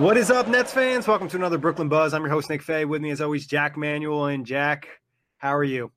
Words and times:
What 0.00 0.16
is 0.16 0.30
up, 0.30 0.48
Nets 0.48 0.72
fans? 0.72 1.06
Welcome 1.06 1.28
to 1.28 1.36
another 1.36 1.58
Brooklyn 1.58 1.90
Buzz. 1.90 2.14
I'm 2.14 2.22
your 2.22 2.30
host, 2.30 2.48
Nick 2.48 2.62
Fay. 2.62 2.86
With 2.86 3.02
me, 3.02 3.10
as 3.10 3.20
always, 3.20 3.46
Jack 3.46 3.76
Manuel. 3.76 4.28
And 4.28 4.46
Jack, 4.46 4.88
how 5.36 5.54
are 5.54 5.62
you? 5.62 5.92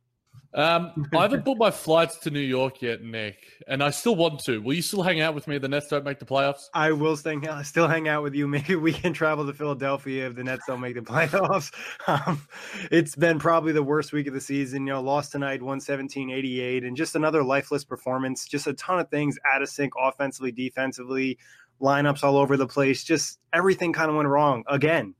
Um, 0.53 1.07
I 1.15 1.21
haven't 1.21 1.45
booked 1.45 1.61
my 1.61 1.71
flights 1.71 2.17
to 2.17 2.29
New 2.29 2.41
York 2.41 2.81
yet, 2.81 3.01
Nick, 3.01 3.37
and 3.65 3.81
I 3.81 3.91
still 3.91 4.17
want 4.17 4.41
to. 4.41 4.59
Will 4.59 4.73
you 4.73 4.81
still 4.81 5.03
hang 5.03 5.21
out 5.21 5.33
with 5.33 5.47
me 5.47 5.55
if 5.55 5.61
the 5.61 5.69
Nets 5.69 5.87
don't 5.87 6.03
make 6.03 6.19
the 6.19 6.25
playoffs? 6.25 6.65
I 6.73 6.91
will 6.91 7.15
stay, 7.15 7.39
still 7.63 7.87
hang 7.87 8.09
out 8.09 8.23
with 8.23 8.35
you. 8.35 8.45
Maybe 8.45 8.75
we 8.75 8.91
can 8.91 9.13
travel 9.13 9.47
to 9.47 9.53
Philadelphia 9.53 10.27
if 10.27 10.35
the 10.35 10.43
Nets 10.43 10.65
don't 10.67 10.81
make 10.81 10.95
the 10.95 11.01
playoffs. 11.01 11.71
Um, 12.05 12.45
it's 12.91 13.15
been 13.15 13.39
probably 13.39 13.71
the 13.71 13.83
worst 13.83 14.11
week 14.11 14.27
of 14.27 14.33
the 14.33 14.41
season. 14.41 14.85
You 14.85 14.93
know, 14.93 15.01
lost 15.01 15.31
tonight, 15.31 15.61
117 15.61 16.29
88, 16.29 16.83
and 16.83 16.97
just 16.97 17.15
another 17.15 17.41
lifeless 17.41 17.85
performance. 17.85 18.45
Just 18.49 18.67
a 18.67 18.73
ton 18.73 18.99
of 18.99 19.09
things 19.09 19.39
out 19.51 19.61
of 19.61 19.69
sync 19.69 19.93
offensively, 19.97 20.51
defensively 20.51 21.39
lineups 21.83 22.23
all 22.23 22.37
over 22.37 22.57
the 22.57 22.67
place. 22.67 23.03
Just 23.03 23.39
everything 23.51 23.93
kind 23.93 24.09
of 24.09 24.15
went 24.15 24.29
wrong 24.29 24.63
again. 24.67 25.13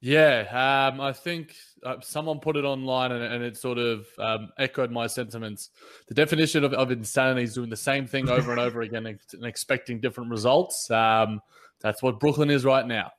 Yeah, 0.00 0.90
um, 0.92 1.00
I 1.00 1.12
think 1.12 1.54
uh, 1.82 1.96
someone 2.02 2.38
put 2.38 2.56
it 2.56 2.64
online 2.64 3.12
and, 3.12 3.24
and 3.24 3.42
it 3.42 3.56
sort 3.56 3.78
of 3.78 4.06
um, 4.18 4.50
echoed 4.58 4.90
my 4.90 5.06
sentiments. 5.06 5.70
The 6.08 6.14
definition 6.14 6.64
of, 6.64 6.74
of, 6.74 6.90
insanity 6.90 7.44
is 7.44 7.54
doing 7.54 7.70
the 7.70 7.76
same 7.76 8.06
thing 8.06 8.28
over 8.28 8.50
and 8.50 8.60
over 8.60 8.82
again 8.82 9.06
and, 9.06 9.18
and 9.32 9.44
expecting 9.46 10.00
different 10.00 10.30
results. 10.30 10.90
Um, 10.90 11.40
that's 11.80 12.02
what 12.02 12.20
Brooklyn 12.20 12.50
is 12.50 12.64
right 12.64 12.86
now. 12.86 13.10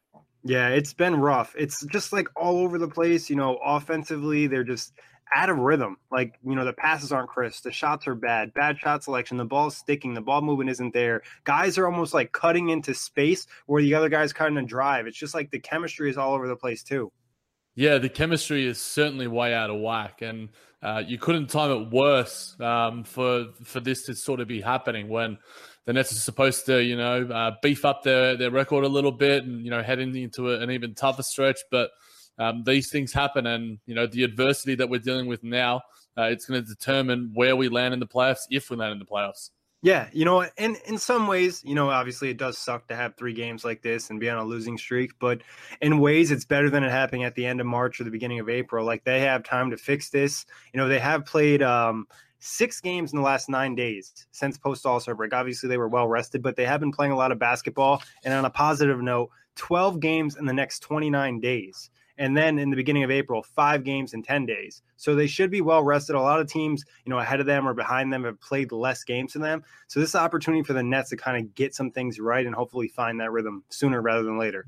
Yeah, 0.43 0.69
it's 0.69 0.93
been 0.93 1.15
rough. 1.15 1.53
It's 1.57 1.85
just 1.87 2.13
like 2.13 2.27
all 2.35 2.59
over 2.59 2.77
the 2.77 2.87
place. 2.87 3.29
You 3.29 3.35
know, 3.35 3.57
offensively, 3.65 4.47
they're 4.47 4.63
just 4.63 4.93
out 5.35 5.49
of 5.49 5.57
rhythm. 5.57 5.97
Like, 6.11 6.39
you 6.45 6.55
know, 6.55 6.65
the 6.65 6.73
passes 6.73 7.11
aren't 7.11 7.29
crisp, 7.29 7.63
the 7.63 7.71
shots 7.71 8.07
are 8.07 8.15
bad, 8.15 8.53
bad 8.53 8.77
shot 8.79 9.03
selection, 9.03 9.37
the 9.37 9.45
ball's 9.45 9.77
sticking, 9.77 10.13
the 10.13 10.21
ball 10.21 10.41
movement 10.41 10.69
isn't 10.69 10.93
there. 10.93 11.21
Guys 11.43 11.77
are 11.77 11.85
almost 11.85 12.13
like 12.13 12.31
cutting 12.31 12.69
into 12.69 12.93
space 12.93 13.47
where 13.65 13.81
the 13.81 13.93
other 13.93 14.09
guy's 14.09 14.33
cutting 14.33 14.57
a 14.57 14.63
drive. 14.63 15.07
It's 15.07 15.17
just 15.17 15.33
like 15.33 15.51
the 15.51 15.59
chemistry 15.59 16.09
is 16.09 16.17
all 16.17 16.33
over 16.33 16.47
the 16.47 16.55
place 16.55 16.83
too. 16.83 17.11
Yeah, 17.75 17.99
the 17.99 18.09
chemistry 18.09 18.65
is 18.65 18.81
certainly 18.81 19.27
way 19.27 19.53
out 19.53 19.69
of 19.69 19.79
whack, 19.79 20.23
and 20.23 20.49
uh, 20.81 21.03
you 21.05 21.19
couldn't 21.19 21.47
time 21.47 21.69
it 21.69 21.91
worse 21.91 22.59
um, 22.59 23.03
for 23.03 23.49
for 23.63 23.79
this 23.79 24.07
to 24.07 24.15
sort 24.15 24.39
of 24.39 24.47
be 24.47 24.61
happening 24.61 25.09
when 25.09 25.37
the 25.85 25.93
Nets 25.93 26.11
are 26.11 26.15
supposed 26.15 26.65
to, 26.65 26.83
you 26.83 26.97
know, 26.97 27.27
uh, 27.27 27.51
beef 27.61 27.85
up 27.85 28.01
their 28.01 28.35
their 28.35 28.49
record 28.49 28.83
a 28.83 28.87
little 28.87 29.11
bit 29.11 29.43
and 29.43 29.63
you 29.63 29.69
know 29.69 29.83
heading 29.83 30.15
into 30.15 30.51
an 30.55 30.71
even 30.71 30.95
tougher 30.95 31.21
stretch, 31.21 31.59
but 31.69 31.91
um, 32.39 32.63
these 32.63 32.89
things 32.89 33.13
happen, 33.13 33.47
and 33.47 33.79
you 33.85 33.95
know 33.95 34.07
the 34.07 34.23
adversity 34.23 34.75
that 34.75 34.89
we're 34.89 34.99
dealing 34.99 35.27
with 35.27 35.43
now, 35.43 35.81
uh, 36.17 36.23
it's 36.23 36.45
going 36.45 36.61
to 36.61 36.67
determine 36.67 37.31
where 37.33 37.55
we 37.55 37.69
land 37.69 37.93
in 37.93 37.99
the 37.99 38.07
playoffs 38.07 38.45
if 38.49 38.69
we 38.69 38.77
land 38.77 38.93
in 38.93 38.99
the 38.99 39.05
playoffs. 39.05 39.49
Yeah, 39.83 40.07
you 40.11 40.25
know, 40.25 40.41
in 40.57 40.75
in 40.87 40.97
some 40.97 41.27
ways, 41.27 41.61
you 41.63 41.75
know, 41.75 41.89
obviously 41.89 42.29
it 42.29 42.37
does 42.37 42.57
suck 42.57 42.87
to 42.87 42.95
have 42.95 43.15
three 43.15 43.33
games 43.33 43.63
like 43.63 43.83
this 43.83 44.09
and 44.09 44.19
be 44.19 44.29
on 44.29 44.39
a 44.39 44.43
losing 44.43 44.77
streak, 44.77 45.11
but 45.19 45.41
in 45.81 45.99
ways 45.99 46.31
it's 46.31 46.45
better 46.45 46.69
than 46.69 46.83
it 46.83 46.89
happening 46.89 47.23
at 47.23 47.35
the 47.35 47.45
end 47.45 47.61
of 47.61 47.67
March 47.67 47.99
or 47.99 48.03
the 48.03 48.11
beginning 48.11 48.39
of 48.39 48.49
April. 48.49 48.85
Like 48.85 49.03
they 49.03 49.19
have 49.21 49.43
time 49.43 49.69
to 49.69 49.77
fix 49.77 50.09
this. 50.09 50.45
You 50.73 50.79
know, 50.79 50.87
they 50.87 50.99
have 50.99 51.25
played 51.25 51.61
um 51.61 52.07
six 52.39 52.81
games 52.81 53.13
in 53.13 53.17
the 53.17 53.23
last 53.23 53.49
nine 53.49 53.75
days 53.75 54.27
since 54.31 54.57
post 54.57 54.85
All 54.85 54.99
Star 54.99 55.13
break. 55.13 55.33
Obviously, 55.33 55.69
they 55.69 55.77
were 55.77 55.87
well 55.87 56.07
rested, 56.07 56.41
but 56.41 56.55
they 56.55 56.65
have 56.65 56.79
been 56.79 56.91
playing 56.91 57.11
a 57.11 57.17
lot 57.17 57.31
of 57.31 57.37
basketball. 57.37 58.01
And 58.23 58.33
on 58.33 58.45
a 58.45 58.49
positive 58.49 59.01
note, 59.01 59.29
12 59.57 59.99
games 59.99 60.37
in 60.37 60.45
the 60.45 60.53
next 60.53 60.79
29 60.79 61.39
days. 61.39 61.89
And 62.17 62.35
then 62.35 62.59
in 62.59 62.69
the 62.69 62.75
beginning 62.75 63.03
of 63.03 63.11
April, 63.11 63.43
five 63.43 63.83
games 63.83 64.13
in 64.13 64.23
10 64.23 64.45
days. 64.45 64.81
So 64.95 65.15
they 65.15 65.27
should 65.27 65.51
be 65.51 65.61
well 65.61 65.83
rested. 65.83 66.15
A 66.15 66.21
lot 66.21 66.39
of 66.39 66.47
teams, 66.47 66.83
you 67.05 67.11
know, 67.11 67.19
ahead 67.19 67.39
of 67.39 67.45
them 67.45 67.67
or 67.67 67.73
behind 67.73 68.11
them 68.11 68.23
have 68.23 68.39
played 68.39 68.71
less 68.71 69.03
games 69.03 69.33
than 69.33 69.41
them. 69.41 69.63
So 69.87 69.99
this 69.99 70.09
is 70.09 70.15
opportunity 70.15 70.63
for 70.63 70.73
the 70.73 70.83
Nets 70.83 71.09
to 71.11 71.17
kind 71.17 71.37
of 71.37 71.53
get 71.53 71.75
some 71.75 71.91
things 71.91 72.19
right 72.19 72.45
and 72.45 72.55
hopefully 72.55 72.87
find 72.87 73.19
that 73.19 73.31
rhythm 73.31 73.63
sooner 73.69 74.01
rather 74.01 74.23
than 74.23 74.39
later. 74.39 74.67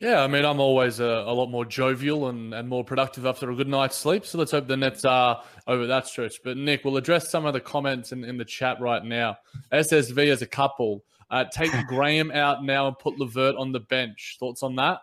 Yeah, 0.00 0.22
I 0.22 0.28
mean, 0.28 0.46
I'm 0.46 0.60
always 0.60 0.98
a, 0.98 1.04
a, 1.04 1.32
lot 1.34 1.50
more 1.50 1.66
jovial 1.66 2.28
and, 2.28 2.54
and 2.54 2.66
more 2.66 2.82
productive 2.82 3.26
after 3.26 3.50
a 3.50 3.54
good 3.54 3.68
night's 3.68 3.96
sleep. 3.96 4.24
So 4.24 4.38
let's 4.38 4.50
hope 4.50 4.66
the 4.66 4.76
Nets 4.76 5.04
are 5.04 5.42
over 5.66 5.86
that 5.88 6.06
stretch. 6.06 6.40
But 6.42 6.56
Nick, 6.56 6.86
we'll 6.86 6.96
address 6.96 7.30
some 7.30 7.44
of 7.44 7.52
the 7.52 7.60
comments 7.60 8.10
in, 8.10 8.24
in 8.24 8.38
the 8.38 8.46
chat 8.46 8.80
right 8.80 9.04
now. 9.04 9.36
SSV 9.70 10.32
as 10.32 10.40
a 10.40 10.46
couple, 10.46 11.04
uh, 11.30 11.44
take 11.52 11.70
Graham 11.86 12.30
out 12.30 12.64
now 12.64 12.88
and 12.88 12.98
put 12.98 13.18
LeVert 13.18 13.56
on 13.56 13.72
the 13.72 13.80
bench. 13.80 14.38
Thoughts 14.40 14.62
on 14.62 14.76
that? 14.76 15.00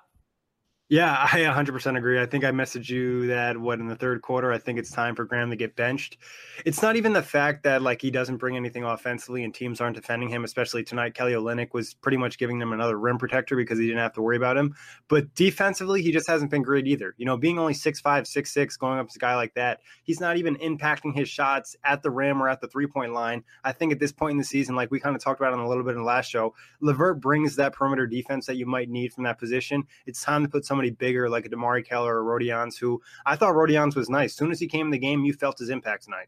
Yeah, 0.89 1.27
I 1.33 1.39
100% 1.41 1.97
agree. 1.97 2.21
I 2.21 2.25
think 2.25 2.45
I 2.45 2.51
messaged 2.51 2.89
you 2.89 3.27
that 3.27 3.57
what 3.57 3.79
in 3.79 3.87
the 3.87 3.95
third 3.95 4.21
quarter, 4.21 4.53
I 4.53 4.57
think 4.57 4.79
it's 4.79 4.89
time 4.89 5.15
for 5.15 5.25
Graham 5.25 5.49
to 5.49 5.57
get 5.57 5.75
benched. 5.75 6.17
It's 6.63 6.81
not 6.81 6.95
even 6.95 7.11
the 7.11 7.21
fact 7.21 7.63
that 7.63 7.81
like 7.81 8.01
he 8.01 8.09
doesn't 8.09 8.37
bring 8.37 8.55
anything 8.55 8.85
offensively 8.85 9.43
and 9.43 9.53
teams 9.53 9.81
aren't 9.81 9.97
defending 9.97 10.29
him, 10.29 10.45
especially 10.45 10.85
tonight. 10.85 11.13
Kelly 11.13 11.33
Olynyk 11.33 11.73
was 11.73 11.93
pretty 11.93 12.17
much 12.17 12.37
giving 12.37 12.57
them 12.57 12.71
another 12.71 12.97
rim 12.97 13.17
protector 13.17 13.57
because 13.57 13.77
he 13.77 13.85
didn't 13.85 13.99
have 13.99 14.13
to 14.13 14.21
worry 14.21 14.37
about 14.37 14.55
him. 14.55 14.75
But 15.09 15.35
defensively, 15.35 16.01
he 16.01 16.13
just 16.13 16.27
hasn't 16.27 16.51
been 16.51 16.63
great 16.63 16.87
either. 16.87 17.13
You 17.17 17.25
know, 17.25 17.35
being 17.35 17.59
only 17.59 17.73
six 17.73 17.99
five, 17.99 18.25
six 18.25 18.53
six, 18.53 18.77
going 18.77 18.97
up 18.97 19.09
to 19.09 19.17
a 19.17 19.19
guy 19.19 19.35
like 19.35 19.55
that, 19.55 19.81
he's 20.03 20.21
not 20.21 20.37
even 20.37 20.55
impacting 20.55 21.13
his 21.13 21.27
shots 21.27 21.75
at 21.83 22.01
the 22.01 22.11
rim 22.11 22.41
or 22.41 22.47
at 22.47 22.61
the 22.61 22.67
three 22.67 22.87
point 22.87 23.11
line. 23.11 23.43
I 23.65 23.73
think 23.73 23.91
at 23.91 23.99
this 23.99 24.13
point 24.13 24.31
in 24.31 24.37
the 24.37 24.45
season, 24.45 24.75
like 24.75 24.89
we 24.89 25.01
kind 25.01 25.17
of 25.17 25.21
talked 25.21 25.41
about 25.41 25.51
on 25.51 25.59
a 25.59 25.67
little 25.67 25.83
bit 25.83 25.91
in 25.91 25.97
the 25.97 26.03
last 26.03 26.31
show, 26.31 26.55
LeVert 26.79 27.19
brings 27.19 27.57
that 27.57 27.73
perimeter 27.73 28.07
defense 28.07 28.45
that 28.45 28.55
you 28.55 28.65
might 28.65 28.89
need 28.89 29.11
from 29.11 29.25
that 29.25 29.37
position. 29.37 29.83
It's 30.05 30.23
time 30.23 30.43
to 30.43 30.49
put 30.49 30.65
some 30.65 30.76
somebody 30.77 30.91
bigger 30.91 31.27
like 31.27 31.45
a 31.45 31.49
DeMarre 31.49 31.83
Carroll 31.83 32.05
or 32.05 32.23
Rodions, 32.23 32.77
who 32.77 33.01
I 33.25 33.35
thought 33.35 33.55
Rodions 33.55 33.95
was 33.95 34.09
nice. 34.09 34.31
As 34.31 34.35
soon 34.35 34.51
as 34.51 34.59
he 34.59 34.67
came 34.67 34.85
in 34.85 34.91
the 34.91 34.99
game, 34.99 35.25
you 35.25 35.33
felt 35.33 35.57
his 35.57 35.69
impact 35.69 36.03
tonight. 36.03 36.27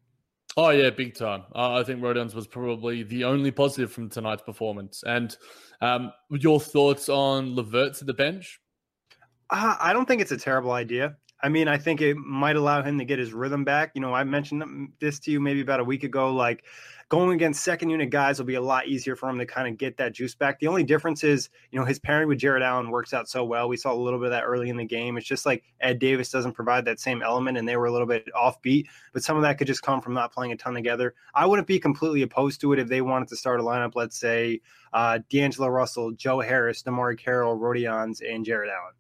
Oh 0.58 0.72
yeah, 0.72 0.90
big 0.90 1.14
time. 1.14 1.44
Uh, 1.54 1.76
I 1.76 1.84
think 1.84 2.02
Rodions 2.02 2.34
was 2.34 2.48
probably 2.48 3.04
the 3.04 3.24
only 3.24 3.52
positive 3.52 3.92
from 3.92 4.10
tonight's 4.10 4.42
performance. 4.42 5.04
And 5.06 5.38
um, 5.82 6.12
your 6.32 6.60
thoughts 6.60 7.10
on 7.10 7.54
LeVert 7.56 7.94
to 7.98 8.06
the 8.06 8.14
bench? 8.14 8.60
Uh, 9.52 9.76
I 9.80 9.94
don't 9.94 10.08
think 10.08 10.22
it's 10.22 10.32
a 10.32 10.38
terrible 10.38 10.72
idea. 10.72 11.16
I 11.42 11.50
mean, 11.50 11.68
I 11.68 11.78
think 11.78 12.02
it 12.02 12.18
might 12.18 12.58
allow 12.58 12.82
him 12.82 12.98
to 13.00 13.06
get 13.06 13.18
his 13.18 13.34
rhythm 13.34 13.64
back. 13.64 13.92
You 13.94 14.02
know, 14.02 14.14
I 14.14 14.24
mentioned 14.26 14.92
this 15.00 15.20
to 15.22 15.32
you 15.32 15.40
maybe 15.40 15.62
about 15.62 15.80
a 15.80 15.86
week 15.86 16.04
ago. 16.04 16.34
Like 16.34 16.66
going 17.08 17.34
against 17.34 17.64
second 17.64 17.90
unit 17.90 18.10
guys 18.10 18.38
will 18.38 18.46
be 18.46 18.56
a 18.56 18.62
lot 18.62 18.88
easier 18.88 19.16
for 19.16 19.30
him 19.30 19.40
to 19.40 19.46
kind 19.46 19.68
of 19.68 19.78
get 19.78 19.96
that 19.98 20.14
juice 20.14 20.36
back. 20.36 20.60
The 20.60 20.68
only 20.68 20.84
difference 20.84 21.24
is, 21.24 21.50
you 21.72 21.80
know, 21.80 21.86
his 21.86 21.98
pairing 21.98 22.28
with 22.28 22.40
Jarrett 22.40 22.62
Allen 22.62 22.92
works 22.92 23.14
out 23.14 23.30
so 23.30 23.46
well. 23.46 23.70
We 23.70 23.78
saw 23.78 23.94
a 23.94 23.96
little 23.96 24.20
bit 24.20 24.26
of 24.26 24.32
that 24.32 24.44
early 24.44 24.70
in 24.70 24.76
the 24.76 24.86
game. 24.86 25.18
It's 25.18 25.26
just 25.26 25.46
like 25.46 25.64
Ed 25.80 25.98
Davis 25.98 26.30
doesn't 26.30 26.54
provide 26.54 26.84
that 26.86 27.00
same 27.00 27.24
element, 27.24 27.58
and 27.58 27.68
they 27.68 27.78
were 27.78 27.86
a 27.86 27.92
little 27.92 28.08
bit 28.08 28.28
offbeat. 28.36 28.86
But 29.14 29.24
some 29.24 29.38
of 29.38 29.44
that 29.44 29.58
could 29.58 29.68
just 29.68 29.82
come 29.82 30.02
from 30.02 30.14
not 30.14 30.34
playing 30.34 30.52
a 30.52 30.58
ton 30.58 30.74
together. 30.74 31.16
I 31.34 31.46
wouldn't 31.46 31.68
be 31.68 31.80
completely 31.80 32.22
opposed 32.22 32.60
to 32.62 32.74
it 32.74 32.80
if 32.80 32.90
they 32.90 33.02
wanted 33.02 33.30
to 33.30 33.38
start 33.38 33.62
a 33.62 33.64
lineup. 33.64 33.94
Let's 33.96 34.20
say 34.20 34.60
uh, 34.92 35.20
D'Angelo 35.30 35.70
Russell, 35.70 36.12
Joe 36.12 36.42
Harris, 36.42 36.84
DeMarre 36.84 37.18
Carroll, 37.18 37.58
Rodions, 37.58 38.22
and 38.22 38.46
Jarrett 38.46 38.70
Allen. 38.70 38.94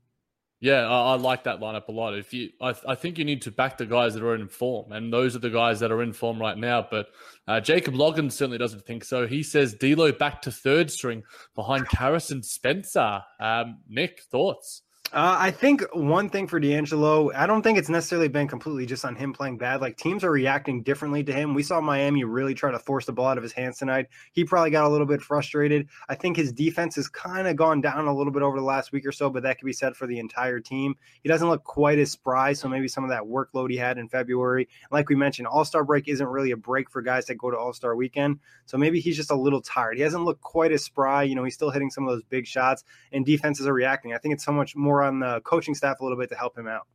Yeah, 0.61 0.87
I, 0.87 1.13
I, 1.13 1.15
like 1.15 1.45
that 1.45 1.61
lineup 1.61 1.87
a 1.87 1.91
lot. 1.93 2.17
If 2.17 2.33
you, 2.33 2.49
I, 2.59 2.75
I, 2.85 2.95
think 2.95 3.17
you 3.17 3.23
need 3.23 3.41
to 3.43 3.51
back 3.51 3.77
the 3.77 3.85
guys 3.85 4.13
that 4.13 4.23
are 4.23 4.35
in 4.35 4.49
form, 4.49 4.91
and 4.91 5.11
those 5.11 5.33
are 5.33 5.39
the 5.39 5.49
guys 5.49 5.79
that 5.79 5.89
are 5.89 6.03
in 6.03 6.11
form 6.11 6.37
right 6.37 6.57
now. 6.57 6.85
But 6.89 7.07
uh, 7.47 7.61
Jacob 7.61 7.95
Logan 7.95 8.29
certainly 8.29 8.57
doesn't 8.57 8.85
think 8.85 9.05
so. 9.05 9.25
He 9.25 9.41
says 9.41 9.73
D'Lo 9.73 10.11
back 10.11 10.41
to 10.41 10.51
third 10.51 10.91
string 10.91 11.23
behind 11.55 11.87
Caris 11.87 12.31
and 12.31 12.43
Spencer. 12.43 13.21
Um, 13.39 13.77
Nick, 13.87 14.21
thoughts? 14.29 14.81
Uh, 15.11 15.35
I 15.39 15.49
think 15.49 15.83
one 15.91 16.29
thing 16.29 16.45
for 16.45 16.59
D'Angelo, 16.59 17.31
I 17.33 17.47
don't 17.47 17.63
think 17.63 17.79
it's 17.79 17.89
necessarily 17.89 18.27
been 18.27 18.47
completely 18.47 18.85
just 18.85 19.03
on 19.03 19.15
him 19.15 19.33
playing 19.33 19.57
bad. 19.57 19.81
Like 19.81 19.97
teams 19.97 20.23
are 20.23 20.29
reacting 20.29 20.83
differently 20.83 21.23
to 21.23 21.33
him. 21.33 21.55
We 21.55 21.63
saw 21.63 21.81
Miami 21.81 22.23
really 22.25 22.53
try 22.53 22.69
to 22.69 22.77
force 22.77 23.07
the 23.07 23.11
ball 23.11 23.25
out 23.25 23.37
of 23.37 23.41
his 23.41 23.51
hands 23.51 23.79
tonight. 23.79 24.05
He 24.33 24.43
probably 24.43 24.69
got 24.69 24.85
a 24.85 24.89
little 24.89 25.07
bit 25.07 25.21
frustrated. 25.21 25.87
I 26.09 26.13
think 26.13 26.37
his 26.37 26.53
defense 26.53 26.95
has 26.95 27.07
kind 27.07 27.47
of 27.47 27.55
gone 27.55 27.81
down 27.81 28.05
a 28.05 28.15
little 28.15 28.31
bit 28.31 28.43
over 28.43 28.59
the 28.59 28.63
last 28.63 28.91
week 28.91 29.03
or 29.03 29.11
so, 29.11 29.31
but 29.31 29.41
that 29.41 29.57
could 29.57 29.65
be 29.65 29.73
said 29.73 29.95
for 29.95 30.05
the 30.05 30.19
entire 30.19 30.59
team. 30.59 30.93
He 31.23 31.29
doesn't 31.29 31.49
look 31.49 31.63
quite 31.63 31.97
as 31.97 32.11
spry, 32.11 32.53
so 32.53 32.69
maybe 32.69 32.87
some 32.87 33.03
of 33.03 33.09
that 33.09 33.23
workload 33.23 33.71
he 33.71 33.77
had 33.77 33.97
in 33.97 34.09
February. 34.09 34.69
Like 34.91 35.09
we 35.09 35.15
mentioned, 35.15 35.47
All 35.47 35.65
Star 35.65 35.83
break 35.83 36.07
isn't 36.07 36.27
really 36.27 36.51
a 36.51 36.57
break 36.57 36.87
for 36.91 37.01
guys 37.01 37.25
that 37.25 37.35
go 37.35 37.49
to 37.49 37.57
All 37.57 37.73
Star 37.73 37.95
weekend, 37.95 38.37
so 38.67 38.77
maybe 38.77 38.99
he's 38.99 39.17
just 39.17 39.31
a 39.31 39.35
little 39.35 39.61
tired. 39.61 39.97
He 39.97 40.03
hasn't 40.03 40.23
looked 40.23 40.41
quite 40.41 40.71
as 40.71 40.83
spry. 40.83 41.23
You 41.23 41.33
know, 41.33 41.45
he's 41.45 41.55
still 41.55 41.71
hitting 41.71 41.89
some 41.89 42.07
of 42.07 42.13
those 42.13 42.23
big 42.29 42.45
shots, 42.45 42.83
and 43.11 43.25
defenses 43.25 43.65
are 43.65 43.73
reacting. 43.73 44.13
I 44.13 44.19
think 44.19 44.35
it's 44.35 44.45
so 44.45 44.51
much 44.51 44.75
more 44.75 44.98
on 45.03 45.19
the 45.19 45.41
coaching 45.41 45.75
staff 45.75 45.99
a 45.99 46.03
little 46.03 46.17
bit 46.17 46.29
to 46.29 46.35
help 46.35 46.57
him 46.57 46.67
out. 46.67 46.87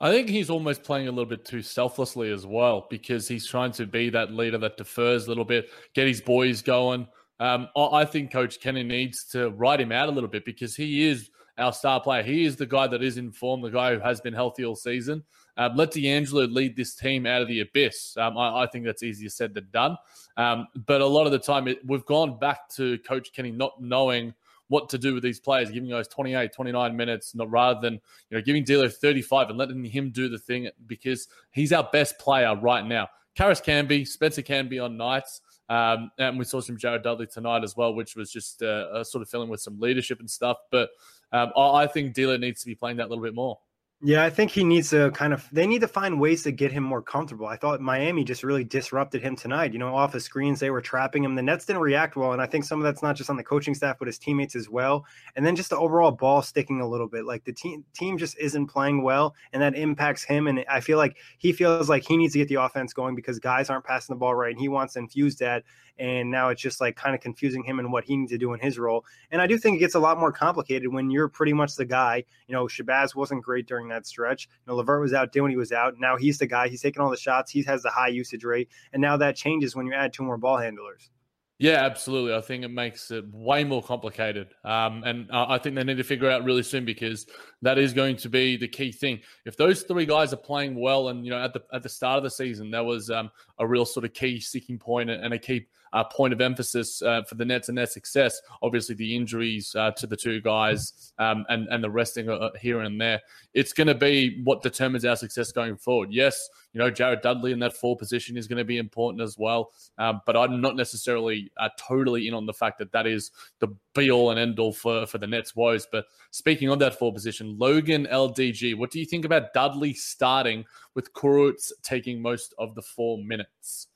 I 0.00 0.10
think 0.10 0.28
he's 0.28 0.50
almost 0.50 0.82
playing 0.82 1.08
a 1.08 1.10
little 1.10 1.28
bit 1.28 1.44
too 1.44 1.62
selflessly 1.62 2.30
as 2.30 2.46
well 2.46 2.86
because 2.90 3.28
he's 3.28 3.46
trying 3.46 3.72
to 3.72 3.86
be 3.86 4.10
that 4.10 4.32
leader 4.32 4.58
that 4.58 4.76
defers 4.76 5.26
a 5.26 5.28
little 5.28 5.44
bit, 5.44 5.70
get 5.94 6.06
his 6.06 6.20
boys 6.20 6.62
going. 6.62 7.06
Um, 7.40 7.68
I 7.76 8.04
think 8.04 8.32
Coach 8.32 8.60
Kenny 8.60 8.82
needs 8.82 9.24
to 9.26 9.50
write 9.50 9.80
him 9.80 9.92
out 9.92 10.08
a 10.08 10.12
little 10.12 10.28
bit 10.28 10.44
because 10.44 10.76
he 10.76 11.06
is 11.06 11.30
our 11.58 11.72
star 11.72 12.00
player. 12.00 12.22
He 12.22 12.44
is 12.44 12.56
the 12.56 12.66
guy 12.66 12.86
that 12.86 13.02
is 13.02 13.16
in 13.16 13.30
form, 13.32 13.60
the 13.60 13.70
guy 13.70 13.94
who 13.94 14.00
has 14.00 14.20
been 14.20 14.34
healthy 14.34 14.64
all 14.64 14.76
season. 14.76 15.22
Um, 15.56 15.76
let 15.76 15.92
D'Angelo 15.92 16.46
lead 16.46 16.76
this 16.76 16.94
team 16.96 17.26
out 17.26 17.42
of 17.42 17.48
the 17.48 17.60
abyss. 17.60 18.16
Um, 18.16 18.36
I, 18.36 18.62
I, 18.62 18.66
think 18.66 18.84
that's 18.84 19.04
easier 19.04 19.28
said 19.28 19.54
than 19.54 19.68
done. 19.72 19.96
Um, 20.36 20.66
but 20.86 21.00
a 21.00 21.06
lot 21.06 21.26
of 21.26 21.32
the 21.32 21.38
time, 21.38 21.68
it, 21.68 21.78
we've 21.86 22.04
gone 22.06 22.38
back 22.40 22.68
to 22.70 22.98
Coach 22.98 23.32
Kenny 23.32 23.52
not 23.52 23.80
knowing 23.80 24.34
what 24.68 24.88
to 24.90 24.98
do 24.98 25.14
with 25.14 25.22
these 25.22 25.40
players, 25.40 25.70
giving 25.70 25.90
guys 25.90 26.08
28, 26.08 26.52
29 26.52 26.96
minutes, 26.96 27.34
not 27.34 27.50
rather 27.50 27.80
than 27.80 27.94
you 28.30 28.36
know 28.36 28.40
giving 28.40 28.64
D'Lo 28.64 28.88
35 28.88 29.50
and 29.50 29.58
letting 29.58 29.84
him 29.84 30.10
do 30.10 30.28
the 30.28 30.38
thing 30.38 30.68
because 30.86 31.28
he's 31.50 31.72
our 31.72 31.88
best 31.92 32.18
player 32.18 32.56
right 32.56 32.84
now. 32.84 33.08
Caris 33.34 33.60
can 33.60 33.86
be, 33.86 34.04
Spencer 34.04 34.42
can 34.42 34.68
be 34.68 34.78
on 34.78 34.96
nights. 34.96 35.40
Um, 35.68 36.10
and 36.18 36.38
we 36.38 36.44
saw 36.44 36.60
some 36.60 36.76
Jared 36.76 37.02
Dudley 37.02 37.26
tonight 37.26 37.64
as 37.64 37.76
well, 37.76 37.94
which 37.94 38.16
was 38.16 38.30
just 38.30 38.62
uh, 38.62 39.02
sort 39.02 39.22
of 39.22 39.28
filling 39.28 39.48
with 39.48 39.60
some 39.60 39.80
leadership 39.80 40.20
and 40.20 40.30
stuff. 40.30 40.58
But 40.70 40.90
um, 41.32 41.52
I 41.56 41.86
think 41.86 42.14
D'Lo 42.14 42.36
needs 42.36 42.60
to 42.60 42.66
be 42.66 42.74
playing 42.74 42.98
that 42.98 43.06
a 43.06 43.08
little 43.08 43.24
bit 43.24 43.34
more. 43.34 43.58
Yeah, 44.06 44.22
I 44.22 44.28
think 44.28 44.50
he 44.50 44.64
needs 44.64 44.90
to 44.90 45.10
kind 45.12 45.32
of 45.32 45.48
they 45.50 45.66
need 45.66 45.80
to 45.80 45.88
find 45.88 46.20
ways 46.20 46.42
to 46.42 46.52
get 46.52 46.70
him 46.70 46.82
more 46.82 47.00
comfortable. 47.00 47.46
I 47.46 47.56
thought 47.56 47.80
Miami 47.80 48.22
just 48.22 48.42
really 48.42 48.62
disrupted 48.62 49.22
him 49.22 49.34
tonight. 49.34 49.72
You 49.72 49.78
know, 49.78 49.96
off 49.96 50.12
the 50.12 50.20
screens 50.20 50.60
they 50.60 50.68
were 50.68 50.82
trapping 50.82 51.24
him. 51.24 51.34
The 51.34 51.40
Nets 51.42 51.64
didn't 51.64 51.80
react 51.80 52.14
well, 52.14 52.34
and 52.34 52.42
I 52.42 52.44
think 52.44 52.64
some 52.66 52.78
of 52.78 52.84
that's 52.84 53.02
not 53.02 53.16
just 53.16 53.30
on 53.30 53.38
the 53.38 53.42
coaching 53.42 53.74
staff 53.74 53.96
but 53.98 54.06
his 54.06 54.18
teammates 54.18 54.56
as 54.56 54.68
well. 54.68 55.06
And 55.36 55.46
then 55.46 55.56
just 55.56 55.70
the 55.70 55.78
overall 55.78 56.10
ball 56.10 56.42
sticking 56.42 56.82
a 56.82 56.86
little 56.86 57.08
bit. 57.08 57.24
Like 57.24 57.44
the 57.44 57.54
team 57.54 57.82
team 57.94 58.18
just 58.18 58.36
isn't 58.36 58.66
playing 58.66 59.02
well, 59.02 59.34
and 59.54 59.62
that 59.62 59.74
impacts 59.74 60.22
him. 60.22 60.48
And 60.48 60.66
I 60.68 60.80
feel 60.80 60.98
like 60.98 61.16
he 61.38 61.54
feels 61.54 61.88
like 61.88 62.06
he 62.06 62.18
needs 62.18 62.34
to 62.34 62.40
get 62.40 62.48
the 62.48 62.56
offense 62.56 62.92
going 62.92 63.14
because 63.14 63.38
guys 63.38 63.70
aren't 63.70 63.86
passing 63.86 64.14
the 64.14 64.18
ball 64.18 64.34
right, 64.34 64.50
and 64.50 64.60
he 64.60 64.68
wants 64.68 64.92
to 64.92 64.98
infuse 64.98 65.36
that 65.36 65.64
and 65.98 66.30
now 66.30 66.48
it's 66.48 66.60
just 66.60 66.80
like 66.80 66.96
kind 66.96 67.14
of 67.14 67.20
confusing 67.20 67.62
him 67.62 67.78
and 67.78 67.92
what 67.92 68.04
he 68.04 68.16
needs 68.16 68.32
to 68.32 68.38
do 68.38 68.52
in 68.52 68.60
his 68.60 68.78
role. 68.78 69.04
And 69.30 69.40
I 69.40 69.46
do 69.46 69.58
think 69.58 69.76
it 69.76 69.80
gets 69.80 69.94
a 69.94 70.00
lot 70.00 70.18
more 70.18 70.32
complicated 70.32 70.92
when 70.92 71.10
you're 71.10 71.28
pretty 71.28 71.52
much 71.52 71.76
the 71.76 71.84
guy. 71.84 72.24
You 72.48 72.54
know, 72.54 72.66
Shabazz 72.66 73.14
wasn't 73.14 73.42
great 73.42 73.66
during 73.66 73.88
that 73.88 74.06
stretch. 74.06 74.48
You 74.66 74.72
know, 74.72 74.76
LeVert 74.76 75.00
was 75.00 75.14
out, 75.14 75.32
doing 75.32 75.50
he 75.50 75.56
was 75.56 75.72
out. 75.72 75.94
Now 75.98 76.16
he's 76.16 76.38
the 76.38 76.46
guy. 76.46 76.68
He's 76.68 76.82
taking 76.82 77.02
all 77.02 77.10
the 77.10 77.16
shots. 77.16 77.50
He 77.50 77.62
has 77.64 77.82
the 77.82 77.90
high 77.90 78.08
usage 78.08 78.44
rate, 78.44 78.68
and 78.92 79.00
now 79.00 79.16
that 79.16 79.36
changes 79.36 79.76
when 79.76 79.86
you 79.86 79.94
add 79.94 80.12
two 80.12 80.24
more 80.24 80.38
ball 80.38 80.58
handlers. 80.58 81.10
Yeah, 81.58 81.84
absolutely. 81.84 82.34
I 82.34 82.40
think 82.40 82.64
it 82.64 82.68
makes 82.68 83.12
it 83.12 83.24
way 83.32 83.62
more 83.62 83.82
complicated. 83.82 84.48
Um, 84.64 85.04
and 85.04 85.30
uh, 85.30 85.46
I 85.48 85.58
think 85.58 85.76
they 85.76 85.84
need 85.84 85.98
to 85.98 86.04
figure 86.04 86.28
out 86.28 86.42
really 86.42 86.64
soon 86.64 86.84
because 86.84 87.26
that 87.62 87.78
is 87.78 87.92
going 87.92 88.16
to 88.16 88.28
be 88.28 88.56
the 88.56 88.66
key 88.66 88.90
thing. 88.90 89.20
If 89.46 89.56
those 89.56 89.82
three 89.82 90.04
guys 90.04 90.32
are 90.32 90.38
playing 90.38 90.74
well, 90.74 91.08
and 91.08 91.24
you 91.24 91.30
know, 91.30 91.40
at 91.40 91.52
the 91.52 91.62
at 91.72 91.84
the 91.84 91.88
start 91.88 92.18
of 92.18 92.24
the 92.24 92.30
season, 92.30 92.72
that 92.72 92.84
was 92.84 93.08
um, 93.08 93.30
a 93.60 93.66
real 93.66 93.84
sort 93.84 94.04
of 94.04 94.12
key 94.12 94.40
sticking 94.40 94.78
point 94.78 95.10
and 95.10 95.32
a 95.32 95.38
key 95.38 95.66
uh, 95.94 96.04
point 96.04 96.32
of 96.32 96.40
emphasis 96.40 97.00
uh, 97.02 97.22
for 97.22 97.36
the 97.36 97.44
Nets 97.44 97.68
and 97.68 97.78
their 97.78 97.86
success. 97.86 98.40
Obviously, 98.62 98.94
the 98.94 99.16
injuries 99.16 99.74
uh, 99.76 99.92
to 99.92 100.06
the 100.06 100.16
two 100.16 100.40
guys 100.40 101.12
um, 101.18 101.46
and 101.48 101.68
and 101.68 101.82
the 101.82 101.90
resting 101.90 102.28
uh, 102.28 102.50
here 102.60 102.80
and 102.80 103.00
there. 103.00 103.22
It's 103.54 103.72
going 103.72 103.86
to 103.86 103.94
be 103.94 104.42
what 104.44 104.62
determines 104.62 105.04
our 105.04 105.16
success 105.16 105.52
going 105.52 105.76
forward. 105.76 106.12
Yes, 106.12 106.48
you 106.72 106.80
know, 106.80 106.90
Jared 106.90 107.22
Dudley 107.22 107.52
in 107.52 107.60
that 107.60 107.76
four 107.76 107.96
position 107.96 108.36
is 108.36 108.48
going 108.48 108.58
to 108.58 108.64
be 108.64 108.78
important 108.78 109.22
as 109.22 109.38
well. 109.38 109.72
Um, 109.96 110.20
but 110.26 110.36
I'm 110.36 110.60
not 110.60 110.76
necessarily 110.76 111.50
uh, 111.56 111.68
totally 111.78 112.26
in 112.26 112.34
on 112.34 112.46
the 112.46 112.52
fact 112.52 112.78
that 112.78 112.92
that 112.92 113.06
is 113.06 113.30
the 113.60 113.68
be 113.94 114.10
all 114.10 114.30
and 114.30 114.40
end 114.40 114.58
all 114.58 114.72
for, 114.72 115.06
for 115.06 115.18
the 115.18 115.26
Nets' 115.26 115.54
woes. 115.54 115.86
But 115.90 116.06
speaking 116.32 116.68
of 116.68 116.80
that 116.80 116.98
four 116.98 117.12
position, 117.12 117.56
Logan 117.56 118.08
LDG, 118.10 118.76
what 118.76 118.90
do 118.90 118.98
you 118.98 119.06
think 119.06 119.24
about 119.24 119.54
Dudley 119.54 119.94
starting 119.94 120.64
with 120.94 121.12
Kurucs 121.12 121.70
taking 121.82 122.20
most 122.20 122.54
of 122.58 122.74
the 122.74 122.82
four 122.82 123.18
minutes? 123.18 123.86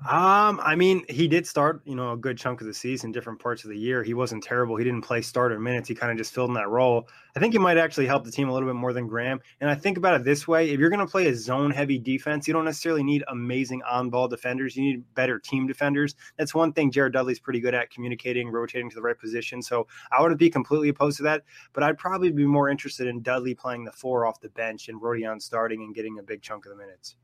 Um, 0.00 0.60
I 0.62 0.74
mean, 0.74 1.02
he 1.08 1.28
did 1.28 1.46
start, 1.46 1.80
you 1.86 1.94
know, 1.94 2.12
a 2.12 2.16
good 2.16 2.36
chunk 2.36 2.60
of 2.60 2.66
the 2.66 2.74
season, 2.74 3.10
different 3.10 3.38
parts 3.38 3.64
of 3.64 3.70
the 3.70 3.78
year. 3.78 4.02
He 4.02 4.12
wasn't 4.12 4.44
terrible. 4.44 4.76
He 4.76 4.84
didn't 4.84 5.00
play 5.00 5.22
starter 5.22 5.58
minutes. 5.58 5.88
He 5.88 5.94
kind 5.94 6.12
of 6.12 6.18
just 6.18 6.34
filled 6.34 6.50
in 6.50 6.54
that 6.56 6.68
role. 6.68 7.08
I 7.34 7.40
think 7.40 7.54
he 7.54 7.58
might 7.58 7.78
actually 7.78 8.06
help 8.06 8.22
the 8.22 8.30
team 8.30 8.50
a 8.50 8.52
little 8.52 8.68
bit 8.68 8.74
more 8.74 8.92
than 8.92 9.06
Graham. 9.06 9.40
And 9.62 9.70
I 9.70 9.74
think 9.74 9.96
about 9.96 10.20
it 10.20 10.24
this 10.24 10.46
way: 10.46 10.68
if 10.68 10.78
you're 10.78 10.90
going 10.90 11.00
to 11.00 11.10
play 11.10 11.28
a 11.28 11.34
zone 11.34 11.70
heavy 11.70 11.98
defense, 11.98 12.46
you 12.46 12.52
don't 12.52 12.66
necessarily 12.66 13.02
need 13.02 13.24
amazing 13.28 13.80
on 13.90 14.10
ball 14.10 14.28
defenders. 14.28 14.76
You 14.76 14.82
need 14.82 15.14
better 15.14 15.38
team 15.38 15.66
defenders. 15.66 16.16
That's 16.36 16.54
one 16.54 16.74
thing 16.74 16.90
Jared 16.90 17.14
Dudley's 17.14 17.40
pretty 17.40 17.60
good 17.60 17.72
at 17.72 17.90
communicating, 17.90 18.50
rotating 18.50 18.90
to 18.90 18.96
the 18.96 19.02
right 19.02 19.18
position. 19.18 19.62
So 19.62 19.86
I 20.12 20.20
wouldn't 20.20 20.38
be 20.38 20.50
completely 20.50 20.90
opposed 20.90 21.16
to 21.18 21.22
that, 21.22 21.44
but 21.72 21.82
I'd 21.82 21.96
probably 21.96 22.30
be 22.30 22.44
more 22.44 22.68
interested 22.68 23.06
in 23.06 23.22
Dudley 23.22 23.54
playing 23.54 23.84
the 23.84 23.92
four 23.92 24.26
off 24.26 24.40
the 24.40 24.50
bench 24.50 24.90
and 24.90 25.00
Rodion 25.00 25.40
starting 25.40 25.82
and 25.82 25.94
getting 25.94 26.18
a 26.18 26.22
big 26.22 26.42
chunk 26.42 26.66
of 26.66 26.72
the 26.72 26.76
minutes. 26.76 27.16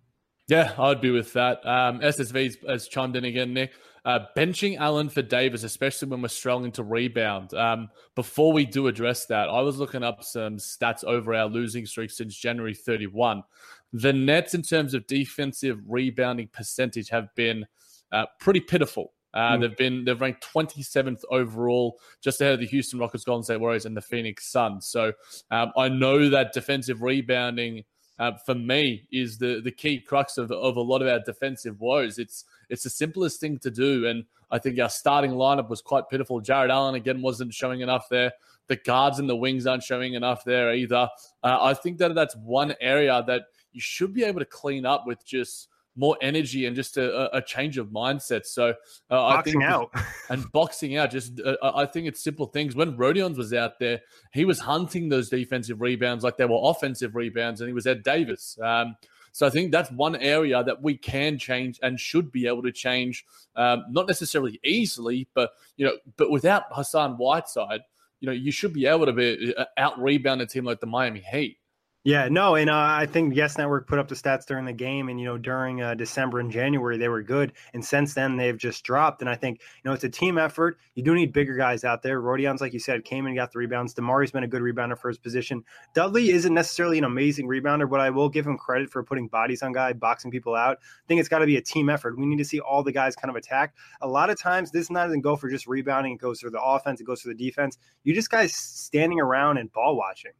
Yeah, 0.51 0.73
I'd 0.79 1.01
be 1.01 1.13
with 1.13 1.33
that. 1.35 1.65
Um, 1.65 2.01
SSV 2.01 2.69
has 2.69 2.89
chimed 2.89 3.15
in 3.15 3.25
again, 3.25 3.55
Nick. 3.55 3.71
Uh, 4.05 4.19
benching 4.37 4.79
Allen 4.79 5.09
for 5.09 5.23
Davis, 5.23 5.63
especially 5.63 6.09
when 6.09 6.23
we're 6.23 6.29
struggling 6.29 6.73
to 6.73 6.83
rebound. 6.83 7.55
Um, 7.55 7.89
before 8.17 8.53
we 8.53 8.65
do 8.65 8.89
address 8.89 9.27
that, 9.27 9.49
I 9.49 9.61
was 9.61 9.77
looking 9.77 10.03
up 10.03 10.25
some 10.25 10.57
stats 10.57 11.05
over 11.05 11.35
our 11.35 11.47
losing 11.47 11.87
streak 11.87 12.11
since 12.11 12.35
January 12.35 12.75
31. 12.75 13.45
The 13.93 14.13
Nets, 14.13 14.55
in 14.55 14.63
terms 14.63 14.93
of 14.93 15.07
defensive 15.07 15.79
rebounding 15.87 16.49
percentage, 16.49 17.11
have 17.11 17.33
been 17.37 17.65
uh, 18.11 18.27
pretty 18.41 18.61
pitiful. 18.61 19.13
Uh, 19.33 19.53
mm. 19.53 19.61
They've 19.61 19.77
been 19.77 20.05
they've 20.05 20.21
ranked 20.21 20.45
27th 20.53 21.23
overall, 21.31 22.01
just 22.21 22.41
ahead 22.41 22.55
of 22.55 22.61
the 22.61 22.67
Houston 22.67 22.99
Rockets, 22.99 23.23
Golden 23.23 23.45
State 23.45 23.61
Warriors, 23.61 23.87
and 23.87 23.97
the 23.97 24.03
Phoenix 24.03 24.51
Suns. 24.51 24.89
So 24.89 25.13
um, 25.53 25.71
I 25.77 25.89
know 25.89 26.29
that 26.29 26.53
defensive 26.53 27.03
rebounding 27.03 27.85
uh, 28.21 28.33
for 28.45 28.55
me 28.55 29.07
is 29.11 29.39
the 29.39 29.63
the 29.65 29.71
key 29.73 29.99
crux 29.99 30.37
of, 30.37 30.53
of 30.53 30.77
a 30.77 30.81
lot 30.81 31.01
of 31.01 31.09
our 31.09 31.21
defensive 31.21 31.81
woes. 31.81 32.19
It's 32.19 32.45
it's 32.69 32.85
the 32.85 32.91
simplest 32.91 33.41
thing 33.41 33.59
to 33.61 33.71
do, 33.71 34.07
and 34.07 34.25
I 34.51 34.59
think 34.59 34.79
our 34.79 34.91
starting 34.91 35.33
lineup 35.33 35.71
was 35.71 35.81
quite 35.81 36.05
pitiful. 36.11 36.39
Jarrett 36.41 36.71
Allen 36.71 36.95
again 36.95 37.23
wasn't 37.23 37.55
showing 37.55 37.81
enough 37.81 38.09
there. 38.11 38.33
The 38.67 38.77
guards 38.77 39.19
and 39.19 39.29
the 39.29 39.35
wings 39.35 39.67
aren't 39.67 39.83
showing 39.83 40.15
enough 40.15 40.45
there 40.45 40.75
either. 40.75 41.09
Uh, 41.43 41.59
I 41.63 41.73
think 41.73 41.97
that 41.99 42.15
that's 42.15 42.37
one 42.37 42.75
area 42.81 43.25
that 43.27 43.45
you 43.73 43.81
should 43.81 44.13
be 44.13 44.25
able 44.25 44.41
to 44.41 44.47
clean 44.47 44.85
up 44.85 45.07
with 45.07 45.25
just 45.25 45.69
more 46.01 46.17
energy 46.23 46.65
and 46.65 46.75
just 46.75 46.97
a, 46.97 47.37
a 47.37 47.43
change 47.43 47.77
of 47.77 47.89
mindset. 47.89 48.47
So 48.47 48.75
uh, 49.11 49.27
I 49.27 49.43
think 49.43 49.63
out 49.63 49.91
and 50.31 50.51
boxing 50.51 50.97
out. 50.97 51.11
Just 51.11 51.41
uh, 51.41 51.57
I 51.63 51.85
think 51.85 52.09
it's 52.09 52.25
simple 52.25 52.47
things. 52.47 52.75
When 52.75 52.97
Rodions 52.97 53.37
was 53.37 53.53
out 53.53 53.79
there, 53.79 54.01
he 54.33 54.47
was 54.47 54.59
hunting 54.59 55.11
those 55.11 55.29
defensive 55.29 55.83
rebounds 55.83 56.25
like 56.25 56.39
they 56.39 56.47
were 56.47 56.59
offensive 56.59 57.15
rebounds, 57.15 57.61
and 57.61 57.69
he 57.69 57.75
was 57.75 57.87
at 57.87 58.03
Davis. 58.03 58.59
Um, 58.63 58.97
so 59.33 59.47
I 59.47 59.51
think 59.51 59.71
that's 59.71 59.93
one 59.93 60.17
area 60.17 60.65
that 60.65 60.83
we 60.83 60.97
can 60.97 61.39
change 61.39 61.79
and 61.83 62.01
should 62.01 62.33
be 62.33 62.47
able 62.47 62.63
to 62.63 62.73
change, 62.73 63.25
um, 63.55 63.85
not 63.91 64.09
necessarily 64.09 64.59
easily, 64.65 65.29
but 65.35 65.51
you 65.77 65.87
know, 65.87 65.93
but 66.17 66.31
without 66.31 66.65
Hassan 66.71 67.13
Whiteside, 67.13 67.83
you 68.21 68.27
know, 68.27 68.33
you 68.33 68.51
should 68.51 68.73
be 68.73 68.87
able 68.87 69.07
to 69.07 69.13
be 69.13 69.55
uh, 69.57 69.67
out 69.77 70.01
rebound 70.01 70.41
a 70.41 70.47
team 70.47 70.65
like 70.65 70.81
the 70.81 70.87
Miami 70.87 71.21
Heat. 71.21 71.59
Yeah, 72.03 72.29
no, 72.31 72.55
and 72.55 72.71
uh, 72.71 72.75
I 72.75 73.05
think 73.05 73.37
Yes 73.37 73.59
Network 73.59 73.87
put 73.87 73.99
up 73.99 74.09
the 74.09 74.15
stats 74.15 74.47
during 74.47 74.65
the 74.65 74.73
game, 74.73 75.11
and 75.11 75.21
you 75.21 75.27
know 75.27 75.37
during 75.37 75.83
uh, 75.83 75.93
December 75.95 76.41
and 76.41 76.51
January 76.51 76.97
they 76.97 77.11
were 77.11 77.23
good, 77.23 77.53
and 77.75 77.85
since 77.85 78.15
then 78.15 78.39
they've 78.39 78.57
just 78.57 78.83
dropped. 78.85 79.21
And 79.21 79.29
I 79.29 79.35
think 79.35 79.61
you 79.61 79.83
know 79.85 79.93
it's 79.93 80.05
a 80.05 80.09
team 80.09 80.39
effort. 80.39 80.79
You 80.95 81.03
do 81.03 81.15
need 81.15 81.35
bigger 81.35 81.55
guys 81.57 81.85
out 81.85 82.03
there. 82.03 82.23
Rodion's 82.23 82.63
like 82.63 82.73
you 82.73 82.79
said 82.79 83.05
came 83.05 83.27
and 83.27 83.37
got 83.37 83.53
the 83.53 83.59
rebounds. 83.59 83.93
DeMarre's 83.93 84.31
been 84.31 84.45
a 84.45 84.49
good 84.49 84.63
rebounder 84.63 84.97
for 84.97 85.09
his 85.09 85.19
position. 85.19 85.63
Dudley 85.93 86.31
isn't 86.31 86.55
necessarily 86.55 86.97
an 86.97 87.05
amazing 87.05 87.47
rebounder, 87.47 87.89
but 87.89 88.01
I 88.01 88.09
will 88.09 88.31
give 88.31 88.47
him 88.47 88.57
credit 88.57 88.89
for 88.89 89.03
putting 89.03 89.29
bodies 89.29 89.63
on 89.63 89.73
guy, 89.73 89.93
boxing 89.93 90.31
people 90.31 90.55
out. 90.55 90.79
I 90.81 91.07
think 91.07 91.21
it's 91.21 91.29
got 91.29 91.41
to 91.41 91.47
be 91.47 91.59
a 91.59 91.63
team 91.63 91.91
effort. 91.91 92.17
We 92.17 92.25
need 92.25 92.39
to 92.39 92.47
see 92.47 92.61
all 92.61 92.83
the 92.83 92.93
guys 92.93 93.15
kind 93.15 93.29
of 93.29 93.37
attack. 93.37 93.75
A 94.01 94.09
lot 94.09 94.31
of 94.31 94.41
times 94.41 94.71
this 94.71 94.89
doesn't 94.89 95.21
go 95.21 95.37
for 95.37 95.51
just 95.51 95.67
rebounding. 95.67 96.15
It 96.15 96.19
goes 96.19 96.41
for 96.41 96.49
the 96.49 96.63
offense. 96.63 97.03
It 97.03 97.05
goes 97.05 97.21
for 97.21 97.29
the 97.29 97.35
defense. 97.35 97.77
You 98.05 98.15
just 98.15 98.31
guys 98.31 98.57
standing 98.57 99.21
around 99.21 99.59
and 99.59 99.71
ball 99.71 99.97
watching. 99.97 100.33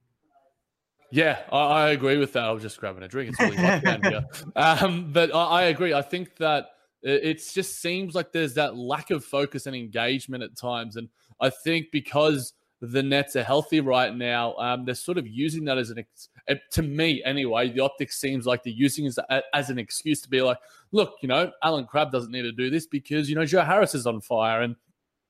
Yeah, 1.13 1.41
I, 1.51 1.59
I, 1.59 1.89
agree 1.91 2.17
with 2.17 2.33
that. 2.35 2.45
I 2.45 2.53
was 2.53 2.63
just 2.63 2.79
grabbing 2.79 3.03
a 3.03 3.09
drink. 3.09 3.31
It's 3.31 3.41
really 3.41 3.57
hot 3.57 3.83
down 3.83 4.03
here. 4.03 4.25
Um, 4.57 5.13
but 5.13 5.35
I, 5.35 5.45
I, 5.45 5.63
agree. 5.65 5.93
I 5.93 6.03
think 6.03 6.37
that 6.37 6.67
it, 7.03 7.43
just 7.53 7.81
seems 7.81 8.15
like 8.15 8.33
there's 8.33 8.55
that 8.55 8.77
lack 8.77 9.11
of 9.11 9.25
focus 9.25 9.67
and 9.67 9.75
engagement 9.75 10.43
at 10.43 10.57
times. 10.57 10.97
And 10.97 11.09
I 11.41 11.51
think 11.51 11.87
because 11.93 12.53
the 12.81 13.03
Nets 13.03 13.37
are 13.37 13.43
healthy 13.43 13.81
right 13.81 14.15
now, 14.15 14.55
um, 14.57 14.85
they're 14.85 14.95
sort 14.95 15.19
of 15.19 15.27
using 15.27 15.65
that 15.65 15.79
as 15.79 15.91
an, 15.91 16.05
eh, 16.49 16.55
to 16.73 16.83
me 16.83 17.23
anyway, 17.25 17.71
the 17.71 17.81
optics 17.81 18.21
seems 18.21 18.47
like 18.47 18.63
they're 18.63 18.73
using 18.73 19.07
it 19.07 19.17
as, 19.29 19.43
as 19.53 19.71
an 19.71 19.79
excuse 19.79 20.21
to 20.23 20.29
be 20.29 20.43
like, 20.43 20.59
look, 20.93 21.15
you 21.23 21.29
know, 21.29 21.51
Allen 21.63 21.87
Crabbe 21.87 22.13
doesn't 22.13 22.33
need 22.33 22.43
to 22.43 22.53
do 22.53 22.71
this 22.71 22.87
because, 22.87 23.29
you 23.29 23.37
know, 23.37 23.45
Joe 23.45 23.63
Harris 23.63 23.95
is 23.95 24.07
on 24.07 24.21
fire. 24.21 24.63
And 24.63 24.77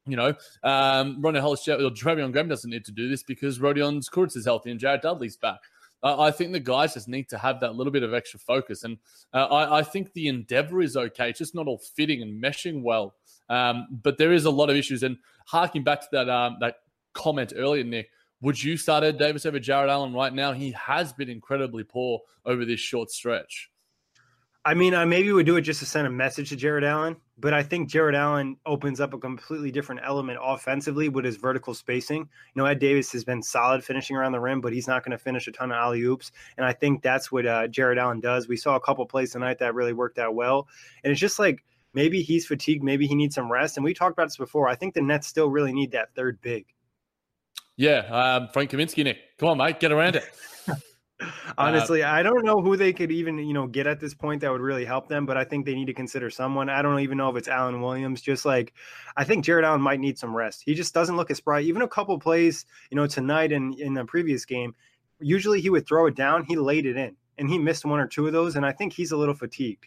you 0.06 0.16
know, 0.16 0.28
um, 0.62 1.22
Rondae 1.22 1.40
Hollis 1.40 1.66
or 1.68 1.90
Treveon 1.90 2.32
Graham 2.32 2.48
doesn't 2.48 2.70
need 2.70 2.84
to 2.86 2.92
do 2.92 3.08
this 3.08 3.22
because 3.22 3.58
Rodion 3.58 4.00
Kurucs 4.10 4.36
is 4.36 4.44
healthy 4.44 4.70
and 4.70 4.80
Jared 4.80 5.02
Dudley's 5.02 5.36
back. 5.36 5.60
Uh, 6.02 6.18
I 6.18 6.30
think 6.30 6.52
the 6.52 6.60
guys 6.60 6.94
just 6.94 7.08
need 7.08 7.28
to 7.28 7.38
have 7.38 7.60
that 7.60 7.74
little 7.74 7.92
bit 7.92 8.02
of 8.02 8.14
extra 8.14 8.40
focus. 8.40 8.84
And 8.84 8.96
uh, 9.34 9.46
I, 9.46 9.80
I, 9.80 9.82
think 9.82 10.12
the 10.14 10.28
endeavor 10.28 10.80
is 10.80 10.96
okay. 10.96 11.28
It's 11.28 11.38
just 11.38 11.54
not 11.54 11.66
all 11.66 11.78
fitting 11.78 12.22
and 12.22 12.42
meshing 12.42 12.82
well. 12.82 13.14
Um, 13.50 13.86
but 14.02 14.16
there 14.16 14.32
is 14.32 14.46
a 14.46 14.50
lot 14.50 14.70
of 14.70 14.76
issues. 14.76 15.02
And 15.02 15.18
harking 15.46 15.84
back 15.84 16.00
to 16.00 16.08
that 16.12 16.30
um, 16.30 16.56
that 16.60 16.76
comment 17.12 17.52
earlier, 17.54 17.84
Nick, 17.84 18.08
would 18.40 18.62
you 18.62 18.78
start 18.78 19.04
Ed 19.04 19.18
Davis 19.18 19.44
over 19.44 19.58
Jarrett 19.58 19.90
Allen 19.90 20.14
right 20.14 20.32
now? 20.32 20.52
He 20.52 20.72
has 20.72 21.12
been 21.12 21.28
incredibly 21.28 21.84
poor 21.84 22.20
over 22.46 22.64
this 22.64 22.80
short 22.80 23.10
stretch. 23.10 23.69
I 24.62 24.74
mean, 24.74 24.94
I 24.94 25.06
maybe 25.06 25.32
would 25.32 25.46
do 25.46 25.56
it 25.56 25.62
just 25.62 25.80
to 25.80 25.86
send 25.86 26.06
a 26.06 26.10
message 26.10 26.50
to 26.50 26.56
Jarrett 26.56 26.84
Allen, 26.84 27.16
but 27.38 27.54
I 27.54 27.62
think 27.62 27.88
Jarrett 27.88 28.14
Allen 28.14 28.58
opens 28.66 29.00
up 29.00 29.14
a 29.14 29.18
completely 29.18 29.70
different 29.70 30.02
element 30.04 30.38
offensively 30.42 31.08
with 31.08 31.24
his 31.24 31.36
vertical 31.36 31.72
spacing. 31.72 32.18
You 32.18 32.62
know, 32.62 32.66
Ed 32.66 32.78
Davis 32.78 33.10
has 33.12 33.24
been 33.24 33.42
solid 33.42 33.82
finishing 33.82 34.16
around 34.16 34.32
the 34.32 34.40
rim, 34.40 34.60
but 34.60 34.74
he's 34.74 34.86
not 34.86 35.02
going 35.02 35.16
to 35.16 35.22
finish 35.22 35.48
a 35.48 35.52
ton 35.52 35.72
of 35.72 35.76
alley 35.76 36.02
oops, 36.02 36.30
and 36.58 36.66
I 36.66 36.74
think 36.74 37.02
that's 37.02 37.32
what 37.32 37.46
uh, 37.46 37.68
Jarrett 37.68 37.96
Allen 37.96 38.20
does. 38.20 38.48
We 38.48 38.58
saw 38.58 38.76
a 38.76 38.80
couple 38.80 39.06
plays 39.06 39.32
tonight 39.32 39.60
that 39.60 39.74
really 39.74 39.94
worked 39.94 40.18
out 40.18 40.34
well, 40.34 40.68
and 41.04 41.10
it's 41.10 41.20
just 41.20 41.38
like 41.38 41.64
maybe 41.94 42.20
he's 42.20 42.46
fatigued, 42.46 42.84
maybe 42.84 43.06
he 43.06 43.14
needs 43.14 43.36
some 43.36 43.50
rest, 43.50 43.78
and 43.78 43.84
we 43.84 43.94
talked 43.94 44.12
about 44.12 44.26
this 44.26 44.36
before. 44.36 44.68
I 44.68 44.74
think 44.74 44.92
the 44.92 45.00
Nets 45.00 45.26
still 45.26 45.48
really 45.48 45.72
need 45.72 45.92
that 45.92 46.14
third 46.14 46.38
big. 46.42 46.66
Yeah, 47.78 48.00
um, 48.10 48.48
Frank 48.52 48.72
Kaminsky, 48.72 49.04
Nick, 49.04 49.16
come 49.38 49.48
on, 49.48 49.56
mate, 49.56 49.80
get 49.80 49.90
around 49.90 50.16
it. 50.16 50.24
Honestly, 51.58 52.02
uh, 52.02 52.12
I 52.12 52.22
don't 52.22 52.44
know 52.44 52.60
who 52.60 52.76
they 52.76 52.92
could 52.92 53.12
even, 53.12 53.38
you 53.38 53.52
know, 53.52 53.66
get 53.66 53.86
at 53.86 54.00
this 54.00 54.14
point 54.14 54.40
that 54.40 54.50
would 54.50 54.60
really 54.60 54.84
help 54.84 55.08
them, 55.08 55.26
but 55.26 55.36
I 55.36 55.44
think 55.44 55.66
they 55.66 55.74
need 55.74 55.86
to 55.86 55.94
consider 55.94 56.30
someone. 56.30 56.68
I 56.68 56.82
don't 56.82 57.00
even 57.00 57.18
know 57.18 57.28
if 57.28 57.36
it's 57.36 57.48
Alan 57.48 57.80
Williams. 57.80 58.20
Just 58.20 58.44
like 58.44 58.72
I 59.16 59.24
think 59.24 59.44
Jarrett 59.44 59.64
Allen 59.64 59.80
might 59.80 60.00
need 60.00 60.18
some 60.18 60.34
rest. 60.34 60.62
He 60.64 60.74
just 60.74 60.94
doesn't 60.94 61.16
look 61.16 61.30
as 61.30 61.40
bright. 61.40 61.66
Even 61.66 61.82
a 61.82 61.88
couple 61.88 62.18
plays, 62.18 62.66
you 62.90 62.96
know, 62.96 63.06
tonight 63.06 63.52
and 63.52 63.74
in 63.78 63.94
the 63.94 64.04
previous 64.04 64.44
game, 64.44 64.74
usually 65.20 65.60
he 65.60 65.70
would 65.70 65.86
throw 65.86 66.06
it 66.06 66.14
down, 66.14 66.44
he 66.44 66.56
laid 66.56 66.86
it 66.86 66.96
in, 66.96 67.16
and 67.38 67.48
he 67.48 67.58
missed 67.58 67.84
one 67.84 68.00
or 68.00 68.06
two 68.06 68.26
of 68.26 68.32
those, 68.32 68.56
and 68.56 68.64
I 68.64 68.72
think 68.72 68.92
he's 68.92 69.12
a 69.12 69.16
little 69.16 69.34
fatigued. 69.34 69.86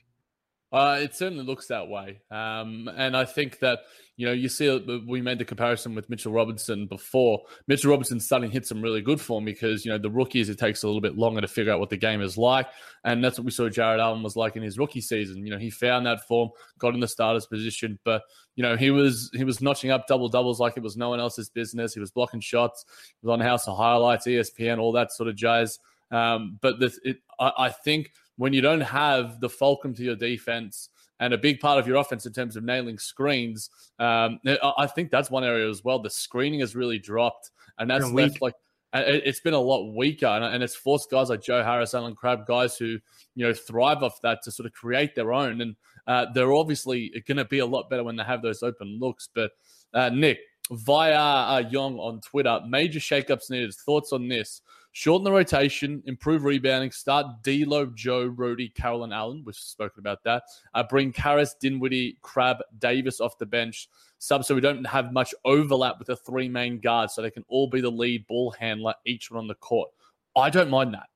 Uh, 0.74 0.98
it 1.00 1.13
certainly 1.13 1.44
looks 1.44 1.68
that 1.68 1.88
way. 1.88 2.20
Um, 2.32 2.89
and 2.98 3.15
I 3.15 3.25
think 3.25 3.60
that, 3.60 3.82
you 4.18 4.25
know, 4.25 4.32
you 4.32 4.50
see, 4.50 4.68
uh, 4.68 4.80
we 5.08 5.22
made 5.22 5.38
the 5.38 5.46
comparison 5.46 5.94
with 5.94 6.10
Mitchell 6.10 6.32
Robinson 6.32 6.88
before. 6.88 7.42
Mitchell 7.68 7.92
Robinson's 7.92 8.25
starting 8.25 8.50
to 8.50 8.53
hit 8.53 8.65
some 8.65 8.82
really 8.82 9.01
good 9.01 9.22
form 9.22 9.46
because, 9.46 9.86
you 9.86 9.92
know, 9.92 10.00
the 10.00 10.10
rookies, 10.10 10.50
it 10.50 10.58
takes 10.58 10.82
a 10.82 10.88
little 10.88 11.00
bit 11.00 11.15
longer 11.15 11.42
to 11.42 11.48
figure 11.48 11.72
out 11.72 11.80
what 11.80 11.92
the 11.92 11.98
game 11.98 12.24
is 12.24 12.39
like. 12.39 12.65
And 13.03 13.24
that's 13.24 13.38
what 13.38 13.46
we 13.46 13.51
saw 13.51 13.70
Jarrett 13.70 14.00
Allen 14.00 14.24
was 14.24 14.36
like 14.36 14.56
in 14.56 14.63
his 14.63 14.80
rookie 14.80 15.00
season. 15.00 15.46
You 15.46 15.51
know, 15.51 15.60
he 15.60 15.70
found 15.70 16.08
that 16.08 16.25
form, 16.27 16.50
got 16.80 16.96
in 16.96 17.01
the 17.01 17.08
starter's 17.08 17.46
position, 17.46 18.00
but, 18.03 18.24
you 18.56 18.63
know, 18.63 18.75
he 18.75 18.89
was 18.89 19.30
he 19.36 19.44
was 19.44 19.62
notching 19.62 19.92
up 19.92 20.08
double 20.08 20.27
doubles 20.27 20.60
like 20.60 20.75
it 20.75 20.82
was 20.82 20.98
no 20.98 21.10
one 21.10 21.20
else's 21.20 21.50
business. 21.50 21.94
He 21.94 22.00
was 22.00 22.10
blocking 22.10 22.42
shots, 22.42 22.84
he 23.22 23.27
was 23.27 23.32
on 23.32 23.42
House 23.42 23.68
of 23.68 23.77
Highlights, 23.77 24.25
ESPN, 24.25 24.80
all 24.80 24.92
that 24.94 25.12
sort 25.12 25.30
of 25.30 25.36
jazz. 25.36 25.77
Um, 26.10 26.58
but 26.62 26.80
this, 26.80 27.00
it, 27.03 27.18
I, 27.39 27.51
I 27.60 27.70
think– 27.70 28.12
when 28.37 28.53
you 28.53 28.61
don't 28.61 28.81
have 28.81 29.39
the 29.39 29.49
fulcrum 29.49 29.93
to 29.95 30.03
your 30.03 30.15
defense 30.15 30.89
and 31.19 31.33
a 31.33 31.37
big 31.37 31.59
part 31.59 31.79
of 31.79 31.87
your 31.87 31.97
offense 31.97 32.25
in 32.25 32.33
terms 32.33 32.55
of 32.55 32.63
nailing 32.63 32.97
screens, 32.97 33.69
um, 33.99 34.39
I 34.77 34.87
think 34.87 35.11
that's 35.11 35.29
one 35.29 35.43
area 35.43 35.69
as 35.69 35.83
well. 35.83 35.99
The 35.99 36.09
screening 36.09 36.59
has 36.61 36.75
really 36.75 36.99
dropped, 36.99 37.51
and 37.77 37.89
that's 37.89 38.09
left 38.11 38.41
like 38.41 38.55
it's 38.93 39.39
been 39.39 39.53
a 39.53 39.59
lot 39.59 39.95
weaker, 39.95 40.27
and 40.27 40.61
it's 40.61 40.75
forced 40.75 41.09
guys 41.09 41.29
like 41.29 41.41
Joe 41.41 41.63
Harris, 41.63 41.93
Allen 41.93 42.15
Crabbe, 42.15 42.45
guys 42.45 42.77
who 42.77 42.99
you 43.35 43.47
know 43.47 43.53
thrive 43.53 44.03
off 44.03 44.21
that 44.21 44.41
to 44.43 44.51
sort 44.51 44.67
of 44.67 44.73
create 44.73 45.15
their 45.15 45.33
own, 45.33 45.61
and 45.61 45.75
uh, 46.07 46.27
they're 46.33 46.53
obviously 46.53 47.11
going 47.27 47.37
to 47.37 47.45
be 47.45 47.59
a 47.59 47.65
lot 47.65 47.89
better 47.89 48.03
when 48.03 48.15
they 48.15 48.23
have 48.23 48.41
those 48.41 48.61
open 48.61 48.99
looks. 48.99 49.29
But 49.33 49.51
uh, 49.93 50.09
Nick 50.09 50.39
via 50.71 51.15
uh, 51.15 51.63
Young 51.69 51.97
on 51.97 52.21
Twitter, 52.21 52.59
major 52.67 52.99
shakeups 52.99 53.49
needed. 53.49 53.73
Thoughts 53.73 54.13
on 54.13 54.27
this? 54.27 54.61
Shorten 54.95 55.23
the 55.23 55.31
rotation, 55.31 56.03
improve 56.05 56.43
rebounding, 56.43 56.91
start 56.91 57.41
D'Lo, 57.41 57.88
Joe, 57.88 58.25
Rudy, 58.25 58.69
Carroll, 58.69 59.03
and 59.03 59.12
Allen. 59.12 59.41
We've 59.43 59.55
spoken 59.55 60.00
about 60.00 60.23
that. 60.23 60.43
Uh, 60.75 60.83
bring 60.83 61.12
Caris, 61.12 61.55
Dinwiddie, 61.59 62.19
Crabbe, 62.21 62.59
Davis 62.77 63.19
off 63.19 63.39
the 63.39 63.45
bench. 63.47 63.89
Sub 64.19 64.45
so 64.45 64.53
we 64.53 64.62
don't 64.62 64.85
have 64.85 65.12
much 65.12 65.33
overlap 65.45 65.97
with 65.97 66.07
the 66.07 66.15
three 66.15 66.47
main 66.47 66.79
guards, 66.79 67.15
so 67.15 67.23
they 67.23 67.31
can 67.31 67.43
all 67.47 67.67
be 67.67 67.81
the 67.81 67.89
lead 67.89 68.27
ball 68.27 68.51
handler, 68.51 68.93
each 69.03 69.31
one 69.31 69.39
on 69.39 69.47
the 69.47 69.55
court. 69.55 69.89
I 70.35 70.51
don't 70.51 70.69
mind 70.69 70.93
that. 70.93 71.07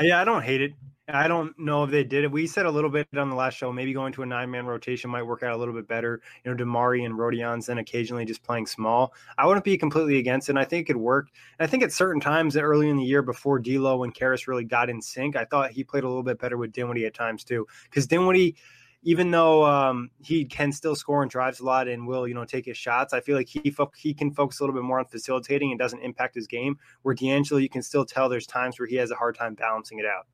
Yeah, 0.00 0.20
I 0.20 0.24
don't 0.24 0.42
hate 0.42 0.62
it. 0.62 0.72
I 1.08 1.26
don't 1.28 1.58
know 1.58 1.82
if 1.84 1.90
they 1.90 2.04
did 2.04 2.24
it. 2.24 2.30
We 2.30 2.46
said 2.46 2.64
a 2.64 2.70
little 2.70 2.88
bit 2.88 3.06
on 3.16 3.28
the 3.28 3.34
last 3.34 3.54
show, 3.58 3.72
maybe 3.72 3.92
going 3.92 4.12
to 4.14 4.22
a 4.22 4.26
nine 4.26 4.50
man 4.50 4.66
rotation 4.66 5.10
might 5.10 5.24
work 5.24 5.42
out 5.42 5.52
a 5.52 5.56
little 5.56 5.74
bit 5.74 5.88
better. 5.88 6.22
You 6.44 6.54
know, 6.54 6.64
DeMarre 6.64 7.04
and 7.04 7.18
Rodion's 7.18 7.66
then 7.66 7.78
occasionally 7.78 8.24
just 8.24 8.42
playing 8.42 8.66
small. 8.66 9.12
I 9.36 9.46
wouldn't 9.46 9.64
be 9.64 9.76
completely 9.76 10.18
against 10.18 10.48
it. 10.48 10.52
And 10.52 10.58
I 10.58 10.64
think 10.64 10.82
it 10.82 10.92
could 10.92 10.96
work. 11.00 11.28
And 11.58 11.66
I 11.66 11.68
think 11.68 11.82
at 11.82 11.92
certain 11.92 12.20
times 12.20 12.56
early 12.56 12.88
in 12.88 12.96
the 12.96 13.04
year 13.04 13.20
before 13.20 13.58
D'Lo 13.58 14.04
and 14.04 14.14
Caris 14.14 14.46
really 14.46 14.64
got 14.64 14.88
in 14.88 15.02
sync, 15.02 15.34
I 15.34 15.44
thought 15.44 15.72
he 15.72 15.82
played 15.82 16.04
a 16.04 16.08
little 16.08 16.22
bit 16.22 16.38
better 16.38 16.56
with 16.56 16.72
Dinwiddie 16.72 17.04
at 17.06 17.14
times 17.14 17.42
too. 17.42 17.66
Because 17.84 18.06
Dinwiddie, 18.06 18.54
even 19.02 19.30
though 19.30 19.64
um, 19.64 20.10
he 20.20 20.44
can 20.44 20.70
still 20.70 20.94
score 20.94 21.22
and 21.22 21.30
drives 21.30 21.60
a 21.60 21.64
lot 21.64 21.88
and 21.88 22.06
will, 22.06 22.28
you 22.28 22.34
know, 22.34 22.44
take 22.44 22.66
his 22.66 22.76
shots, 22.76 23.12
I 23.12 23.20
feel 23.20 23.36
like 23.36 23.48
he 23.48 23.70
fo- 23.70 23.90
he 23.96 24.14
can 24.14 24.32
focus 24.32 24.60
a 24.60 24.62
little 24.62 24.74
bit 24.74 24.84
more 24.84 25.00
on 25.00 25.06
facilitating 25.06 25.70
and 25.70 25.78
doesn't 25.78 26.00
impact 26.00 26.34
his 26.34 26.46
game. 26.46 26.78
Where 27.02 27.14
D'Angelo, 27.14 27.58
you 27.58 27.68
can 27.68 27.82
still 27.82 28.04
tell 28.04 28.28
there's 28.28 28.46
times 28.46 28.78
where 28.78 28.86
he 28.86 28.96
has 28.96 29.10
a 29.10 29.16
hard 29.16 29.36
time 29.36 29.54
balancing 29.54 29.98
it 29.98 30.06
out. 30.06 30.26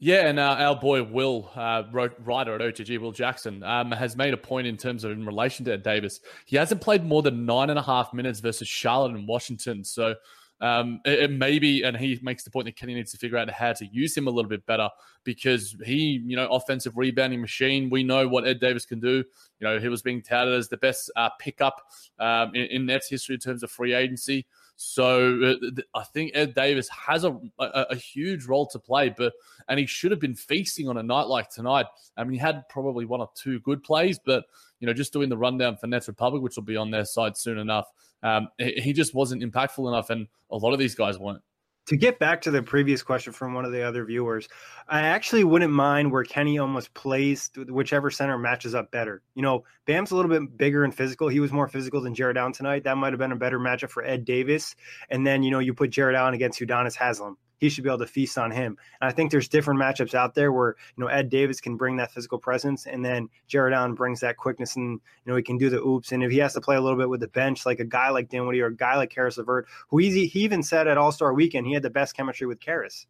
Yeah, 0.00 0.28
and 0.28 0.38
uh, 0.38 0.56
our 0.60 0.76
boy 0.76 1.02
Will, 1.02 1.50
uh, 1.56 1.82
writer 1.90 2.54
at 2.54 2.60
OTG, 2.60 3.00
Will 3.00 3.10
Jackson, 3.10 3.64
um, 3.64 3.90
has 3.90 4.16
made 4.16 4.32
a 4.32 4.36
point 4.36 4.68
in 4.68 4.76
terms 4.76 5.02
of 5.02 5.10
in 5.10 5.26
relation 5.26 5.64
to 5.64 5.76
Davis. 5.76 6.20
He 6.46 6.56
hasn't 6.56 6.80
played 6.80 7.04
more 7.04 7.20
than 7.20 7.44
nine 7.44 7.68
and 7.68 7.78
a 7.80 7.82
half 7.82 8.14
minutes 8.14 8.38
versus 8.38 8.68
Charlotte 8.68 9.16
and 9.16 9.26
Washington. 9.26 9.82
So 9.82 10.14
um, 10.60 11.00
it, 11.04 11.20
it 11.20 11.30
may 11.30 11.82
and 11.82 11.96
he 11.96 12.18
makes 12.22 12.42
the 12.44 12.50
point 12.50 12.66
that 12.66 12.76
Kenny 12.76 12.94
needs 12.94 13.12
to 13.12 13.18
figure 13.18 13.38
out 13.38 13.50
how 13.50 13.72
to 13.72 13.86
use 13.86 14.16
him 14.16 14.26
a 14.26 14.30
little 14.30 14.48
bit 14.48 14.64
better 14.66 14.88
because 15.24 15.76
he, 15.84 16.22
you 16.24 16.36
know, 16.36 16.48
offensive 16.48 16.96
rebounding 16.96 17.40
machine. 17.40 17.90
We 17.90 18.02
know 18.02 18.26
what 18.28 18.46
Ed 18.46 18.60
Davis 18.60 18.84
can 18.84 19.00
do. 19.00 19.24
You 19.60 19.66
know, 19.66 19.78
he 19.78 19.88
was 19.88 20.02
being 20.02 20.22
touted 20.22 20.54
as 20.54 20.68
the 20.68 20.76
best 20.76 21.10
uh, 21.16 21.30
pickup 21.38 21.82
um, 22.18 22.54
in, 22.54 22.64
in 22.66 22.86
Nets 22.86 23.08
history 23.08 23.34
in 23.34 23.40
terms 23.40 23.62
of 23.62 23.70
free 23.70 23.94
agency. 23.94 24.46
So 24.80 25.42
uh, 25.42 25.80
I 25.98 26.04
think 26.04 26.30
Ed 26.34 26.54
Davis 26.54 26.88
has 26.88 27.24
a, 27.24 27.36
a, 27.58 27.86
a, 27.90 27.96
huge 27.96 28.44
role 28.46 28.64
to 28.68 28.78
play, 28.78 29.08
but 29.08 29.32
and 29.68 29.76
he 29.76 29.86
should 29.86 30.12
have 30.12 30.20
been 30.20 30.36
feasting 30.36 30.88
on 30.88 30.96
a 30.98 31.02
night 31.02 31.26
like 31.26 31.50
tonight. 31.50 31.86
I 32.16 32.22
mean, 32.22 32.34
he 32.34 32.38
had 32.38 32.62
probably 32.68 33.04
one 33.04 33.20
or 33.20 33.28
two 33.34 33.58
good 33.58 33.82
plays, 33.82 34.20
but 34.24 34.44
you 34.78 34.86
know, 34.86 34.92
just 34.92 35.12
doing 35.12 35.30
the 35.30 35.36
rundown 35.36 35.76
for 35.76 35.88
Nets 35.88 36.06
Republic, 36.06 36.42
which 36.42 36.54
will 36.54 36.62
be 36.62 36.76
on 36.76 36.92
their 36.92 37.04
side 37.04 37.36
soon 37.36 37.58
enough, 37.58 37.90
um, 38.22 38.48
he 38.58 38.92
just 38.92 39.14
wasn't 39.14 39.42
impactful 39.42 39.86
enough, 39.88 40.10
and 40.10 40.26
a 40.50 40.56
lot 40.56 40.72
of 40.72 40.78
these 40.78 40.94
guys 40.94 41.18
weren't 41.18 41.42
to 41.88 41.96
get 41.96 42.18
back 42.18 42.42
to 42.42 42.50
the 42.50 42.62
previous 42.62 43.02
question 43.02 43.32
from 43.32 43.54
one 43.54 43.64
of 43.64 43.72
the 43.72 43.82
other 43.82 44.04
viewers, 44.04 44.46
I 44.88 45.00
actually 45.00 45.44
wouldn't 45.44 45.72
mind 45.72 46.12
where 46.12 46.22
Kenny 46.22 46.58
almost 46.58 46.92
plays 46.92 47.50
whichever 47.66 48.10
center 48.10 48.36
matches 48.36 48.74
up 48.74 48.90
better. 48.90 49.22
You 49.34 49.40
know, 49.40 49.64
Bam's 49.86 50.10
a 50.10 50.16
little 50.16 50.30
bit 50.30 50.58
bigger 50.58 50.84
and 50.84 50.94
physical. 50.94 51.28
He 51.28 51.40
was 51.40 51.50
more 51.50 51.66
physical 51.66 52.02
than 52.02 52.14
Jarrett 52.14 52.36
Allen 52.36 52.52
tonight. 52.52 52.84
That 52.84 52.98
might 52.98 53.14
have 53.14 53.18
been 53.18 53.32
a 53.32 53.36
better 53.36 53.58
matchup 53.58 53.88
for 53.88 54.04
Ed 54.04 54.26
Davis. 54.26 54.76
And 55.08 55.26
then, 55.26 55.42
you 55.42 55.50
know, 55.50 55.60
you 55.60 55.72
put 55.72 55.88
Jarrett 55.88 56.14
Allen 56.14 56.34
against 56.34 56.60
Udonis 56.60 56.94
Haslem 56.94 57.38
he 57.58 57.68
should 57.68 57.84
be 57.84 57.90
able 57.90 57.98
to 57.98 58.06
feast 58.06 58.38
on 58.38 58.50
him. 58.50 58.76
And 59.00 59.10
I 59.10 59.12
think 59.12 59.30
there's 59.30 59.48
different 59.48 59.80
matchups 59.80 60.14
out 60.14 60.34
there 60.34 60.52
where 60.52 60.76
you 60.96 61.04
know 61.04 61.08
Ed 61.08 61.28
Davis 61.28 61.60
can 61.60 61.76
bring 61.76 61.96
that 61.96 62.12
physical 62.12 62.38
presence, 62.38 62.86
and 62.86 63.04
then 63.04 63.28
Jarrett 63.46 63.74
Allen 63.74 63.94
brings 63.94 64.20
that 64.20 64.36
quickness, 64.36 64.76
and 64.76 65.00
you 65.24 65.30
know 65.30 65.36
he 65.36 65.42
can 65.42 65.58
do 65.58 65.70
the 65.70 65.80
oops. 65.80 66.12
And 66.12 66.22
if 66.22 66.30
he 66.30 66.38
has 66.38 66.54
to 66.54 66.60
play 66.60 66.76
a 66.76 66.80
little 66.80 66.98
bit 66.98 67.08
with 67.08 67.20
the 67.20 67.28
bench, 67.28 67.66
like 67.66 67.80
a 67.80 67.84
guy 67.84 68.10
like 68.10 68.28
Dinwiddie 68.28 68.60
or 68.60 68.66
a 68.66 68.76
guy 68.76 68.96
like 68.96 69.10
Caris 69.10 69.38
LeVert, 69.38 69.66
who 69.88 69.98
he, 69.98 70.26
he 70.26 70.40
even 70.40 70.62
said 70.62 70.88
at 70.88 70.98
All 70.98 71.12
Star 71.12 71.34
Weekend 71.34 71.66
he 71.66 71.74
had 71.74 71.82
the 71.82 71.90
best 71.90 72.16
chemistry 72.16 72.46
with 72.46 72.60
Caris. 72.60 73.06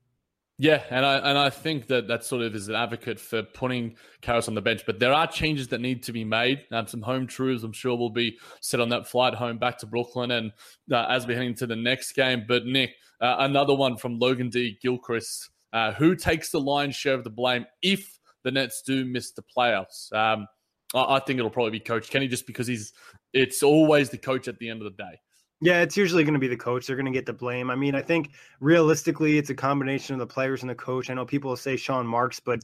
Yeah, 0.60 0.82
and 0.90 1.06
I 1.06 1.18
and 1.18 1.38
I 1.38 1.50
think 1.50 1.86
that 1.86 2.08
that 2.08 2.24
sort 2.24 2.42
of 2.42 2.52
is 2.56 2.68
an 2.68 2.74
advocate 2.74 3.20
for 3.20 3.44
putting 3.44 3.94
Caris 4.22 4.48
on 4.48 4.56
the 4.56 4.60
bench. 4.60 4.82
But 4.84 4.98
there 4.98 5.12
are 5.12 5.26
changes 5.28 5.68
that 5.68 5.80
need 5.80 6.02
to 6.04 6.12
be 6.12 6.24
made. 6.24 6.64
Um, 6.72 6.88
some 6.88 7.00
home 7.00 7.28
truths, 7.28 7.62
I'm 7.62 7.72
sure, 7.72 7.96
will 7.96 8.10
be 8.10 8.38
set 8.60 8.80
on 8.80 8.88
that 8.88 9.06
flight 9.06 9.34
home 9.34 9.58
back 9.58 9.78
to 9.78 9.86
Brooklyn, 9.86 10.32
and 10.32 10.52
uh, 10.92 11.06
as 11.08 11.28
we're 11.28 11.36
heading 11.36 11.54
to 11.56 11.66
the 11.68 11.76
next 11.76 12.12
game. 12.12 12.44
But 12.48 12.66
Nick, 12.66 12.90
uh, 13.20 13.36
another 13.38 13.72
one 13.72 13.96
from 13.96 14.18
Logan 14.18 14.50
D. 14.50 14.76
Gilchrist, 14.82 15.48
uh, 15.72 15.92
who 15.92 16.16
takes 16.16 16.50
the 16.50 16.60
lion's 16.60 16.96
share 16.96 17.14
of 17.14 17.22
the 17.22 17.30
blame 17.30 17.64
if 17.80 18.18
the 18.42 18.50
Nets 18.50 18.82
do 18.82 19.04
miss 19.04 19.30
the 19.30 19.44
playoffs. 19.56 20.12
Um, 20.12 20.48
I, 20.92 21.16
I 21.16 21.20
think 21.20 21.38
it'll 21.38 21.50
probably 21.50 21.70
be 21.70 21.80
Coach 21.80 22.10
Kenny, 22.10 22.26
just 22.26 22.48
because 22.48 22.66
he's 22.66 22.92
it's 23.32 23.62
always 23.62 24.10
the 24.10 24.18
coach 24.18 24.48
at 24.48 24.58
the 24.58 24.70
end 24.70 24.82
of 24.82 24.96
the 24.96 25.02
day. 25.04 25.20
Yeah, 25.60 25.82
it's 25.82 25.96
usually 25.96 26.22
going 26.22 26.34
to 26.34 26.40
be 26.40 26.48
the 26.48 26.56
coach. 26.56 26.86
They're 26.86 26.96
going 26.96 27.06
to 27.06 27.12
get 27.12 27.26
the 27.26 27.32
blame. 27.32 27.68
I 27.68 27.74
mean, 27.74 27.96
I 27.96 28.02
think 28.02 28.30
realistically, 28.60 29.38
it's 29.38 29.50
a 29.50 29.54
combination 29.54 30.14
of 30.14 30.20
the 30.20 30.26
players 30.26 30.62
and 30.62 30.70
the 30.70 30.74
coach. 30.74 31.10
I 31.10 31.14
know 31.14 31.26
people 31.26 31.56
say 31.56 31.76
Sean 31.76 32.06
Marks, 32.06 32.38
but 32.38 32.62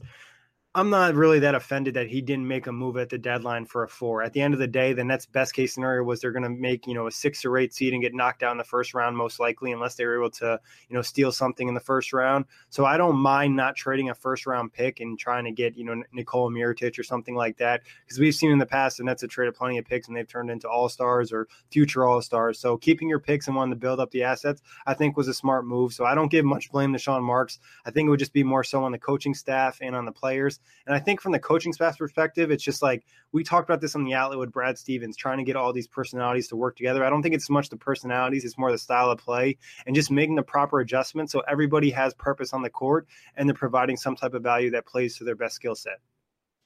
I'm 0.77 0.89
not 0.89 1.15
really 1.15 1.39
that 1.39 1.55
offended 1.55 1.93
that 1.93 2.09
he 2.09 2.19
didn't 2.21 2.49
make 2.49 2.67
a 2.67 2.71
move 2.73 2.97
at 2.97 3.07
the 3.07 3.17
deadline 3.17 3.65
for 3.65 3.83
a 3.83 3.87
four. 3.87 4.21
At 4.21 4.33
the 4.33 4.41
end 4.41 4.53
of 4.53 4.59
the 4.59 4.67
day, 4.67 4.91
the 4.91 5.05
Nets' 5.05 5.25
best 5.25 5.53
case 5.53 5.73
scenario 5.73 6.03
was 6.03 6.19
they're 6.19 6.33
going 6.33 6.43
to 6.43 6.49
make 6.49 6.85
you 6.85 6.93
know 6.93 7.07
a 7.07 7.11
six 7.11 7.45
or 7.45 7.57
eight 7.57 7.73
seed 7.73 7.93
and 7.93 8.01
get 8.01 8.13
knocked 8.13 8.43
out 8.43 8.51
in 8.51 8.57
the 8.57 8.65
first 8.65 8.93
round, 8.93 9.15
most 9.15 9.39
likely, 9.39 9.71
unless 9.71 9.95
they 9.95 10.05
were 10.05 10.19
able 10.19 10.31
to 10.31 10.59
you 10.89 10.93
know 10.93 11.01
steal 11.01 11.31
something 11.31 11.69
in 11.69 11.75
the 11.75 11.79
first 11.79 12.11
round. 12.11 12.43
So 12.71 12.83
I 12.83 12.97
don't 12.97 13.15
mind 13.15 13.55
not 13.55 13.77
trading 13.77 14.09
a 14.09 14.13
first 14.13 14.45
round 14.45 14.73
pick 14.73 14.99
and 14.99 15.17
trying 15.17 15.45
to 15.45 15.51
get 15.53 15.77
you 15.77 15.85
know 15.85 16.03
Nikola 16.11 16.51
Mirotic 16.51 16.99
or 16.99 17.03
something 17.03 17.35
like 17.35 17.55
that 17.59 17.83
because 18.03 18.19
we've 18.19 18.35
seen 18.35 18.51
in 18.51 18.59
the 18.59 18.65
past 18.65 18.97
the 18.97 19.05
Nets 19.05 19.21
have 19.21 19.31
traded 19.31 19.55
plenty 19.55 19.77
of 19.77 19.85
picks 19.85 20.09
and 20.09 20.17
they've 20.17 20.27
turned 20.27 20.49
into 20.49 20.67
all 20.67 20.89
stars 20.89 21.31
or 21.31 21.47
future 21.71 22.03
all 22.03 22.21
stars. 22.21 22.59
So 22.59 22.75
keeping 22.75 23.07
your 23.07 23.19
picks 23.19 23.47
and 23.47 23.55
wanting 23.55 23.71
to 23.71 23.79
build 23.79 24.01
up 24.01 24.11
the 24.11 24.23
assets, 24.23 24.61
I 24.85 24.93
think 24.93 25.15
was 25.15 25.29
a 25.29 25.33
smart 25.33 25.65
move. 25.65 25.93
So 25.93 26.03
I 26.03 26.15
don't 26.15 26.29
give 26.29 26.43
much 26.43 26.69
blame 26.69 26.91
to 26.91 26.99
Sean 26.99 27.23
Marks. 27.23 27.59
I 27.85 27.91
think 27.91 28.07
it 28.07 28.09
would 28.09 28.19
just 28.19 28.33
be 28.33 28.43
more 28.43 28.65
so 28.65 28.83
on 28.83 28.91
the 28.91 28.99
coaching 28.99 29.33
staff 29.33 29.77
and 29.81 29.95
on 29.95 30.03
the 30.03 30.11
players. 30.11 30.59
And 30.85 30.95
I 30.95 30.99
think 30.99 31.21
from 31.21 31.31
the 31.31 31.39
coaching 31.39 31.73
staff 31.73 31.97
perspective, 31.97 32.51
it's 32.51 32.63
just 32.63 32.81
like 32.81 33.05
we 33.31 33.43
talked 33.43 33.69
about 33.69 33.81
this 33.81 33.95
on 33.95 34.03
the 34.03 34.13
outlet 34.13 34.39
with 34.39 34.51
Brad 34.51 34.77
Stevens, 34.77 35.17
trying 35.17 35.37
to 35.37 35.43
get 35.43 35.55
all 35.55 35.73
these 35.73 35.87
personalities 35.87 36.47
to 36.49 36.55
work 36.55 36.75
together. 36.75 37.03
I 37.03 37.09
don't 37.09 37.21
think 37.21 37.35
it's 37.35 37.49
much 37.49 37.69
the 37.69 37.77
personalities, 37.77 38.45
it's 38.45 38.57
more 38.57 38.71
the 38.71 38.77
style 38.77 39.09
of 39.11 39.19
play 39.19 39.57
and 39.85 39.95
just 39.95 40.11
making 40.11 40.35
the 40.35 40.43
proper 40.43 40.79
adjustments 40.79 41.31
so 41.31 41.41
everybody 41.47 41.89
has 41.91 42.13
purpose 42.13 42.53
on 42.53 42.61
the 42.61 42.69
court 42.69 43.07
and 43.35 43.47
they're 43.47 43.55
providing 43.55 43.97
some 43.97 44.15
type 44.15 44.33
of 44.33 44.43
value 44.43 44.71
that 44.71 44.85
plays 44.85 45.17
to 45.17 45.23
their 45.23 45.35
best 45.35 45.55
skill 45.55 45.75
set. 45.75 45.99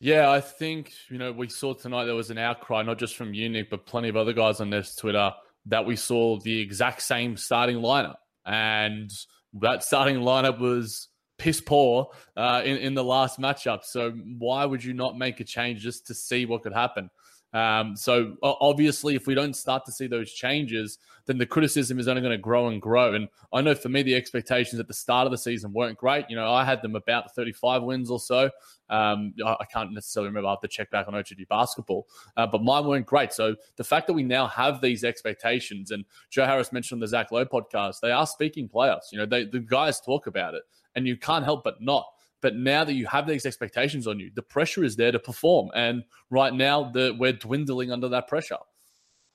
Yeah, 0.01 0.31
I 0.31 0.39
think, 0.39 0.93
you 1.09 1.17
know, 1.17 1.33
we 1.33 1.49
saw 1.49 1.73
tonight 1.73 2.05
there 2.05 2.15
was 2.15 2.29
an 2.29 2.37
outcry, 2.37 2.83
not 2.83 2.99
just 2.99 3.17
from 3.17 3.33
Unique, 3.33 3.69
but 3.69 3.85
plenty 3.85 4.07
of 4.07 4.15
other 4.15 4.31
guys 4.31 4.61
on 4.61 4.69
this 4.69 4.95
Twitter, 4.95 5.33
that 5.65 5.85
we 5.85 5.97
saw 5.97 6.39
the 6.39 6.61
exact 6.61 7.01
same 7.01 7.35
starting 7.35 7.77
lineup. 7.77 8.15
And 8.45 9.11
that 9.55 9.83
starting 9.83 10.17
lineup 10.17 10.59
was 10.59 11.08
piss 11.39 11.59
poor 11.61 12.11
uh, 12.37 12.61
in, 12.63 12.77
in 12.77 12.93
the 12.93 13.03
last 13.03 13.39
matchup. 13.39 13.83
So 13.83 14.11
why 14.11 14.65
would 14.65 14.83
you 14.83 14.93
not 14.93 15.17
make 15.17 15.39
a 15.39 15.43
change 15.43 15.81
just 15.81 16.05
to 16.07 16.13
see 16.13 16.45
what 16.45 16.61
could 16.61 16.73
happen? 16.73 17.09
Um, 17.53 17.95
so 17.95 18.35
obviously, 18.43 19.15
if 19.15 19.25
we 19.25 19.33
don't 19.33 19.55
start 19.55 19.85
to 19.85 19.91
see 19.91 20.07
those 20.07 20.31
changes, 20.31 20.99
then 21.25 21.37
the 21.37 21.45
criticism 21.45 21.99
is 21.99 22.07
only 22.07 22.21
going 22.21 22.31
to 22.31 22.37
grow 22.37 22.69
and 22.69 22.81
grow. 22.81 23.13
And 23.13 23.27
I 23.53 23.61
know 23.61 23.75
for 23.75 23.89
me, 23.89 24.01
the 24.01 24.15
expectations 24.15 24.79
at 24.79 24.87
the 24.87 24.93
start 24.93 25.25
of 25.25 25.31
the 25.31 25.37
season 25.37 25.73
weren't 25.73 25.97
great. 25.97 26.25
You 26.29 26.35
know, 26.35 26.51
I 26.51 26.63
had 26.63 26.81
them 26.81 26.95
about 26.95 27.35
35 27.35 27.83
wins 27.83 28.09
or 28.09 28.19
so. 28.19 28.49
Um, 28.89 29.33
I 29.45 29.65
can't 29.71 29.93
necessarily 29.93 30.29
remember. 30.29 30.47
I 30.47 30.51
have 30.51 30.61
to 30.61 30.67
check 30.67 30.89
back 30.91 31.07
on 31.07 31.13
OTG 31.13 31.47
basketball, 31.47 32.07
uh, 32.37 32.47
but 32.47 32.63
mine 32.63 32.85
weren't 32.85 33.05
great. 33.05 33.33
So 33.33 33.55
the 33.75 33.83
fact 33.83 34.07
that 34.07 34.13
we 34.13 34.23
now 34.23 34.47
have 34.47 34.81
these 34.81 35.03
expectations, 35.03 35.91
and 35.91 36.05
Joe 36.29 36.45
Harris 36.45 36.71
mentioned 36.71 36.97
on 36.97 37.01
the 37.01 37.07
Zach 37.07 37.31
Lowe 37.31 37.45
podcast, 37.45 37.99
they 38.01 38.11
are 38.11 38.25
speaking 38.25 38.67
playoffs. 38.67 39.11
You 39.11 39.19
know, 39.19 39.25
they, 39.25 39.45
the 39.45 39.59
guys 39.59 39.99
talk 40.01 40.27
about 40.27 40.55
it 40.55 40.63
and 40.95 41.07
you 41.07 41.17
can't 41.17 41.45
help 41.45 41.63
but 41.63 41.81
not. 41.81 42.05
But 42.41 42.55
now 42.55 42.83
that 42.83 42.93
you 42.93 43.05
have 43.07 43.27
these 43.27 43.45
expectations 43.45 44.07
on 44.07 44.19
you, 44.19 44.31
the 44.33 44.41
pressure 44.41 44.83
is 44.83 44.95
there 44.95 45.11
to 45.11 45.19
perform. 45.19 45.71
And 45.75 46.03
right 46.29 46.53
now, 46.53 46.89
the, 46.91 47.15
we're 47.17 47.33
dwindling 47.33 47.91
under 47.91 48.09
that 48.09 48.27
pressure. 48.27 48.57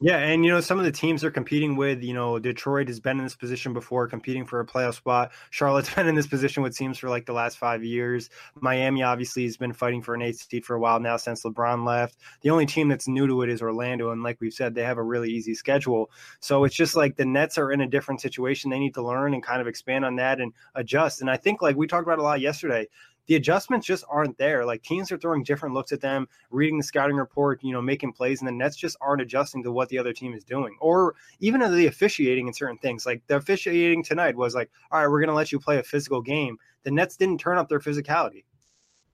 Yeah, 0.01 0.19
and 0.19 0.45
you 0.45 0.51
know 0.51 0.61
some 0.61 0.79
of 0.79 0.85
the 0.85 0.91
teams 0.93 1.21
they're 1.21 1.31
competing 1.31 1.77
with, 1.77 2.03
you 2.03 2.15
know, 2.15 2.39
Detroit 2.39 2.89
has 2.89 2.99
been 2.99 3.19
in 3.19 3.25
this 3.25 3.37
position 3.37 3.73
before, 3.73 4.09
competing 4.09 4.45
for 4.45 4.59
a 4.59 4.67
playoff 4.67 4.97
spot. 4.97 5.31
Charlotte's 5.51 5.89
been 5.95 6.09
in 6.09 6.17
this 6.17 6.27
position 6.27 6.63
with 6.65 6.77
teams 6.77 6.99
for 6.99 7.09
like 7.09 7.27
the 7.27 7.33
last 7.33 7.59
five 7.59 7.85
years. 7.85 8.29
Miami 8.61 9.05
obviously 9.05 9.45
has 9.45 9.57
been 9.57 9.73
fighting 9.73 10.03
for 10.03 10.15
an 10.15 10.21
eighth 10.21 10.47
seed 10.51 10.65
for 10.65 10.75
a 10.75 10.81
while 10.81 10.99
now 10.99 11.17
since 11.17 11.45
LeBron 11.45 11.87
left. 11.87 12.17
The 12.43 12.51
only 12.51 12.67
team 12.67 12.89
that's 12.89 13.07
new 13.07 13.27
to 13.29 13.43
it 13.43 13.49
is 13.49 13.63
Orlando, 13.63 14.11
and 14.11 14.23
like 14.23 14.41
we've 14.41 14.53
said, 14.53 14.75
they 14.75 14.83
have 14.83 14.99
a 14.99 15.03
really 15.03 15.31
easy 15.31 15.55
schedule. 15.55 16.11
So 16.41 16.65
it's 16.65 16.75
just 16.77 16.97
like 16.97 17.17
the 17.17 17.25
Nets 17.25 17.57
are 17.57 17.71
in 17.71 17.81
a 17.81 17.87
different 17.87 18.21
situation. 18.21 18.71
They 18.71 18.81
need 18.81 18.95
to 18.95 19.03
learn 19.03 19.33
and 19.33 19.43
kind 19.45 19.61
of 19.61 19.69
expand 19.69 20.05
on 20.05 20.17
that 20.17 20.41
and 20.41 20.53
adjust. 20.75 21.21
And 21.21 21.31
I 21.31 21.37
think 21.37 21.63
like 21.63 21.77
we 21.77 21.87
talked 21.87 22.07
about 22.07 22.19
a 22.19 22.23
lot 22.23 22.41
yesterday 22.41 22.89
the 23.27 23.37
adjustments 23.37 23.87
just 23.87 24.05
aren't 24.09 24.37
there. 24.39 24.65
Like 24.65 24.83
teams 24.83 25.11
are 25.11 25.19
throwing 25.19 25.43
different 25.43 25.75
looks 25.75 25.93
at 25.93 26.01
them, 26.01 26.29
reading 26.51 26.79
the 26.79 26.85
scouting 26.85 27.17
report, 27.17 27.63
you 27.63 27.73
know, 27.73 27.83
making 27.83 28.13
plays, 28.13 28.41
and 28.41 28.49
the 28.49 28.53
Nets 28.53 28.77
just 28.77 28.97
aren't 29.01 29.23
adjusting 29.23 29.63
to 29.63 29.73
what 29.73 29.89
the 29.89 29.99
other 29.99 30.13
team 30.13 30.35
is 30.35 30.45
doing, 30.45 30.77
or 30.81 31.15
even 31.41 31.61
the 31.61 31.87
officiating 31.87 32.47
in 32.47 32.55
certain 32.55 32.79
things. 32.79 33.07
Like 33.07 33.23
the 33.27 33.37
officiating 33.37 34.05
tonight 34.05 34.37
was 34.37 34.55
like, 34.55 34.71
all 34.91 35.01
right, 35.01 35.09
we're 35.09 35.21
going 35.21 35.29
to 35.29 35.35
let 35.35 35.53
you 35.53 35.59
play 35.59 35.79
a 35.79 35.83
physical 35.83 36.21
game. 36.21 36.59
The 36.83 36.91
Nets 36.91 37.17
didn't 37.17 37.39
turn 37.39 37.59
up 37.59 37.69
their 37.69 37.81
physicality. 37.81 38.45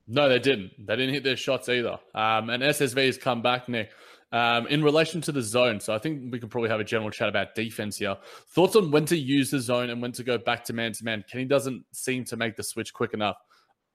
No, 0.09 0.29
they 0.29 0.41
didn't. 0.41 0.73
They 0.79 0.97
didn't 0.97 1.15
hit 1.15 1.23
their 1.23 1.37
shots 1.37 1.69
either. 1.69 1.99
Um, 2.15 2.51
and 2.51 2.63
SSV 2.63 3.07
has 3.07 3.17
come 3.17 3.43
back, 3.43 3.69
Nick. 3.69 3.91
Um, 4.33 4.69
in 4.69 4.85
relation 4.85 5.21
to 5.23 5.33
the 5.33 5.43
zone, 5.43 5.81
so 5.81 5.93
I 5.93 5.99
think 5.99 6.33
we 6.33 6.39
can 6.39 6.49
probably 6.49 6.71
have 6.71 6.79
a 6.79 6.85
general 6.85 7.11
chat 7.11 7.29
about 7.29 7.57
defense 7.57 7.97
here. 7.97 8.17
Thoughts 8.55 8.77
on 8.77 8.93
when 8.93 9.05
to 9.07 9.17
use 9.17 9.51
the 9.51 9.59
zone 9.59 9.91
and 9.91 10.01
when 10.01 10.13
to 10.13 10.23
go 10.23 10.39
back 10.39 10.65
to 10.67 10.73
man 10.73 10.93
to 10.93 11.05
man? 11.05 11.25
Kenny 11.31 11.47
doesn't 11.47 11.85
seem 11.93 12.25
to 12.27 12.37
make 12.37 12.55
the 12.55 12.63
switch 12.63 12.93
quick 12.93 13.13
enough. 13.13 13.37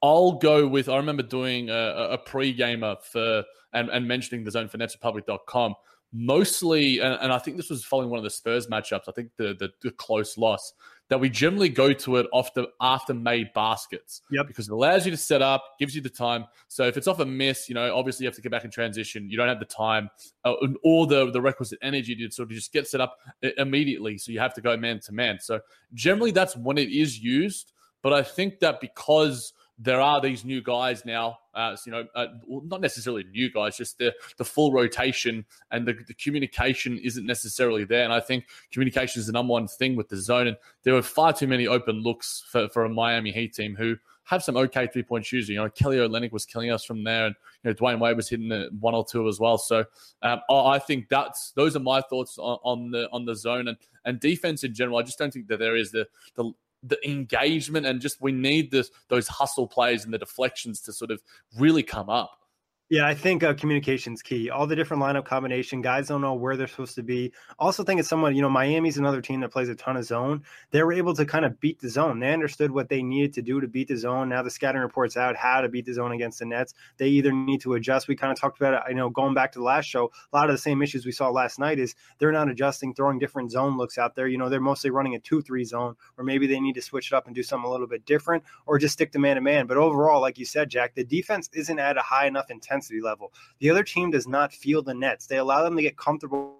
I'll 0.02 0.32
go 0.32 0.66
with. 0.66 0.88
I 0.88 0.96
remember 0.96 1.22
doing 1.22 1.70
a, 1.70 2.08
a 2.12 2.18
pre-gamer 2.18 2.96
for 3.02 3.44
and, 3.72 3.88
and 3.90 4.06
mentioning 4.06 4.44
the 4.44 4.50
zone 4.50 4.68
for 4.68 4.78
netsrepublic.com. 4.78 5.74
Mostly, 6.12 7.00
and, 7.00 7.18
and, 7.20 7.32
I 7.32 7.38
think 7.38 7.56
this 7.56 7.68
was 7.68 7.84
following 7.84 8.08
one 8.08 8.16
of 8.16 8.24
the 8.24 8.30
Spurs 8.30 8.68
matchups. 8.68 9.02
I 9.08 9.12
think 9.12 9.30
the, 9.36 9.54
the, 9.58 9.70
the 9.82 9.90
close 9.90 10.38
loss 10.38 10.72
that 11.08 11.20
we 11.20 11.28
generally 11.28 11.68
go 11.68 11.92
to 11.92 12.16
it 12.16 12.26
after 12.32 12.66
after 12.80 13.14
made 13.14 13.52
baskets. 13.54 14.22
Yep. 14.30 14.46
Because 14.46 14.68
it 14.68 14.72
allows 14.72 15.04
you 15.04 15.10
to 15.10 15.16
set 15.16 15.42
up, 15.42 15.64
gives 15.78 15.94
you 15.94 16.00
the 16.00 16.08
time. 16.08 16.46
So 16.68 16.84
if 16.84 16.96
it's 16.96 17.06
off 17.06 17.20
a 17.20 17.26
miss, 17.26 17.68
you 17.68 17.74
know, 17.74 17.94
obviously 17.94 18.24
you 18.24 18.28
have 18.28 18.36
to 18.36 18.40
get 18.40 18.50
back 18.50 18.64
in 18.64 18.70
transition. 18.70 19.28
You 19.28 19.36
don't 19.36 19.48
have 19.48 19.58
the 19.58 19.66
time 19.66 20.08
uh, 20.44 20.54
or 20.82 21.06
the 21.06 21.30
the 21.30 21.40
requisite 21.40 21.78
energy 21.82 22.14
to 22.16 22.30
sort 22.30 22.50
of 22.50 22.54
just 22.54 22.72
get 22.72 22.88
set 22.88 23.00
up 23.00 23.18
immediately. 23.58 24.16
So 24.18 24.32
you 24.32 24.38
have 24.38 24.54
to 24.54 24.60
go 24.60 24.76
man 24.76 25.00
to 25.00 25.12
man. 25.12 25.38
So 25.40 25.60
generally 25.92 26.30
that's 26.30 26.56
when 26.56 26.78
it 26.78 26.90
is 26.90 27.18
used. 27.18 27.72
But 28.02 28.12
I 28.12 28.22
think 28.22 28.60
that 28.60 28.80
because 28.80 29.52
there 29.78 30.00
are 30.00 30.20
these 30.20 30.44
new 30.44 30.62
guys 30.62 31.04
now. 31.04 31.38
Uh, 31.54 31.76
you 31.84 31.92
know, 31.92 32.06
uh, 32.14 32.26
not 32.46 32.80
necessarily 32.80 33.24
new 33.30 33.50
guys, 33.50 33.76
just 33.76 33.98
the 33.98 34.14
the 34.38 34.44
full 34.44 34.72
rotation 34.72 35.44
and 35.70 35.86
the, 35.86 35.94
the 36.06 36.14
communication 36.14 36.98
isn't 36.98 37.26
necessarily 37.26 37.84
there. 37.84 38.04
And 38.04 38.12
I 38.12 38.20
think 38.20 38.46
communication 38.70 39.20
is 39.20 39.26
the 39.26 39.32
number 39.32 39.52
one 39.52 39.68
thing 39.68 39.96
with 39.96 40.08
the 40.08 40.16
zone. 40.16 40.46
And 40.48 40.56
there 40.82 40.94
were 40.94 41.02
far 41.02 41.32
too 41.32 41.46
many 41.46 41.66
open 41.66 42.02
looks 42.02 42.44
for, 42.50 42.68
for 42.68 42.84
a 42.84 42.88
Miami 42.88 43.32
Heat 43.32 43.54
team 43.54 43.74
who 43.76 43.96
have 44.26 44.42
some 44.42 44.56
okay 44.56 44.86
three 44.86 45.02
point 45.02 45.24
shooting. 45.24 45.54
You 45.54 45.62
know, 45.62 45.70
Kelly 45.70 45.96
Olynyk 45.96 46.32
was 46.32 46.44
killing 46.44 46.70
us 46.70 46.84
from 46.84 47.04
there, 47.04 47.26
and 47.26 47.34
you 47.62 47.70
know 47.70 47.74
Dwyane 47.74 48.00
Wade 48.00 48.16
was 48.16 48.28
hitting 48.28 48.48
the 48.48 48.68
one 48.80 48.94
or 48.94 49.04
two 49.04 49.28
as 49.28 49.38
well. 49.40 49.56
So 49.56 49.84
um, 50.22 50.40
I 50.50 50.78
think 50.78 51.08
that's 51.08 51.52
those 51.52 51.76
are 51.76 51.80
my 51.80 52.00
thoughts 52.00 52.36
on, 52.38 52.58
on, 52.64 52.90
the 52.90 53.08
on 53.12 53.24
the 53.24 53.34
zone 53.34 53.68
and 53.68 53.76
and 54.04 54.20
defense 54.20 54.64
in 54.64 54.74
general. 54.74 54.98
I 54.98 55.02
just 55.02 55.18
don't 55.18 55.32
think 55.32 55.48
that 55.48 55.58
there 55.58 55.76
is 55.76 55.92
the 55.92 56.06
the 56.34 56.52
the 56.88 56.98
engagement 57.08 57.86
and 57.86 58.00
just 58.00 58.20
we 58.20 58.32
need 58.32 58.70
this 58.70 58.90
those 59.08 59.28
hustle 59.28 59.66
plays 59.66 60.04
and 60.04 60.12
the 60.12 60.18
deflections 60.18 60.80
to 60.82 60.92
sort 60.92 61.10
of 61.10 61.22
really 61.58 61.82
come 61.82 62.08
up. 62.08 62.45
Yeah, 62.88 63.04
I 63.04 63.16
think 63.16 63.42
uh, 63.42 63.52
communication's 63.52 64.22
key. 64.22 64.48
All 64.48 64.64
the 64.64 64.76
different 64.76 65.02
lineup 65.02 65.24
combination, 65.24 65.82
guys 65.82 66.06
don't 66.06 66.20
know 66.20 66.34
where 66.34 66.56
they're 66.56 66.68
supposed 66.68 66.94
to 66.94 67.02
be. 67.02 67.32
Also, 67.58 67.82
think 67.82 67.98
it's 67.98 68.08
someone, 68.08 68.36
you 68.36 68.42
know, 68.42 68.48
Miami's 68.48 68.96
another 68.96 69.20
team 69.20 69.40
that 69.40 69.50
plays 69.50 69.68
a 69.68 69.74
ton 69.74 69.96
of 69.96 70.04
zone. 70.04 70.44
They 70.70 70.80
were 70.84 70.92
able 70.92 71.12
to 71.14 71.26
kind 71.26 71.44
of 71.44 71.58
beat 71.58 71.80
the 71.80 71.88
zone. 71.88 72.20
They 72.20 72.32
understood 72.32 72.70
what 72.70 72.88
they 72.88 73.02
needed 73.02 73.32
to 73.32 73.42
do 73.42 73.60
to 73.60 73.66
beat 73.66 73.88
the 73.88 73.96
zone. 73.96 74.28
Now 74.28 74.44
the 74.44 74.52
scouting 74.52 74.80
reports 74.80 75.16
out 75.16 75.34
how 75.34 75.62
to 75.62 75.68
beat 75.68 75.84
the 75.84 75.94
zone 75.94 76.12
against 76.12 76.38
the 76.38 76.44
Nets. 76.44 76.74
They 76.96 77.08
either 77.08 77.32
need 77.32 77.60
to 77.62 77.74
adjust. 77.74 78.06
We 78.06 78.14
kind 78.14 78.30
of 78.30 78.38
talked 78.38 78.60
about 78.60 78.74
it, 78.74 78.82
you 78.88 78.94
know, 78.94 79.10
going 79.10 79.34
back 79.34 79.50
to 79.52 79.58
the 79.58 79.64
last 79.64 79.86
show. 79.86 80.12
A 80.32 80.36
lot 80.36 80.48
of 80.48 80.54
the 80.54 80.62
same 80.62 80.80
issues 80.80 81.04
we 81.04 81.10
saw 81.10 81.28
last 81.28 81.58
night 81.58 81.80
is 81.80 81.96
they're 82.20 82.30
not 82.30 82.48
adjusting, 82.48 82.94
throwing 82.94 83.18
different 83.18 83.50
zone 83.50 83.76
looks 83.76 83.98
out 83.98 84.14
there. 84.14 84.28
You 84.28 84.38
know, 84.38 84.48
they're 84.48 84.60
mostly 84.60 84.90
running 84.90 85.16
a 85.16 85.18
two-three 85.18 85.64
zone, 85.64 85.96
or 86.16 86.22
maybe 86.22 86.46
they 86.46 86.60
need 86.60 86.76
to 86.76 86.82
switch 86.82 87.10
it 87.10 87.16
up 87.16 87.26
and 87.26 87.34
do 87.34 87.42
something 87.42 87.66
a 87.66 87.72
little 87.72 87.88
bit 87.88 88.06
different, 88.06 88.44
or 88.64 88.78
just 88.78 88.92
stick 88.92 89.10
to 89.10 89.18
man-to-man. 89.18 89.66
But 89.66 89.76
overall, 89.76 90.20
like 90.20 90.38
you 90.38 90.44
said, 90.44 90.70
Jack, 90.70 90.94
the 90.94 91.02
defense 91.02 91.50
isn't 91.52 91.80
at 91.80 91.96
a 91.96 92.02
high 92.02 92.28
enough 92.28 92.48
intensity 92.48 92.75
level. 93.00 93.32
The 93.60 93.70
other 93.70 93.82
team 93.82 94.10
does 94.10 94.26
not 94.26 94.52
feel 94.52 94.82
the 94.82 94.94
nets. 94.94 95.26
They 95.26 95.38
allow 95.38 95.62
them 95.62 95.76
to 95.76 95.82
get 95.82 95.96
comfortable 95.96 96.56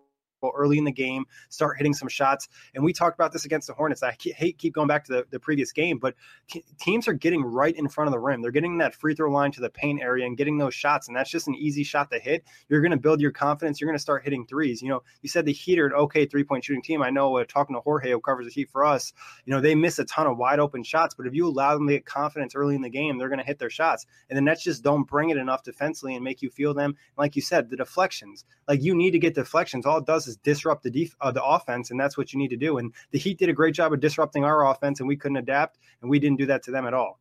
comfortable 0.47 0.61
early 0.61 0.79
in 0.79 0.85
the 0.85 0.93
game, 0.93 1.25
start 1.49 1.77
hitting 1.77 1.95
some 1.95 2.09
shots. 2.09 2.49
And 2.75 2.85
we 2.85 2.93
talked 2.93 3.17
about 3.17 3.33
this 3.33 3.45
against 3.45 3.67
the 3.67 3.75
Hornets. 3.75 4.03
I 4.03 4.17
hate 4.21 4.59
keep 4.59 4.75
going 4.75 4.89
back 4.89 5.05
to 5.07 5.13
the, 5.13 5.27
the 5.31 5.41
previous 5.41 5.73
game, 5.73 5.99
but 5.99 6.15
t- 6.49 6.65
teams 6.79 7.09
are 7.09 7.13
getting 7.13 7.45
right 7.45 7.75
in 7.77 7.89
front 7.89 8.09
of 8.09 8.13
the 8.13 8.19
rim. 8.19 8.43
They're 8.43 8.51
getting 8.51 8.79
that 8.79 8.95
free 8.95 9.15
throw 9.15 9.31
line 9.31 9.53
to 9.53 9.61
the 9.61 9.71
paint 9.71 10.01
area 10.03 10.27
and 10.27 10.37
getting 10.37 10.59
those 10.59 10.75
shots. 10.75 11.09
And 11.09 11.17
that's 11.17 11.31
just 11.31 11.49
an 11.49 11.55
easy 11.55 11.85
shot 11.85 12.11
to 12.11 12.19
hit. 12.19 12.45
You're 12.69 12.81
going 12.81 12.91
to 12.93 12.97
build 12.97 13.21
your 13.21 13.31
confidence. 13.31 13.81
You're 13.81 13.89
going 13.89 13.99
to 13.99 14.03
start 14.03 14.25
hitting 14.25 14.47
threes. 14.47 14.83
You 14.83 14.89
know, 14.89 15.03
you 15.23 15.29
said 15.29 15.45
the 15.45 15.53
Heat 15.53 15.79
are 15.79 15.87
an 15.87 15.93
okay 15.93 16.27
three 16.27 16.45
point 16.45 16.65
shooting 16.65 16.83
team. 16.83 17.03
I 17.03 17.11
know 17.11 17.37
uh, 17.37 17.45
talking 17.47 17.75
to 17.77 17.81
Jorge, 17.81 18.11
who 18.11 18.21
covers 18.21 18.47
the 18.47 18.53
Heat 18.53 18.71
for 18.71 18.85
us, 18.85 19.13
you 19.45 19.53
know, 19.53 19.61
they 19.61 19.75
miss 19.75 19.99
a 19.99 20.05
ton 20.05 20.27
of 20.27 20.37
wide 20.37 20.59
open 20.59 20.83
shots. 20.83 21.15
But 21.15 21.27
if 21.27 21.35
you 21.35 21.47
allow 21.47 21.75
them 21.75 21.87
to 21.87 21.95
get 21.95 22.05
confidence 22.05 22.55
early 22.55 22.75
in 22.75 22.83
the 22.83 22.91
game, 22.91 23.19
they're 23.19 23.29
going 23.29 23.39
to 23.39 23.45
hit 23.45 23.59
their 23.59 23.71
shots. 23.71 24.07
And 24.31 24.37
the 24.37 24.43
Nets 24.43 24.63
just 24.63 24.83
don't 24.83 25.05
bring 25.05 25.31
it 25.31 25.37
enough 25.37 25.63
defensively 25.63 26.15
and 26.15 26.25
make 26.25 26.43
you 26.43 26.51
feel 26.51 26.75
them. 26.75 26.97
Like 27.17 27.37
you 27.37 27.43
said, 27.43 27.71
the 27.71 27.77
deflections. 27.77 28.45
Like 28.69 28.83
you 28.83 28.95
need 28.95 29.13
to 29.13 29.19
get 29.19 29.35
deflections. 29.35 29.87
All 29.87 29.99
it 29.99 30.07
does 30.07 30.27
is 30.27 30.36
disrupt 30.43 30.83
the 30.83 30.91
def- 30.91 31.17
uh, 31.21 31.31
the 31.31 31.45
offense, 31.45 31.91
and 31.91 31.99
that's 31.99 32.17
what 32.17 32.33
you 32.33 32.39
need 32.39 32.49
to 32.49 32.57
do. 32.57 32.79
And 32.79 32.93
the 33.11 33.19
Heat 33.19 33.39
did 33.39 33.49
a 33.49 33.53
great 33.53 33.75
job 33.75 33.93
of 33.93 34.01
disrupting 34.01 34.45
our 34.45 34.71
offense, 34.71 35.01
and 35.01 35.09
we 35.09 35.17
couldn't 35.17 35.39
adapt, 35.39 35.79
and 36.03 36.11
we 36.11 36.19
didn't 36.19 36.39
do 36.39 36.47
that 36.47 36.63
to 36.65 36.71
them 36.71 36.87
at 36.87 36.95
all. 36.95 37.19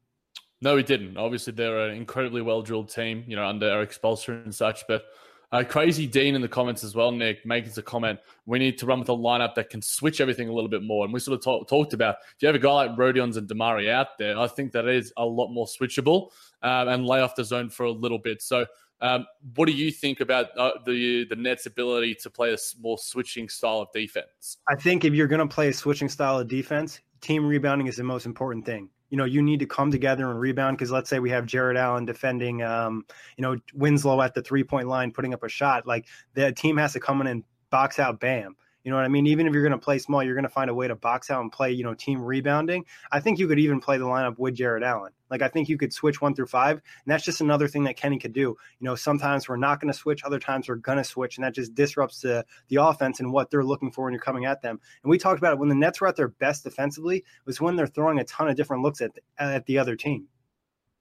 No, 0.61 0.75
we 0.75 0.83
didn't. 0.83 1.17
Obviously, 1.17 1.53
they're 1.53 1.89
an 1.89 1.95
incredibly 1.95 2.41
well 2.41 2.61
drilled 2.61 2.89
team, 2.89 3.23
you 3.27 3.35
know, 3.35 3.45
under 3.45 3.67
Erik 3.69 3.91
Spoelstra 3.91 4.43
and 4.43 4.55
such. 4.55 4.83
But 4.87 5.05
uh, 5.51 5.63
Crazy 5.63 6.07
Dean 6.07 6.35
in 6.35 6.41
the 6.41 6.47
comments 6.47 6.83
as 6.83 6.95
well, 6.95 7.11
Nick, 7.11 7.45
making 7.45 7.71
a 7.77 7.81
comment. 7.81 8.19
We 8.45 8.59
need 8.59 8.77
to 8.79 8.85
run 8.85 8.99
with 8.99 9.09
a 9.09 9.13
lineup 9.13 9.55
that 9.55 9.69
can 9.69 9.81
switch 9.81 10.19
everything 10.19 10.49
a 10.49 10.53
little 10.53 10.69
bit 10.69 10.83
more. 10.83 11.05
And 11.05 11.13
we 11.13 11.19
sort 11.19 11.37
of 11.37 11.43
talk, 11.43 11.67
talked 11.67 11.93
about 11.93 12.15
if 12.35 12.41
you 12.41 12.47
have 12.47 12.55
a 12.55 12.59
guy 12.59 12.71
like 12.71 12.97
Rodions 12.97 13.37
and 13.37 13.47
DeMarre 13.47 13.89
out 13.89 14.17
there, 14.17 14.37
I 14.37 14.47
think 14.47 14.71
that 14.71 14.87
is 14.87 15.13
a 15.17 15.25
lot 15.25 15.49
more 15.49 15.67
switchable 15.67 16.31
um, 16.61 16.87
and 16.87 17.05
lay 17.05 17.21
off 17.21 17.35
the 17.35 17.43
zone 17.43 17.69
for 17.69 17.85
a 17.85 17.91
little 17.91 18.19
bit. 18.19 18.41
So, 18.41 18.65
um, 19.01 19.25
what 19.55 19.65
do 19.65 19.73
you 19.73 19.91
think 19.91 20.19
about 20.19 20.47
uh, 20.57 20.71
the 20.85 21.25
the 21.29 21.35
Nets' 21.35 21.65
ability 21.65 22.15
to 22.15 22.29
play 22.29 22.53
a 22.53 22.57
more 22.79 22.97
switching 22.97 23.49
style 23.49 23.79
of 23.79 23.87
defense? 23.93 24.57
I 24.69 24.75
think 24.75 25.05
if 25.05 25.13
you're 25.13 25.27
going 25.27 25.47
to 25.47 25.53
play 25.53 25.69
a 25.69 25.73
switching 25.73 26.09
style 26.09 26.39
of 26.39 26.47
defense, 26.47 27.01
team 27.21 27.45
rebounding 27.45 27.87
is 27.87 27.97
the 27.97 28.03
most 28.03 28.25
important 28.25 28.65
thing 28.65 28.89
you 29.09 29.17
know, 29.17 29.25
you 29.25 29.41
need 29.41 29.59
to 29.59 29.65
come 29.65 29.91
together 29.91 30.29
and 30.29 30.39
rebound 30.39 30.77
because 30.77 30.91
let's 30.91 31.09
say 31.09 31.19
we 31.19 31.29
have 31.29 31.45
Jarrett 31.45 31.77
Allen 31.77 32.05
defending, 32.05 32.63
um, 32.63 33.05
you 33.37 33.41
know, 33.43 33.55
Winslow 33.73 34.21
at 34.21 34.33
the 34.33 34.41
three 34.41 34.63
point 34.63 34.87
line, 34.87 35.11
putting 35.11 35.33
up 35.33 35.43
a 35.43 35.49
shot. 35.49 35.85
Like 35.85 36.07
the 36.33 36.51
team 36.51 36.77
has 36.77 36.93
to 36.93 36.99
come 36.99 37.21
in 37.21 37.27
and 37.27 37.43
box 37.69 37.99
out 37.99 38.19
Bam. 38.19 38.55
You 38.85 38.91
know 38.91 38.97
what 38.97 39.03
I 39.05 39.07
mean? 39.07 39.25
Even 39.25 39.47
if 39.47 39.53
you're 39.53 39.63
going 39.63 39.71
to 39.71 39.83
play 39.83 39.97
small, 39.97 40.23
you're 40.23 40.35
going 40.35 40.43
to 40.43 40.49
find 40.49 40.69
a 40.69 40.73
way 40.73 40.87
to 40.87 40.95
box 40.95 41.31
out 41.31 41.41
and 41.41 41.51
play, 41.51 41.71
you 41.71 41.83
know, 41.83 41.95
team 41.95 42.21
rebounding. 42.21 42.85
I 43.11 43.19
think 43.19 43.39
you 43.39 43.47
could 43.47 43.57
even 43.57 43.81
play 43.81 43.97
the 43.97 44.05
lineup 44.05 44.37
with 44.37 44.53
Jarrett 44.53 44.83
Allen. 44.83 45.11
Like 45.31 45.41
I 45.41 45.47
think 45.47 45.67
you 45.67 45.77
could 45.77 45.91
switch 45.91 46.21
one 46.21 46.35
through 46.35 46.45
five, 46.45 46.73
and 46.73 46.83
that's 47.07 47.25
just 47.25 47.41
another 47.41 47.67
thing 47.67 47.83
that 47.85 47.97
Kenny 47.97 48.19
could 48.19 48.31
do. 48.31 48.41
You 48.41 48.55
know, 48.81 48.93
sometimes 48.93 49.49
we're 49.49 49.57
not 49.57 49.81
going 49.81 49.91
to 49.91 49.97
switch, 49.97 50.23
other 50.23 50.37
times 50.37 50.69
we're 50.69 50.75
going 50.75 50.99
to 50.99 51.03
switch, 51.03 51.37
and 51.37 51.43
that 51.43 51.55
just 51.55 51.73
disrupts 51.73 52.21
the 52.21 52.45
the 52.67 52.75
offense 52.75 53.19
and 53.19 53.33
what 53.33 53.49
they're 53.49 53.63
looking 53.63 53.91
for 53.91 54.03
when 54.03 54.13
you're 54.13 54.21
coming 54.21 54.45
at 54.45 54.61
them. 54.61 54.79
And 55.03 55.09
we 55.09 55.17
talked 55.17 55.39
about 55.39 55.53
it 55.53 55.59
when 55.59 55.69
the 55.69 55.75
Nets 55.75 55.99
were 55.99 56.07
at 56.07 56.15
their 56.15 56.27
best 56.27 56.63
defensively 56.63 57.25
was 57.45 57.59
when 57.59 57.75
they're 57.75 57.87
throwing 57.87 58.19
a 58.19 58.23
ton 58.23 58.49
of 58.49 58.55
different 58.55 58.83
looks 58.83 59.01
at 59.01 59.15
the, 59.15 59.21
at 59.39 59.65
the 59.65 59.79
other 59.79 59.95
team. 59.95 60.27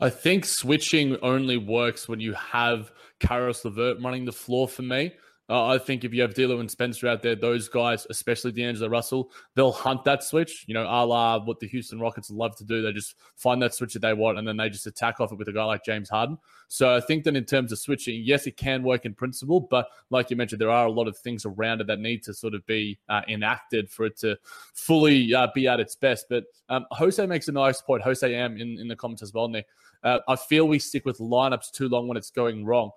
I 0.01 0.09
think 0.09 0.47
switching 0.47 1.19
only 1.21 1.59
works 1.59 2.09
when 2.09 2.21
you 2.21 2.33
have 2.33 2.91
Caris 3.21 3.63
LeVert 3.65 4.03
running 4.03 4.25
the 4.25 4.33
floor 4.33 4.67
for 4.67 4.83
me. 4.83 5.13
Uh, 5.51 5.67
I 5.67 5.79
think 5.79 6.05
if 6.05 6.15
you 6.15 6.23
have 6.23 6.33
D'Lo 6.33 6.61
and 6.61 6.71
Spencer 6.71 7.07
out 7.07 7.23
there, 7.23 7.37
those 7.37 7.69
guys, 7.69 8.07
especially 8.09 8.53
D'Angelo 8.53 8.89
Russell, 8.89 9.31
they'll 9.55 9.73
hunt 9.73 10.03
that 10.05 10.25
switch. 10.25 10.65
You 10.67 10.73
know, 10.73 10.85
a 10.85 11.05
la 11.05 11.39
what 11.39 11.61
the 11.61 11.69
Houston 11.69 12.01
Rockets 12.01 12.31
love 12.31 12.57
to 12.57 12.65
do. 12.65 12.81
They 12.81 12.93
just 12.93 13.17
find 13.37 13.61
that 13.61 13.75
switch 13.75 13.93
that 13.93 14.01
they 14.01 14.15
want, 14.15 14.39
and 14.39 14.49
then 14.49 14.57
they 14.57 14.71
just 14.71 14.87
attack 14.87 15.21
off 15.21 15.33
it 15.33 15.39
with 15.39 15.49
a 15.49 15.53
guy 15.53 15.65
like 15.65 15.85
James 15.85 16.09
Harden. 16.09 16.39
So 16.69 16.97
I 16.97 17.01
think 17.01 17.25
that 17.25 17.37
in 17.37 17.45
terms 17.45 17.73
of 17.73 17.79
switching, 17.79 18.23
yes, 18.25 18.47
it 18.47 18.57
can 18.57 18.83
work 18.83 19.05
in 19.05 19.15
principle, 19.15 19.61
but 19.61 19.89
like 20.09 20.31
you 20.31 20.37
mentioned, 20.37 20.61
there 20.61 20.71
are 20.71 20.87
a 20.87 20.91
lot 20.91 21.09
of 21.09 21.19
things 21.19 21.45
around 21.45 21.83
it 21.83 21.87
that 21.89 22.01
need 22.01 22.23
to 22.25 22.33
sort 22.33 22.55
of 22.55 22.65
be 22.65 22.99
uh, 23.11 23.21
enacted 23.29 23.91
for 23.91 24.07
it 24.07 24.17
to 24.19 24.39
fully 24.73 25.35
uh, 25.35 25.49
be 25.55 25.69
at 25.69 25.79
its 25.79 25.95
best. 25.95 26.27
But 26.31 26.45
um, 26.71 26.87
Jose 26.91 27.25
makes 27.27 27.49
a 27.49 27.53
nice 27.53 27.83
point. 27.83 28.03
Jose 28.03 28.35
M 28.35 28.57
in, 28.57 28.79
in 28.79 28.89
the 28.89 28.97
comments 28.97 29.23
as 29.23 29.35
well, 29.35 29.49
Nick. 29.49 29.67
Uh, 30.03 30.21
I 30.27 30.37
feel 30.37 30.67
we 30.67 30.79
stick 30.79 31.05
with 31.05 31.19
lineups 31.19 31.71
too 31.73 31.89
long 31.89 32.09
when 32.09 32.17
it's 32.17 32.31
going 32.31 32.65
wrong. 32.65 32.91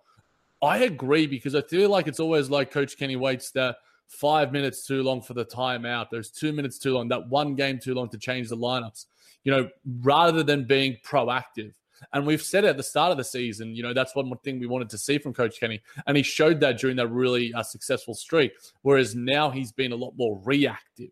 I 0.62 0.80
agree 0.80 1.28
because 1.28 1.56
I 1.56 1.62
feel 1.62 1.89
like 1.89 2.08
it's 2.08 2.20
always 2.20 2.50
like 2.50 2.72
Coach 2.72 2.98
Kenny 2.98 3.15
waits 3.15 3.52
that 3.52 3.78
five 4.08 4.52
minutes 4.52 4.86
too 4.86 5.04
long 5.04 5.22
for 5.22 5.34
the 5.34 5.46
timeout. 5.46 6.08
There's 6.12 6.32
two 6.32 6.52
minutes 6.52 6.80
too 6.80 6.93
long, 6.93 7.10
that 7.10 7.28
one 7.30 7.56
game 7.56 7.80
too 7.80 7.93
long 7.93 8.10
to 8.10 8.17
change 8.17 8.50
the 8.50 8.58
lineups, 8.58 9.06
you 9.43 9.52
know, 9.52 9.70
rather 10.02 10.43
than 10.43 10.65
being 10.65 10.98
proactive. 11.06 11.74
And 12.13 12.26
we've 12.26 12.41
said 12.41 12.63
at 12.65 12.78
the 12.78 12.84
start 12.84 13.12
of 13.12 13.17
the 13.17 13.24
season, 13.24 13.76
you 13.76 13.84
know, 13.84 13.93
that's 13.93 14.15
one 14.15 14.32
thing 14.43 14.60
we 14.60 14.67
wanted 14.67 14.89
to 14.91 14.98
see 14.98 15.17
from 15.17 15.34
Coach 15.34 15.60
Kenny. 15.60 15.82
And 16.06 16.15
he 16.15 16.24
showed 16.24 16.60
that 16.60 16.80
during 16.80 16.96
that 16.98 17.08
really 17.08 17.54
uh, 17.54 17.63
successful 17.63 18.13
streak. 18.13 18.54
Whereas 18.84 19.15
now 19.15 19.50
he's 19.50 19.72
been 19.72 19.91
a 19.91 19.96
lot 19.96 20.13
more 20.15 20.39
reactive. 20.43 21.12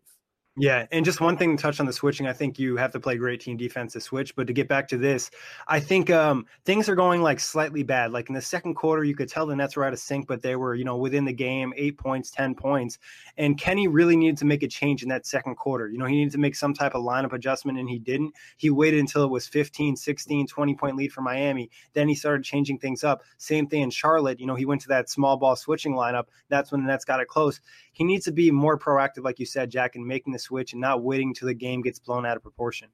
Yeah, 0.58 0.86
and 0.90 1.04
just 1.04 1.20
one 1.20 1.36
thing 1.36 1.54
to 1.54 1.62
touch 1.62 1.80
on 1.80 1.86
the 1.86 1.92
switching, 1.92 2.26
I 2.26 2.32
think 2.32 2.58
you 2.58 2.78
have 2.78 2.90
to 2.92 3.00
play 3.00 3.18
great 3.18 3.42
team 3.42 3.58
defense 3.58 3.92
to 3.92 4.00
switch. 4.00 4.34
But 4.34 4.46
to 4.46 4.54
get 4.54 4.68
back 4.68 4.88
to 4.88 4.96
this, 4.96 5.30
I 5.68 5.80
think 5.80 6.08
um, 6.08 6.46
things 6.64 6.88
are 6.88 6.94
going 6.94 7.20
like 7.20 7.40
slightly 7.40 7.82
bad. 7.82 8.10
Like 8.10 8.30
in 8.30 8.34
the 8.34 8.40
second 8.40 8.74
quarter, 8.74 9.04
you 9.04 9.14
could 9.14 9.28
tell 9.28 9.44
the 9.44 9.54
Nets 9.54 9.76
were 9.76 9.84
out 9.84 9.92
of 9.92 9.98
sync, 9.98 10.26
but 10.26 10.40
they 10.40 10.56
were, 10.56 10.74
you 10.74 10.84
know, 10.84 10.96
within 10.96 11.26
the 11.26 11.32
game, 11.32 11.74
eight 11.76 11.98
points, 11.98 12.30
ten 12.30 12.54
points. 12.54 12.98
And 13.36 13.58
Kenny 13.58 13.86
really 13.86 14.16
needed 14.16 14.38
to 14.38 14.46
make 14.46 14.62
a 14.62 14.66
change 14.66 15.02
in 15.02 15.10
that 15.10 15.26
second 15.26 15.56
quarter. 15.56 15.90
You 15.90 15.98
know, 15.98 16.06
he 16.06 16.16
needed 16.16 16.32
to 16.32 16.38
make 16.38 16.54
some 16.54 16.72
type 16.72 16.94
of 16.94 17.04
lineup 17.04 17.34
adjustment, 17.34 17.78
and 17.78 17.86
he 17.86 17.98
didn't. 17.98 18.32
He 18.56 18.70
waited 18.70 19.00
until 19.00 19.24
it 19.24 19.30
was 19.30 19.46
15, 19.46 19.94
16, 19.94 20.46
20 20.46 20.74
point 20.74 20.96
lead 20.96 21.12
for 21.12 21.20
Miami. 21.20 21.68
Then 21.92 22.08
he 22.08 22.14
started 22.14 22.44
changing 22.44 22.78
things 22.78 23.04
up. 23.04 23.24
Same 23.36 23.66
thing 23.66 23.82
in 23.82 23.90
Charlotte. 23.90 24.40
You 24.40 24.46
know, 24.46 24.54
he 24.54 24.64
went 24.64 24.80
to 24.80 24.88
that 24.88 25.10
small 25.10 25.36
ball 25.36 25.54
switching 25.54 25.92
lineup. 25.92 26.24
That's 26.48 26.72
when 26.72 26.80
the 26.80 26.86
Nets 26.86 27.04
got 27.04 27.20
it 27.20 27.28
close. 27.28 27.60
He 27.92 28.04
needs 28.04 28.24
to 28.24 28.32
be 28.32 28.50
more 28.50 28.78
proactive, 28.78 29.22
like 29.22 29.38
you 29.38 29.44
said, 29.44 29.70
Jack, 29.70 29.96
in 29.96 30.06
making 30.06 30.32
this 30.32 30.45
switch 30.46 30.72
and 30.72 30.80
not 30.80 31.02
waiting 31.02 31.34
till 31.34 31.46
the 31.46 31.54
game 31.54 31.82
gets 31.82 31.98
blown 31.98 32.26
out 32.26 32.36
of 32.36 32.42
proportion. 32.42 32.88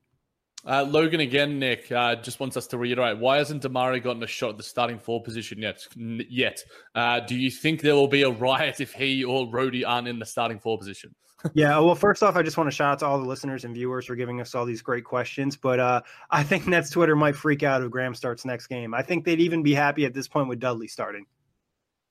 Uh, 0.64 0.84
Logan 0.88 1.20
again, 1.20 1.58
Nick, 1.58 1.90
uh, 1.90 2.14
just 2.14 2.38
wants 2.38 2.56
us 2.56 2.68
to 2.68 2.78
reiterate 2.78 3.18
why 3.18 3.38
hasn't 3.38 3.64
DeMarre 3.64 4.00
gotten 4.00 4.22
a 4.22 4.28
shot 4.28 4.50
at 4.50 4.56
the 4.58 4.62
starting 4.62 4.98
four 4.98 5.20
position 5.20 5.58
yet? 5.58 5.84
Yet, 5.96 6.62
uh, 6.94 7.18
do 7.20 7.34
you 7.34 7.50
think 7.50 7.80
there 7.80 7.96
will 7.96 8.06
be 8.06 8.22
a 8.22 8.30
riot 8.30 8.80
if 8.80 8.92
he 8.92 9.24
or 9.24 9.48
Rody 9.50 9.84
aren't 9.84 10.06
in 10.06 10.20
the 10.20 10.26
starting 10.26 10.60
four 10.60 10.78
position? 10.78 11.14
yeah, 11.54 11.76
well, 11.78 11.96
first 11.96 12.22
off, 12.22 12.36
I 12.36 12.42
just 12.42 12.56
want 12.56 12.70
to 12.70 12.76
shout 12.76 12.92
out 12.92 12.98
to 13.00 13.06
all 13.06 13.18
the 13.18 13.26
listeners 13.26 13.64
and 13.64 13.74
viewers 13.74 14.06
for 14.06 14.14
giving 14.14 14.40
us 14.40 14.54
all 14.54 14.64
these 14.64 14.82
great 14.82 15.02
questions. 15.02 15.56
But 15.56 15.80
uh, 15.80 16.02
I 16.30 16.44
think 16.44 16.68
Nets 16.68 16.90
Twitter 16.90 17.16
might 17.16 17.34
freak 17.34 17.64
out 17.64 17.82
if 17.82 17.90
Graham 17.90 18.14
starts 18.14 18.44
next 18.44 18.68
game. 18.68 18.94
I 18.94 19.02
think 19.02 19.24
they'd 19.24 19.40
even 19.40 19.64
be 19.64 19.74
happy 19.74 20.04
at 20.04 20.14
this 20.14 20.28
point 20.28 20.48
with 20.48 20.60
Dudley 20.60 20.86
starting. 20.86 21.26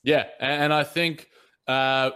Yeah, 0.04 0.25
and 0.39 0.73
I 0.73 0.84
think 0.84 1.30
uh, 1.67 2.12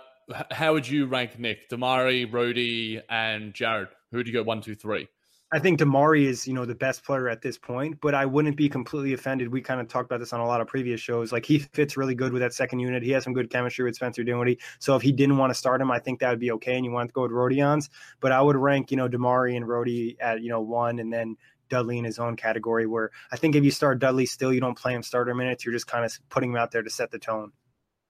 how 0.52 0.74
would 0.74 0.88
you 0.88 1.06
rank 1.06 1.38
Nick, 1.40 1.70
DeMarre, 1.70 2.32
Rody, 2.32 3.02
and 3.10 3.54
Jared? 3.54 3.90
Who 4.12 4.18
would 4.18 4.28
you 4.28 4.34
go 4.34 4.44
one, 4.44 4.62
two, 4.62 4.76
three? 4.76 5.08
I 5.54 5.60
think 5.60 5.80
DeMarre 5.80 6.26
is, 6.26 6.48
you 6.48 6.54
know, 6.54 6.66
the 6.66 6.76
best 6.76 7.06
player 7.06 7.30
at 7.30 7.42
this 7.42 7.58
point, 7.58 8.02
but 8.02 8.16
I 8.16 8.26
wouldn't 8.26 8.58
be 8.58 8.68
completely 8.68 9.14
offended. 9.14 9.48
We 9.48 9.62
kind 9.62 9.80
of 9.80 9.88
talked 9.88 10.08
about 10.08 10.20
this 10.20 10.34
on 10.34 10.40
a 10.40 10.46
lot 10.46 10.60
of 10.60 10.68
previous 10.68 11.00
shows. 11.00 11.32
Like 11.32 11.46
he 11.46 11.60
fits 11.60 11.96
really 11.96 12.16
good 12.16 12.34
with 12.34 12.42
that 12.42 12.54
second 12.54 12.80
unit. 12.80 13.04
He 13.04 13.12
has 13.12 13.24
some 13.24 13.34
good 13.34 13.50
chemistry 13.52 13.86
with 13.86 13.96
Spencer 13.96 14.24
Dinwiddie. 14.24 14.60
So 14.80 14.96
if 14.96 15.04
he 15.04 15.12
didn't 15.12 15.38
want 15.38 15.52
to 15.52 15.54
start 15.54 15.82
him, 15.82 15.92
I 15.92 16.00
think 16.00 16.20
that 16.20 16.30
would 16.32 16.40
be 16.40 16.52
okay. 16.54 16.76
And 16.76 16.84
you 16.84 16.92
want 16.92 17.10
to 17.10 17.14
go 17.14 17.22
with 17.22 17.32
Rodions, 17.32 17.90
but 18.20 18.32
I 18.32 18.42
would 18.42 18.56
rank, 18.56 18.90
you 18.90 18.98
know, 18.98 19.08
DeMarre 19.08 19.56
and 19.56 19.68
Rody 19.68 20.18
at, 20.20 20.42
you 20.42 20.50
know, 20.50 20.62
one 20.62 20.98
and 21.00 21.14
then 21.14 21.38
Dudley 21.70 22.00
in 22.00 22.06
his 22.06 22.20
own 22.20 22.36
category 22.36 22.88
where 22.88 23.12
I 23.32 23.38
think 23.38 23.56
if 23.56 23.64
you 23.64 23.72
start 23.72 24.00
Dudley 24.00 24.26
still, 24.26 24.52
you 24.52 24.60
don't 24.60 24.78
play 24.78 24.94
him 24.94 25.04
starter 25.04 25.34
minutes. 25.36 25.64
You're 25.64 25.74
just 25.74 25.88
kind 25.88 26.04
of 26.04 26.18
putting 26.30 26.52
him 26.52 26.58
out 26.58 26.72
there 26.72 26.84
to 26.84 26.90
set 26.90 27.12
the 27.12 27.20
tone. 27.20 27.52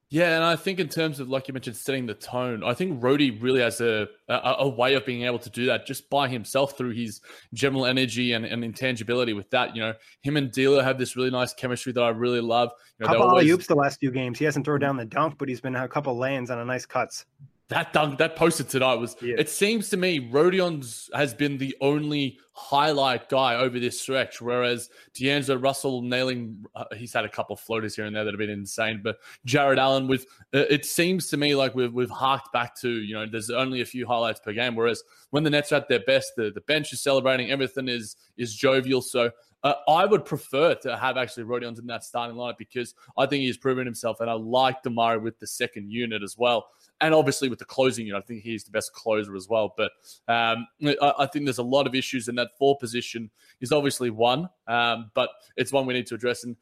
Yeah, 0.10 0.36
and 0.36 0.44
I 0.44 0.56
think 0.56 0.80
in 0.80 0.88
terms 0.88 1.20
of 1.20 1.30
like 1.30 1.48
you 1.48 1.54
mentioned, 1.54 1.76
setting 1.76 2.06
the 2.06 2.14
tone, 2.14 2.64
I 2.64 2.74
think 2.74 3.04
Rody 3.04 3.32
really 3.32 3.62
has 3.62 3.82
a, 3.82 4.08
a, 4.30 4.56
a 4.60 4.70
way 4.70 4.94
of 4.94 5.06
being 5.06 5.24
able 5.24 5.40
to 5.40 5.50
do 5.50 5.66
that 5.66 5.88
just 5.88 6.10
by 6.12 6.28
himself 6.28 6.78
through 6.78 6.92
his 6.92 7.22
general 7.54 7.88
energy 7.88 8.34
and, 8.34 8.46
and 8.46 8.64
intangibility. 8.64 9.34
With 9.34 9.50
that, 9.50 9.76
you 9.76 9.82
know, 9.82 9.94
him 10.22 10.38
and 10.38 10.52
D'Lo 10.52 10.82
have 10.82 11.00
this 11.00 11.16
really 11.16 11.32
nice 11.32 11.54
chemistry 11.54 11.92
that 11.94 12.04
I 12.04 12.10
really 12.10 12.42
love. 12.42 12.70
You 13.00 13.06
know, 13.06 13.08
How 13.10 13.16
about 13.16 13.30
always... 13.30 13.52
oops 13.52 13.68
the 13.68 13.76
last 13.76 14.00
few 14.00 14.12
games? 14.12 14.38
He 14.38 14.46
hasn't 14.46 14.66
thrown 14.66 14.80
down 14.80 14.96
the 14.96 15.06
dunk, 15.06 15.40
but 15.40 15.50
he's 15.50 15.62
been 15.62 15.76
a 15.76 15.88
couple 15.88 16.16
lands 16.16 16.52
on 16.52 16.60
a 16.60 16.66
nice 16.66 16.86
cuts 16.86 17.26
that 17.70 17.94
dunk, 17.94 18.20
that 18.20 18.36
posted 18.36 18.70
tonight 18.70 18.96
was. 18.96 19.16
Yeah. 19.22 19.36
It 19.40 19.50
seems 19.50 19.90
to 19.90 19.98
me 19.98 20.30
Rodions 20.32 21.10
has 21.16 21.34
been 21.34 21.58
the 21.58 21.76
only 21.82 22.38
highlight 22.52 23.28
guy 23.28 23.56
over 23.56 23.80
this 23.80 24.00
stretch, 24.00 24.40
whereas 24.40 24.90
D'Angelo 25.16 25.60
Russell 25.60 26.04
nailing. 26.04 26.64
Uh, 26.76 26.86
he's 26.96 27.12
had 27.12 27.26
a 27.26 27.30
couple 27.30 27.56
floaters 27.56 27.96
here 27.96 28.06
and 28.06 28.16
there 28.16 28.24
that 28.24 28.32
have 28.32 28.38
been 28.38 28.52
insane, 28.52 29.02
but 29.04 29.18
Jarrett 29.46 29.80
Allen 29.80 30.08
with. 30.08 30.28
Uh, 30.54 30.66
it 30.70 30.86
seems 30.86 31.28
to 31.30 31.38
me 31.38 31.56
like 31.56 31.74
we've 31.74 31.92
we've 31.92 32.10
harked 32.10 32.54
back 32.54 32.76
to 32.82 32.90
you 32.90 33.16
know 33.16 33.26
there's 33.26 33.50
only 33.50 33.82
a 33.82 33.86
few 33.86 34.06
highlights 34.06 34.40
per 34.40 34.54
game, 34.54 34.76
whereas 34.76 35.04
when 35.32 35.44
the 35.44 35.50
Nets 35.50 35.72
are 35.72 35.78
at 35.78 35.90
their 35.90 36.02
best, 36.02 36.34
the 36.38 36.52
the 36.54 36.62
bench 36.62 36.94
is 36.94 37.02
celebrating, 37.02 37.50
everything 37.50 37.88
is 37.88 38.16
is 38.38 38.54
jovial. 38.54 39.02
So 39.02 39.32
uh, 39.64 39.74
I 39.88 40.06
would 40.06 40.24
prefer 40.24 40.76
to 40.76 40.96
have 40.98 41.18
actually 41.18 41.46
Rodions 41.46 41.80
in 41.80 41.88
that 41.88 42.04
starting 42.04 42.38
lineup 42.38 42.60
because 42.60 42.94
I 43.18 43.26
think 43.26 43.42
he's 43.42 43.58
proven 43.58 43.88
himself, 43.88 44.20
and 44.20 44.30
I 44.30 44.34
like 44.34 44.84
DeMarre 44.84 45.20
with 45.20 45.40
the 45.40 45.48
second 45.48 45.92
unit 45.92 46.22
as 46.22 46.38
well 46.38 46.68
and 47.02 47.14
obviously 47.14 47.50
with 47.50 47.60
the 47.60 47.66
closing 47.66 48.08
unit, 48.08 48.24
I 48.24 48.26
think 48.26 48.42
he's 48.42 48.64
the 48.64 48.72
best 48.72 48.94
closer 48.94 49.36
as 49.36 49.50
well. 49.50 49.74
But 49.76 49.92
um, 50.28 50.68
I, 50.84 51.14
I, 51.20 51.26
think 51.28 51.46
there's 51.46 51.58
a 51.58 51.64
lot 51.64 51.88
of 51.88 51.96
issues, 51.96 52.28
and 52.28 52.38
that 52.38 52.58
four 52.58 52.78
position 52.78 53.30
is 53.62 53.72
obviously 53.72 54.10
one, 54.10 54.50
um, 54.68 55.12
but 55.14 55.30
it's 55.58 55.72
one 55.72 55.86
we 55.86 55.94
need 55.94 56.08
to 56.08 56.16
address. 56.16 56.44
And 56.44 56.56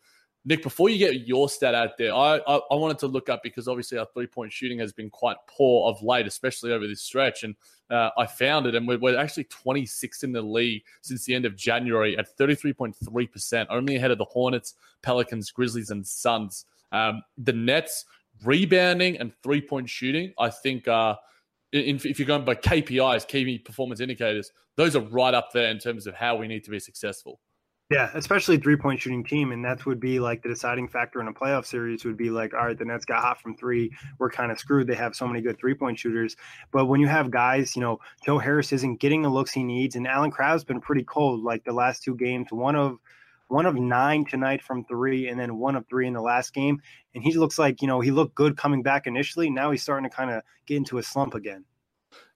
Nick, 0.46 0.64
before 0.64 0.90
you 0.90 0.98
get 0.98 1.26
your 1.28 1.48
stat 1.48 1.74
out 1.74 1.98
there, 1.98 2.14
I, 2.14 2.38
I, 2.48 2.56
I 2.72 2.76
wanted 2.76 3.00
to 3.00 3.08
look 3.08 3.30
up 3.30 3.44
because 3.44 3.68
obviously 3.68 3.98
our 3.98 4.08
three 4.14 4.28
point 4.28 4.52
shooting 4.52 4.80
has 4.80 4.92
been 4.92 5.10
quite 5.10 5.38
poor 5.48 5.90
of 5.90 6.02
late, 6.02 6.28
especially 6.28 6.74
over 6.74 6.86
this 6.88 7.02
stretch. 7.02 7.44
And 7.44 7.56
uh, 7.90 8.10
I 8.18 8.26
found 8.26 8.66
it, 8.66 8.76
and 8.76 8.88
we're, 8.88 8.98
we're 8.98 9.18
actually 9.18 9.46
26 9.46 10.24
in 10.24 10.32
the 10.34 10.42
league 10.42 10.84
since 11.02 11.26
the 11.26 11.36
end 11.36 11.46
of 11.46 11.56
January 11.56 12.18
at 12.18 12.38
33.3%, 12.38 13.68
only 13.70 13.96
ahead 13.96 14.12
of 14.12 14.18
the 14.18 14.26
Hornets, 14.26 14.74
Pelicans, 15.02 15.52
Grizzlies, 15.52 15.92
and 15.92 16.06
Suns. 16.06 16.66
Um, 16.92 17.24
the 17.38 17.54
Nets 17.54 18.06
rebounding 18.46 19.18
and 19.18 19.34
three 19.44 19.62
point 19.62 19.90
shooting, 19.90 20.34
I 20.40 20.50
think, 20.50 20.88
uh, 20.88 21.16
in, 21.72 21.96
if 22.04 22.20
you're 22.20 22.28
going 22.28 22.46
by 22.46 22.56
KPIs, 22.56 23.28
key 23.28 23.58
performance 23.58 24.00
indicators, 24.00 24.52
those 24.78 24.96
are 24.96 25.02
right 25.02 25.34
up 25.34 25.52
there 25.54 25.70
in 25.70 25.80
terms 25.80 26.08
of 26.08 26.16
how 26.16 26.36
we 26.36 26.48
need 26.48 26.64
to 26.66 26.72
be 26.72 26.80
successful. 26.80 27.40
Yeah, 27.90 28.10
especially 28.16 28.58
three 28.58 28.78
point 28.78 29.02
shooting 29.02 29.24
team. 29.24 29.52
And 29.52 29.64
that 29.66 29.86
would 29.86 30.00
be 30.00 30.20
like 30.20 30.42
the 30.42 30.50
deciding 30.50 30.88
factor 30.88 31.20
in 31.22 31.28
a 31.28 31.34
playoff 31.34 31.66
series 31.66 32.06
would 32.06 32.18
be 32.18 32.30
like, 32.30 32.54
all 32.54 32.66
right, 32.66 32.78
the 32.78 32.86
Nets 32.86 33.06
got 33.06 33.22
hot 33.22 33.42
from 33.42 33.56
three. 33.56 33.92
We're 34.18 34.32
kind 34.32 34.52
of 34.52 34.58
screwed. 34.58 34.88
They 34.88 34.96
have 34.96 35.16
so 35.16 35.28
many 35.28 35.42
good 35.42 35.60
three 35.60 35.76
point 35.76 36.00
shooters. 36.00 36.36
But 36.72 36.86
when 36.86 37.02
you 37.02 37.08
have 37.08 37.30
guys, 37.30 37.76
you 37.76 37.82
know, 37.82 38.00
Joe 38.26 38.40
Harris 38.40 38.72
isn't 38.72 39.00
getting 39.00 39.22
the 39.22 39.30
looks 39.30 39.52
he 39.52 39.64
needs. 39.64 39.96
And 39.96 40.08
Allen 40.08 40.32
Crabbe's 40.32 40.64
been 40.64 40.82
pretty 40.82 41.04
cold 41.04 41.44
like 41.44 41.64
the 41.66 41.74
last 41.74 42.04
two 42.04 42.16
games. 42.16 42.48
One 42.52 42.76
of 42.76 42.98
one 43.54 43.68
of 43.68 43.76
nine 43.76 44.26
tonight 44.26 44.64
from 44.64 44.84
three, 44.86 45.28
and 45.28 45.40
then 45.40 45.60
one 45.60 45.76
of 45.76 45.88
three 45.88 46.08
in 46.08 46.14
the 46.14 46.22
last 46.22 46.56
game. 46.56 46.82
And 47.14 47.24
he 47.24 47.34
looks 47.34 47.60
like, 47.60 47.84
you 47.84 47.88
know, 47.88 48.00
he 48.00 48.10
looked 48.10 48.34
good 48.34 48.58
coming 48.58 48.82
back 48.82 49.06
initially. 49.06 49.52
Now 49.52 49.70
he's 49.70 49.84
starting 49.84 50.10
to 50.10 50.16
kind 50.16 50.32
of 50.32 50.42
get 50.66 50.78
into 50.78 50.98
a 50.98 51.04
slump 51.04 51.36
again. 51.36 51.64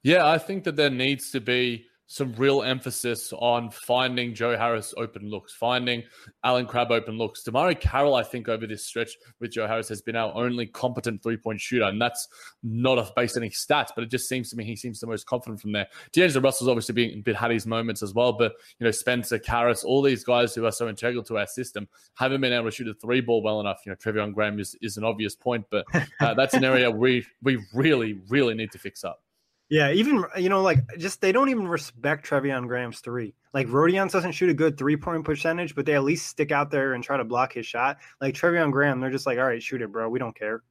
Yeah, 0.04 0.28
I 0.28 0.38
think 0.38 0.64
that 0.66 0.76
there 0.76 0.92
needs 0.92 1.32
to 1.32 1.42
be 1.42 1.87
some 2.08 2.34
real 2.34 2.64
emphasis 2.64 3.34
on 3.34 3.70
finding 3.70 4.34
Joe 4.34 4.58
Harris 4.58 4.94
open 4.98 5.30
looks, 5.30 5.54
finding 5.54 6.04
Allen 6.44 6.66
Crabbe 6.66 6.92
open 6.92 7.18
looks. 7.18 7.44
DeMarre 7.44 7.80
Carroll, 7.80 8.16
I 8.16 8.24
think, 8.24 8.48
over 8.48 8.66
this 8.66 8.86
stretch 8.86 9.12
with 9.42 9.52
Joe 9.52 9.68
Harris 9.68 9.90
has 9.90 10.02
been 10.02 10.16
our 10.16 10.34
only 10.34 10.68
competent 10.68 11.22
three 11.22 11.36
point 11.36 11.60
shooter. 11.60 11.84
And 11.84 12.02
that's 12.02 12.28
not 12.64 13.14
based 13.16 13.36
on 13.36 13.44
any 13.44 13.50
stats, 13.50 13.90
but 13.94 14.04
it 14.06 14.10
just 14.10 14.30
seems 14.30 14.50
to 14.50 14.56
me 14.56 14.64
he 14.64 14.78
seems 14.78 15.02
the 15.02 15.08
most 15.08 15.26
confident 15.26 15.60
from 15.60 15.74
there. 15.74 15.88
D'Angelo 16.14 16.42
Russell's 16.42 16.70
obviously 16.70 16.94
been, 16.94 17.22
been 17.22 17.36
had 17.36 17.52
his 17.52 17.68
moments 17.68 18.02
as 18.02 18.14
well, 18.14 18.32
but 18.32 18.54
you 18.80 18.86
know, 18.86 18.92
Spencer, 18.92 19.38
Caris, 19.38 19.84
all 19.84 20.02
these 20.02 20.24
guys 20.24 20.56
who 20.56 20.66
are 20.66 20.72
so 20.72 20.88
integral 20.88 21.24
to 21.26 21.38
our 21.38 21.48
system 21.48 21.90
haven't 22.16 22.40
been 22.40 22.54
able 22.54 22.66
to 22.66 22.72
shoot 22.72 22.88
a 22.88 22.94
three 22.94 23.20
ball 23.20 23.44
well 23.44 23.60
enough. 23.60 23.82
You 23.86 23.92
know, 23.92 23.96
Treveon 23.98 24.34
Graham 24.34 24.60
is, 24.60 24.78
is 24.82 24.96
an 24.96 25.04
obvious 25.04 25.36
point, 25.36 25.66
but 25.70 25.86
uh, 26.22 26.34
that's 26.36 26.54
an 26.54 26.64
area 26.64 26.90
we 26.90 27.26
we 27.44 27.62
really, 27.74 28.20
really 28.30 28.54
need 28.54 28.72
to 28.72 28.80
fix 28.80 29.04
up. 29.04 29.20
Yeah, 29.70 29.92
even 29.92 30.24
you 30.38 30.48
know, 30.48 30.62
like 30.62 30.80
just 30.98 31.20
they 31.20 31.32
don't 31.32 31.50
even 31.50 31.68
respect 31.68 32.26
Treveon 32.26 32.68
Graham's 32.68 33.02
three. 33.02 33.34
Like 33.54 33.68
Rodions 33.68 34.12
doesn't 34.12 34.32
shoot 34.32 34.50
a 34.50 34.54
good 34.54 34.78
three 34.78 34.96
point 34.96 35.26
percentage, 35.26 35.76
but 35.76 35.86
they 35.86 35.96
at 35.96 36.04
least 36.04 36.28
stick 36.28 36.52
out 36.52 36.72
there 36.72 36.94
and 36.94 37.04
try 37.04 37.18
to 37.18 37.26
block 37.26 37.54
his 37.54 37.66
shot. 37.66 37.98
Like 38.22 38.34
Treveon 38.34 38.72
Graham, 38.72 39.02
they're 39.02 39.12
just 39.12 39.26
like, 39.26 39.38
all 39.38 39.46
right, 39.46 39.62
shoot 39.62 39.82
it, 39.82 39.92
bro. 39.92 40.10
We 40.10 40.20
don't 40.20 40.38
care. 40.38 40.64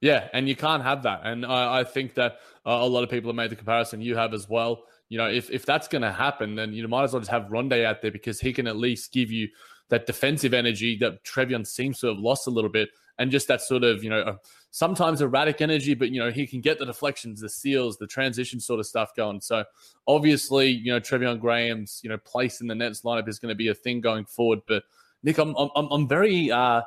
Yeah, 0.00 0.28
and 0.32 0.48
you 0.48 0.56
can't 0.56 0.82
have 0.82 1.04
that. 1.04 1.20
And 1.24 1.46
I, 1.46 1.80
I 1.80 1.84
think 1.84 2.14
that 2.14 2.38
uh, 2.66 2.78
a 2.80 2.86
lot 2.86 3.04
of 3.04 3.10
people 3.10 3.30
have 3.30 3.36
made 3.36 3.50
the 3.50 3.56
comparison. 3.56 4.02
You 4.02 4.16
have 4.16 4.34
as 4.34 4.48
well. 4.48 4.84
You 5.08 5.18
know, 5.18 5.28
if 5.28 5.50
if 5.50 5.64
that's 5.64 5.86
going 5.86 6.02
to 6.02 6.12
happen, 6.12 6.56
then 6.56 6.72
you 6.72 6.86
might 6.88 7.04
as 7.04 7.12
well 7.12 7.20
just 7.20 7.30
have 7.30 7.44
Rondae 7.44 7.84
out 7.84 8.02
there 8.02 8.10
because 8.10 8.40
he 8.40 8.52
can 8.52 8.66
at 8.66 8.76
least 8.76 9.12
give 9.12 9.30
you 9.30 9.48
that 9.90 10.06
defensive 10.06 10.54
energy 10.54 10.96
that 10.98 11.22
Treveon 11.24 11.66
seems 11.66 12.00
to 12.00 12.08
have 12.08 12.18
lost 12.18 12.46
a 12.48 12.50
little 12.50 12.70
bit, 12.70 12.88
and 13.18 13.30
just 13.30 13.48
that 13.48 13.60
sort 13.60 13.84
of 13.84 14.02
you 14.02 14.10
know 14.10 14.38
sometimes 14.70 15.20
erratic 15.20 15.60
energy, 15.60 15.94
but 15.94 16.10
you 16.10 16.20
know 16.20 16.30
he 16.30 16.46
can 16.46 16.60
get 16.60 16.78
the 16.78 16.86
deflections, 16.86 17.40
the 17.40 17.48
seals, 17.48 17.96
the 17.96 18.06
transition 18.06 18.60
sort 18.60 18.80
of 18.80 18.86
stuff 18.86 19.14
going. 19.14 19.40
So 19.40 19.64
obviously, 20.06 20.68
you 20.70 20.92
know 20.92 21.00
Treveon 21.00 21.40
Graham's 21.40 22.00
you 22.02 22.10
know 22.10 22.18
place 22.18 22.60
in 22.60 22.66
the 22.66 22.74
Nets 22.74 23.02
lineup 23.02 23.28
is 23.28 23.38
going 23.38 23.50
to 23.50 23.56
be 23.56 23.68
a 23.68 23.74
thing 23.74 24.00
going 24.00 24.24
forward. 24.24 24.60
But 24.66 24.84
Nick, 25.22 25.38
I'm 25.38 25.54
I'm 25.56 25.70
I'm 25.74 26.08
very 26.08 26.50
uh, 26.50 26.82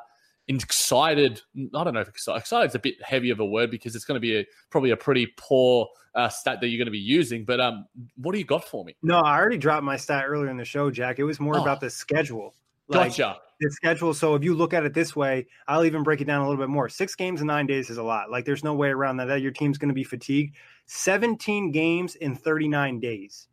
excited. 0.48 1.40
I 1.74 1.84
don't 1.84 1.94
know 1.94 2.00
if 2.00 2.08
excited. 2.08 2.40
Excited 2.40 2.70
is 2.70 2.74
a 2.74 2.80
bit 2.80 3.02
heavy 3.02 3.30
of 3.30 3.40
a 3.40 3.46
word 3.46 3.70
because 3.70 3.94
it's 3.94 4.04
going 4.04 4.16
to 4.16 4.20
be 4.20 4.38
a, 4.38 4.46
probably 4.70 4.90
a 4.90 4.96
pretty 4.96 5.32
poor 5.36 5.88
uh, 6.14 6.28
stat 6.28 6.60
that 6.60 6.68
you're 6.68 6.78
going 6.78 6.86
to 6.86 6.92
be 6.92 6.98
using. 6.98 7.44
But 7.44 7.60
um, 7.60 7.86
what 8.16 8.32
do 8.32 8.38
you 8.38 8.44
got 8.44 8.64
for 8.66 8.84
me? 8.84 8.96
No, 9.02 9.18
I 9.18 9.38
already 9.38 9.58
dropped 9.58 9.84
my 9.84 9.96
stat 9.96 10.24
earlier 10.26 10.50
in 10.50 10.56
the 10.56 10.64
show, 10.64 10.90
Jack. 10.90 11.18
It 11.18 11.24
was 11.24 11.38
more 11.38 11.56
oh. 11.56 11.62
about 11.62 11.80
the 11.80 11.90
schedule. 11.90 12.54
Like, 12.88 13.10
gotcha. 13.10 13.38
The 13.60 13.70
schedule. 13.70 14.14
So 14.14 14.34
if 14.34 14.44
you 14.44 14.54
look 14.54 14.72
at 14.72 14.84
it 14.84 14.94
this 14.94 15.16
way, 15.16 15.46
I'll 15.66 15.84
even 15.84 16.02
break 16.02 16.20
it 16.20 16.26
down 16.26 16.40
a 16.40 16.48
little 16.48 16.62
bit 16.62 16.70
more. 16.70 16.88
Six 16.88 17.14
games 17.14 17.40
in 17.40 17.48
nine 17.48 17.66
days 17.66 17.90
is 17.90 17.98
a 17.98 18.02
lot. 18.02 18.30
Like 18.30 18.44
there's 18.44 18.62
no 18.64 18.74
way 18.74 18.88
around 18.88 19.16
that. 19.16 19.26
That 19.26 19.42
your 19.42 19.50
team's 19.50 19.78
going 19.78 19.88
to 19.88 19.94
be 19.94 20.04
fatigued. 20.04 20.56
17 20.86 21.72
games 21.72 22.14
in 22.14 22.34
39 22.34 23.00
days. 23.00 23.48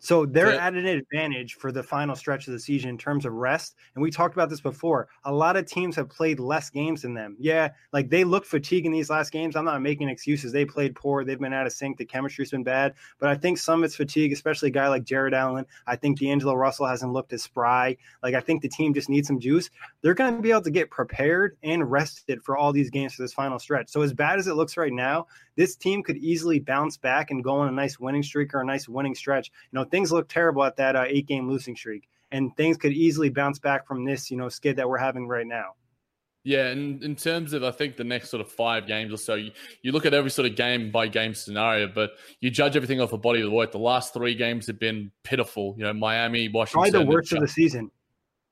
So 0.00 0.24
they're 0.24 0.54
yeah. 0.54 0.66
at 0.66 0.74
an 0.74 0.86
advantage 0.86 1.54
for 1.54 1.70
the 1.70 1.82
final 1.82 2.16
stretch 2.16 2.46
of 2.48 2.54
the 2.54 2.58
season 2.58 2.88
in 2.88 2.98
terms 2.98 3.26
of 3.26 3.34
rest. 3.34 3.76
And 3.94 4.02
we 4.02 4.10
talked 4.10 4.34
about 4.34 4.48
this 4.48 4.60
before. 4.60 5.08
A 5.24 5.32
lot 5.32 5.56
of 5.56 5.66
teams 5.66 5.94
have 5.96 6.08
played 6.08 6.40
less 6.40 6.70
games 6.70 7.02
than 7.02 7.12
them. 7.12 7.36
Yeah, 7.38 7.68
like 7.92 8.08
they 8.08 8.24
look 8.24 8.46
fatigued 8.46 8.86
in 8.86 8.92
these 8.92 9.10
last 9.10 9.30
games. 9.30 9.56
I'm 9.56 9.66
not 9.66 9.82
making 9.82 10.08
excuses. 10.08 10.52
They 10.52 10.64
played 10.64 10.96
poor. 10.96 11.22
They've 11.22 11.38
been 11.38 11.52
out 11.52 11.66
of 11.66 11.72
sync. 11.72 11.98
The 11.98 12.06
chemistry's 12.06 12.50
been 12.50 12.64
bad. 12.64 12.94
But 13.18 13.28
I 13.28 13.34
think 13.34 13.58
some 13.58 13.80
of 13.80 13.84
it's 13.84 13.94
fatigue, 13.94 14.32
especially 14.32 14.68
a 14.68 14.72
guy 14.72 14.88
like 14.88 15.04
Jarrett 15.04 15.34
Allen. 15.34 15.66
I 15.86 15.96
think 15.96 16.18
D'Angelo 16.18 16.54
Russell 16.54 16.86
hasn't 16.86 17.12
looked 17.12 17.34
as 17.34 17.42
spry. 17.42 17.96
Like 18.22 18.34
I 18.34 18.40
think 18.40 18.62
the 18.62 18.68
team 18.68 18.94
just 18.94 19.10
needs 19.10 19.28
some 19.28 19.38
juice. 19.38 19.68
They're 20.00 20.14
going 20.14 20.34
to 20.34 20.42
be 20.42 20.50
able 20.50 20.62
to 20.62 20.70
get 20.70 20.90
prepared 20.90 21.58
and 21.62 21.90
rested 21.90 22.42
for 22.42 22.56
all 22.56 22.72
these 22.72 22.88
games 22.88 23.14
for 23.14 23.22
this 23.22 23.34
final 23.34 23.58
stretch. 23.58 23.90
So 23.90 24.00
as 24.00 24.14
bad 24.14 24.38
as 24.38 24.46
it 24.46 24.54
looks 24.54 24.78
right 24.78 24.92
now, 24.92 25.26
this 25.56 25.76
team 25.76 26.02
could 26.02 26.16
easily 26.16 26.58
bounce 26.58 26.96
back 26.96 27.30
and 27.30 27.44
go 27.44 27.52
on 27.56 27.68
a 27.68 27.72
nice 27.72 27.98
winning 27.98 28.22
streak 28.22 28.54
or 28.54 28.60
a 28.60 28.64
nice 28.64 28.88
winning 28.88 29.14
stretch. 29.14 29.50
You 29.72 29.78
know, 29.78 29.84
things 29.84 30.12
look 30.12 30.28
terrible 30.28 30.64
at 30.64 30.76
that 30.76 30.96
uh, 30.96 31.04
eight 31.06 31.26
game 31.26 31.48
losing 31.48 31.76
streak, 31.76 32.08
and 32.32 32.56
things 32.56 32.76
could 32.76 32.92
easily 32.92 33.28
bounce 33.30 33.58
back 33.58 33.86
from 33.86 34.04
this, 34.04 34.30
you 34.30 34.36
know, 34.36 34.48
skid 34.48 34.76
that 34.76 34.88
we're 34.88 34.98
having 34.98 35.26
right 35.26 35.46
now. 35.46 35.74
Yeah, 36.42 36.68
and 36.68 37.02
in 37.02 37.16
terms 37.16 37.52
of 37.52 37.62
I 37.62 37.70
think 37.70 37.96
the 37.96 38.04
next 38.04 38.30
sort 38.30 38.40
of 38.40 38.50
five 38.50 38.86
games 38.86 39.12
or 39.12 39.18
so, 39.18 39.34
you, 39.34 39.50
you 39.82 39.92
look 39.92 40.06
at 40.06 40.14
every 40.14 40.30
sort 40.30 40.48
of 40.48 40.56
game 40.56 40.90
by 40.90 41.06
game 41.06 41.34
scenario, 41.34 41.86
but 41.86 42.12
you 42.40 42.50
judge 42.50 42.76
everything 42.76 42.98
off 42.98 43.12
a 43.12 43.18
body 43.18 43.42
of 43.42 43.52
work. 43.52 43.72
The 43.72 43.78
last 43.78 44.14
three 44.14 44.34
games 44.34 44.66
have 44.66 44.78
been 44.78 45.10
pitiful. 45.22 45.74
You 45.76 45.84
know, 45.84 45.92
Miami, 45.92 46.48
Washington, 46.48 46.92
probably 46.92 47.04
the 47.04 47.10
worst 47.10 47.32
of 47.34 47.40
the 47.40 47.48
season. 47.48 47.90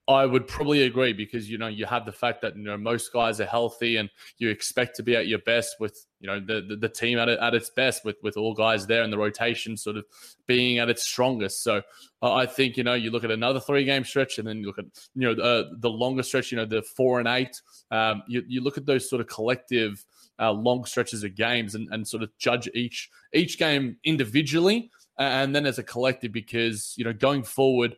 I 0.09 0.25
would 0.25 0.47
probably 0.47 0.85
agree 0.85 1.12
because 1.12 1.51
you 1.51 1.59
know 1.59 1.66
you 1.66 1.85
have 1.85 2.07
the 2.07 2.12
fact 2.12 2.40
that 2.40 2.57
you 2.57 2.62
know 2.62 2.79
most 2.79 3.12
guys 3.12 3.42
are 3.42 3.47
healthy 3.47 3.97
and 3.97 4.09
you 4.38 4.49
expect 4.49 4.97
to 4.97 5.03
be 5.03 5.14
at 5.14 5.27
your 5.27 5.40
best 5.40 5.77
with 5.79 6.07
you 6.18 6.27
know 6.27 6.40
the 6.40 6.62
the, 6.66 6.77
the 6.77 6.88
team 6.88 7.18
at, 7.18 7.29
at 7.29 7.55
its 7.55 7.68
best 7.68 8.07
with 8.07 8.16
with 8.23 8.38
all 8.38 8.55
guys 8.55 8.87
there 8.87 9.03
and 9.03 9.12
the 9.12 9.18
rotation 9.18 9.77
sort 9.77 9.99
of 9.99 10.07
being 10.47 10.79
at 10.79 10.88
its 10.88 11.07
strongest. 11.07 11.62
So 11.62 11.83
uh, 12.23 12.33
I 12.33 12.47
think 12.47 12.79
you 12.79 12.85
know 12.85 12.94
you 12.94 13.11
look 13.11 13.23
at 13.23 13.31
another 13.31 13.61
three 13.61 13.85
game 13.85 14.03
stretch 14.03 14.38
and 14.38 14.49
then 14.49 14.61
you 14.61 14.66
look 14.66 14.79
at 14.79 14.87
you 15.14 15.35
know 15.35 15.42
uh, 15.42 15.64
the 15.77 15.90
longer 15.90 16.23
stretch, 16.23 16.51
you 16.51 16.57
know 16.57 16.64
the 16.64 16.81
four 16.81 17.18
and 17.18 17.29
eight. 17.29 17.61
Um, 17.90 18.23
you 18.27 18.42
you 18.49 18.62
look 18.62 18.79
at 18.79 18.87
those 18.87 19.11
sort 19.11 19.21
of 19.21 19.27
collective 19.27 20.07
uh, 20.38 20.53
long 20.53 20.87
stretches 20.87 21.23
of 21.23 21.35
games 21.35 21.75
and, 21.75 21.87
and 21.92 22.09
sort 22.09 22.23
of 22.23 22.31
judge 22.38 22.66
each 22.73 23.11
each 23.35 23.59
game 23.59 23.99
individually 24.05 24.90
and 25.18 25.55
then 25.55 25.66
as 25.66 25.79
a 25.79 25.83
collective 25.83 26.33
because 26.33 26.94
you 26.97 27.05
know 27.05 27.12
going 27.12 27.42
forward 27.42 27.97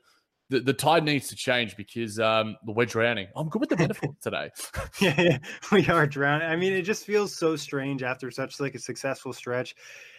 the, 0.51 0.61
the 0.61 0.73
tide 0.73 1.05
needs 1.05 1.29
to 1.29 1.37
change 1.37 1.77
because 1.77 2.19
um, 2.19 2.57
we're 2.67 2.85
drowning. 2.85 3.29
I'm 3.37 3.49
good 3.49 3.61
with 3.61 3.71
the 3.71 3.77
metaphor 3.79 4.15
today. 4.21 4.51
yeah, 5.01 5.21
yeah, 5.21 5.39
we 5.73 5.87
are 5.87 6.07
drowning. 6.07 6.49
I 6.49 6.57
mean, 6.57 6.73
it 6.73 6.83
just 6.83 7.07
feels 7.07 7.35
so 7.35 7.57
strange 7.57 8.03
after 8.03 8.31
such 8.31 8.61
like 8.61 8.75
a 8.75 8.79
successful 8.79 9.33
stretch. 9.33 9.75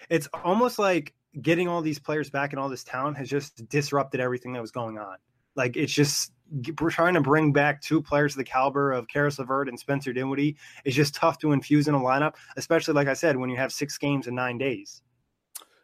It's 0.10 0.28
almost 0.44 0.80
like 0.80 1.14
getting 1.42 1.68
all 1.68 1.82
these 1.82 2.00
players 2.00 2.30
back 2.30 2.54
in 2.54 2.60
all 2.60 2.70
this 2.70 2.84
town 2.84 3.14
has 3.16 3.30
just 3.30 3.68
disrupted 3.70 4.20
everything 4.20 4.54
that 4.54 4.62
was 4.62 4.72
going 4.72 4.98
on. 4.98 5.18
Like 5.56 5.76
it's 5.76 5.94
just 5.94 6.32
we're 6.80 6.90
trying 6.90 7.14
to 7.14 7.22
bring 7.22 7.54
back 7.54 7.82
two 7.82 8.02
players 8.02 8.34
of 8.34 8.38
the 8.38 8.44
caliber 8.44 8.92
of 8.92 9.08
Caris 9.08 9.38
LeVert 9.38 9.68
and 9.68 9.80
Spencer 9.80 10.14
Dinwiddie. 10.14 10.56
It's 10.86 10.96
just 10.96 11.14
tough 11.14 11.38
to 11.40 11.52
infuse 11.52 11.88
in 11.88 11.94
a 11.94 12.00
lineup, 12.00 12.36
especially 12.56 12.94
like 12.94 13.08
I 13.08 13.14
said, 13.14 13.38
when 13.38 13.50
you 13.50 13.58
have 13.58 13.72
six 13.72 13.98
games 13.98 14.28
in 14.28 14.36
nine 14.36 14.58
days. 14.58 15.02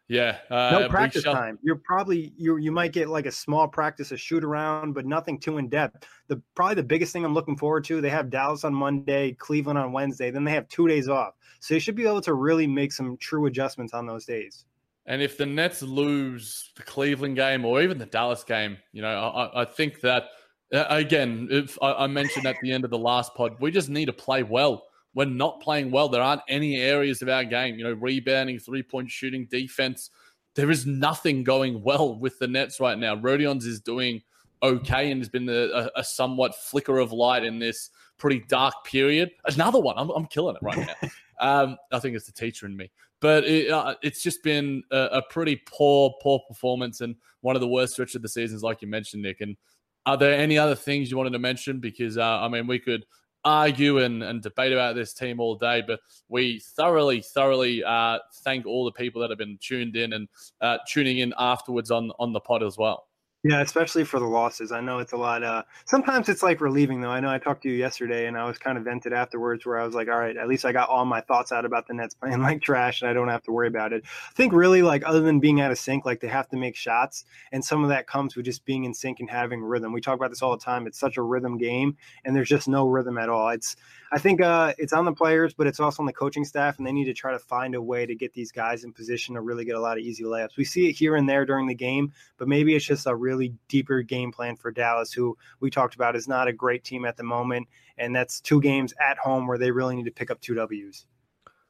Yeah, 0.09 0.37
uh, 0.49 0.69
no 0.71 0.89
practice 0.89 1.23
shall... 1.23 1.33
time. 1.33 1.59
You're 1.61 1.81
probably 1.83 2.33
you 2.37 2.57
you 2.57 2.71
might 2.71 2.93
get 2.93 3.09
like 3.09 3.25
a 3.25 3.31
small 3.31 3.67
practice, 3.67 4.11
a 4.11 4.17
shoot 4.17 4.43
around, 4.43 4.93
but 4.93 5.05
nothing 5.05 5.37
too 5.37 5.57
in 5.57 5.67
depth. 5.67 6.07
The 6.27 6.41
probably 6.55 6.75
the 6.75 6.83
biggest 6.83 7.11
thing 7.11 7.25
I'm 7.25 7.33
looking 7.33 7.57
forward 7.57 7.83
to. 7.85 7.99
They 7.99 8.09
have 8.09 8.29
Dallas 8.29 8.63
on 8.63 8.73
Monday, 8.73 9.33
Cleveland 9.33 9.77
on 9.77 9.91
Wednesday, 9.91 10.31
then 10.31 10.45
they 10.45 10.51
have 10.51 10.67
two 10.69 10.87
days 10.87 11.09
off, 11.09 11.33
so 11.59 11.73
they 11.73 11.79
should 11.79 11.95
be 11.95 12.05
able 12.05 12.21
to 12.21 12.33
really 12.33 12.67
make 12.67 12.93
some 12.93 13.17
true 13.17 13.47
adjustments 13.47 13.93
on 13.93 14.05
those 14.05 14.25
days. 14.25 14.65
And 15.05 15.21
if 15.21 15.37
the 15.37 15.45
Nets 15.45 15.81
lose 15.81 16.71
the 16.75 16.83
Cleveland 16.83 17.35
game 17.35 17.65
or 17.65 17.81
even 17.81 17.97
the 17.97 18.05
Dallas 18.05 18.43
game, 18.43 18.77
you 18.91 19.01
know, 19.01 19.09
I, 19.09 19.61
I 19.61 19.65
think 19.65 20.01
that 20.01 20.25
uh, 20.73 20.85
again, 20.89 21.47
if 21.51 21.77
I, 21.81 21.93
I 21.93 22.07
mentioned 22.07 22.45
at 22.45 22.57
the 22.61 22.71
end 22.71 22.83
of 22.83 22.91
the 22.91 22.97
last 22.97 23.33
pod, 23.35 23.57
we 23.59 23.71
just 23.71 23.89
need 23.89 24.05
to 24.05 24.13
play 24.13 24.43
well 24.43 24.86
we're 25.17 25.25
not 25.25 25.59
playing 25.61 25.89
well. 25.89 26.09
There 26.09 26.21
aren't 26.21 26.43
any 26.47 26.75
areas 26.75 27.23
of 27.23 27.29
our 27.29 27.43
game, 27.43 27.79
you 27.79 27.83
know, 27.83 27.93
rebounding, 27.93 28.59
three 28.59 28.83
point 28.83 29.09
shooting, 29.09 29.47
defense. 29.49 30.11
There 30.53 30.69
is 30.69 30.85
nothing 30.85 31.43
going 31.43 31.81
well 31.81 32.19
with 32.19 32.37
the 32.37 32.47
Nets 32.47 32.79
right 32.79 32.95
now. 32.95 33.15
Rodions 33.15 33.65
is 33.65 33.79
doing 33.79 34.21
okay 34.61 35.09
and 35.09 35.19
has 35.19 35.27
been 35.27 35.49
a, 35.49 35.89
a, 35.95 36.03
somewhat 36.03 36.53
flicker 36.53 36.99
of 36.99 37.13
light 37.13 37.43
in 37.43 37.57
this 37.57 37.89
pretty 38.19 38.43
dark 38.47 38.75
period. 38.85 39.31
Another 39.45 39.79
one. 39.79 39.95
I'm, 39.97 40.11
I'm 40.11 40.27
killing 40.27 40.55
it 40.55 40.61
right 40.61 40.77
now. 40.77 41.09
um, 41.39 41.77
I 41.91 41.97
think 41.97 42.15
it's 42.15 42.27
the 42.27 42.31
teacher 42.31 42.67
in 42.67 42.77
me. 42.77 42.91
But 43.19 43.43
it, 43.45 43.71
uh, 43.71 43.95
it's 44.03 44.21
just 44.21 44.43
been 44.43 44.83
a, 44.91 44.97
a, 45.13 45.21
pretty 45.31 45.59
poor, 45.65 46.13
poor 46.21 46.41
performance 46.47 47.01
and 47.01 47.15
one 47.41 47.55
of 47.55 47.61
the 47.61 47.67
worst 47.67 47.93
stretch 47.93 48.13
of 48.13 48.21
the 48.21 48.29
seasons, 48.29 48.61
like 48.61 48.83
you 48.83 48.87
mentioned, 48.87 49.23
Nick. 49.23 49.41
And 49.41 49.57
are 50.05 50.15
there 50.15 50.33
any 50.33 50.59
other 50.59 50.75
things 50.75 51.09
you 51.09 51.17
wanted 51.17 51.33
to 51.33 51.39
mention? 51.39 51.79
Because 51.79 52.19
uh, 52.19 52.39
I 52.39 52.47
mean, 52.49 52.67
we 52.67 52.77
could 52.77 53.03
argue 53.43 53.99
and, 53.99 54.23
and 54.23 54.41
debate 54.41 54.73
about 54.73 54.95
this 54.95 55.13
team 55.13 55.39
all 55.39 55.55
day, 55.55 55.83
but 55.85 55.99
we 56.29 56.59
thoroughly, 56.59 57.21
thoroughly 57.21 57.83
uh, 57.83 58.19
thank 58.43 58.65
all 58.65 58.85
the 58.85 58.91
people 58.91 59.21
that 59.21 59.29
have 59.29 59.39
been 59.39 59.57
tuned 59.61 59.95
in 59.95 60.13
and 60.13 60.27
uh, 60.61 60.77
tuning 60.87 61.19
in 61.19 61.33
afterwards 61.37 61.91
on 61.91 62.11
on 62.19 62.33
the 62.33 62.39
pod 62.39 62.63
as 62.63 62.77
well. 62.77 63.06
Yeah, 63.47 63.61
especially 63.61 64.03
for 64.03 64.19
the 64.19 64.25
losses. 64.25 64.73
I 64.73 64.81
know 64.81 64.99
it's 64.99 65.13
a 65.13 65.17
lot. 65.17 65.41
Uh, 65.41 65.63
sometimes 65.85 66.27
it's 66.27 66.43
like 66.43 66.59
relieving, 66.59 66.99
though. 66.99 67.11
I 67.11 67.21
know 67.21 67.29
I 67.29 67.37
talked 67.37 67.63
to 67.63 67.69
you 67.69 67.75
yesterday, 67.75 68.27
and 68.27 68.37
I 68.37 68.43
was 68.43 68.57
kind 68.57 68.77
of 68.77 68.83
vented 68.83 69.13
afterwards, 69.13 69.65
where 69.65 69.79
I 69.79 69.85
was 69.85 69.95
like, 69.95 70.09
"All 70.09 70.19
right, 70.19 70.35
at 70.35 70.49
least 70.49 70.65
I 70.65 70.73
got 70.73 70.89
all 70.89 71.05
my 71.05 71.21
thoughts 71.21 71.53
out 71.53 71.63
about 71.63 71.87
the 71.87 71.93
Nets 71.93 72.13
playing 72.13 72.41
like 72.41 72.61
trash, 72.61 73.01
and 73.01 73.09
I 73.09 73.13
don't 73.13 73.29
have 73.29 73.43
to 73.43 73.53
worry 73.53 73.69
about 73.69 73.93
it." 73.93 74.03
I 74.05 74.33
think 74.33 74.51
really, 74.51 74.81
like, 74.81 75.07
other 75.07 75.21
than 75.21 75.39
being 75.39 75.61
out 75.61 75.71
of 75.71 75.79
sync, 75.79 76.03
like 76.03 76.19
they 76.19 76.27
have 76.27 76.49
to 76.49 76.57
make 76.57 76.75
shots, 76.75 77.23
and 77.53 77.63
some 77.63 77.83
of 77.83 77.89
that 77.89 78.05
comes 78.05 78.35
with 78.35 78.43
just 78.43 78.65
being 78.65 78.83
in 78.83 78.93
sync 78.93 79.21
and 79.21 79.29
having 79.29 79.63
rhythm. 79.63 79.93
We 79.93 80.01
talk 80.01 80.15
about 80.15 80.29
this 80.29 80.41
all 80.41 80.51
the 80.51 80.63
time. 80.63 80.85
It's 80.85 80.99
such 80.99 81.15
a 81.15 81.21
rhythm 81.21 81.57
game, 81.57 81.95
and 82.25 82.35
there's 82.35 82.49
just 82.49 82.67
no 82.67 82.85
rhythm 82.85 83.17
at 83.17 83.29
all. 83.29 83.47
It's 83.47 83.77
I 84.11 84.19
think 84.19 84.41
uh, 84.41 84.73
it's 84.77 84.93
on 84.93 85.05
the 85.05 85.13
players, 85.13 85.53
but 85.53 85.67
it's 85.67 85.79
also 85.79 86.01
on 86.01 86.07
the 86.07 86.13
coaching 86.13 86.43
staff, 86.43 86.79
and 86.79 86.87
they 86.87 86.91
need 86.91 87.05
to 87.05 87.13
try 87.13 87.31
to 87.31 87.39
find 87.39 87.75
a 87.75 87.81
way 87.81 88.05
to 88.05 88.15
get 88.15 88.33
these 88.33 88.51
guys 88.51 88.83
in 88.83 88.91
position 88.91 89.35
to 89.35 89.41
really 89.41 89.63
get 89.63 89.75
a 89.75 89.79
lot 89.79 89.97
of 89.97 90.03
easy 90.03 90.23
layups. 90.23 90.57
We 90.57 90.65
see 90.65 90.89
it 90.89 90.93
here 90.93 91.15
and 91.15 91.29
there 91.29 91.45
during 91.45 91.67
the 91.67 91.75
game, 91.75 92.13
but 92.37 92.47
maybe 92.47 92.75
it's 92.75 92.85
just 92.85 93.05
a 93.05 93.15
really 93.15 93.36
deeper 93.67 94.01
game 94.01 94.31
plan 94.31 94.55
for 94.55 94.71
Dallas, 94.71 95.13
who 95.13 95.37
we 95.59 95.69
talked 95.69 95.95
about 95.95 96.15
is 96.15 96.27
not 96.27 96.47
a 96.47 96.53
great 96.53 96.83
team 96.83 97.05
at 97.05 97.17
the 97.17 97.23
moment, 97.23 97.67
and 97.97 98.15
that's 98.15 98.41
two 98.41 98.61
games 98.61 98.93
at 98.99 99.17
home 99.17 99.47
where 99.47 99.57
they 99.57 99.71
really 99.71 99.95
need 99.95 100.05
to 100.05 100.11
pick 100.11 100.31
up 100.31 100.41
two 100.41 100.55
Ws. 100.55 101.05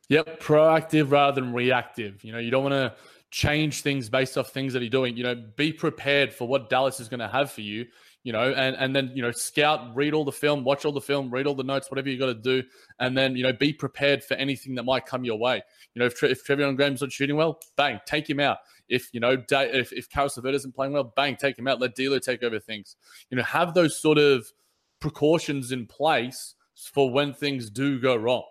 Yep, 0.10 0.42
proactive 0.42 1.12
rather 1.12 1.42
than 1.42 1.54
reactive. 1.54 2.24
You 2.24 2.32
know, 2.32 2.40
you 2.40 2.50
don't 2.50 2.64
want 2.64 2.74
to 2.74 2.96
change 3.30 3.82
things 3.82 4.10
based 4.10 4.38
off 4.38 4.50
things 4.50 4.74
that 4.74 4.82
you're 4.82 4.90
doing. 4.90 5.18
You 5.18 5.24
know, 5.24 5.36
be 5.56 5.74
prepared 5.74 6.34
for 6.34 6.48
what 6.48 6.70
Dallas 6.70 7.00
is 7.00 7.10
going 7.10 7.20
to 7.20 7.28
have 7.28 7.52
for 7.52 7.62
you 7.62 7.88
you 8.28 8.34
know, 8.34 8.52
and, 8.52 8.76
and 8.76 8.94
then, 8.94 9.10
you 9.16 9.22
know, 9.22 9.32
scout, 9.32 9.96
read 9.96 10.14
all 10.14 10.26
the 10.26 10.34
film, 10.34 10.66
watch 10.66 10.84
all 10.84 10.92
the 10.92 11.00
film, 11.00 11.30
read 11.30 11.48
all 11.48 11.56
the 11.56 11.64
notes, 11.64 11.90
whatever 11.90 12.10
you 12.10 12.20
got 12.20 12.26
to 12.26 12.34
do. 12.34 12.62
And 13.00 13.18
then, 13.18 13.38
you 13.38 13.44
know, 13.44 13.54
be 13.54 13.72
prepared 13.72 14.22
for 14.22 14.34
anything 14.34 14.76
that 14.76 14.84
might 14.84 15.06
come 15.06 15.24
your 15.24 15.40
way. 15.40 15.64
You 15.94 16.02
know, 16.02 16.08
if, 16.08 16.22
if 16.24 16.46
Treveon 16.46 16.76
Graham's 16.76 17.00
not 17.00 17.10
shooting 17.10 17.38
well, 17.38 17.58
bang, 17.78 18.02
take 18.06 18.30
him 18.30 18.42
out. 18.42 18.58
If, 18.90 19.10
you 19.14 19.20
know, 19.20 19.44
if, 19.52 19.92
if 19.92 20.10
Caris 20.10 20.38
LeVert 20.38 20.56
isn't 20.56 20.76
playing 20.76 20.94
well, 20.94 21.14
bang, 21.16 21.36
take 21.36 21.58
him 21.58 21.68
out. 21.68 21.80
Let 21.80 21.96
D'Lo 21.96 22.20
take 22.20 22.44
over 22.44 22.60
things. 22.60 22.96
You 23.30 23.38
know, 23.38 23.44
have 23.44 23.74
those 23.74 24.00
sort 24.00 24.18
of 24.18 24.52
precautions 25.00 25.72
in 25.72 25.86
place 25.86 26.56
for 26.94 27.12
when 27.12 27.34
things 27.34 27.70
do 27.70 28.00
go 28.00 28.16
wrong 28.16 28.44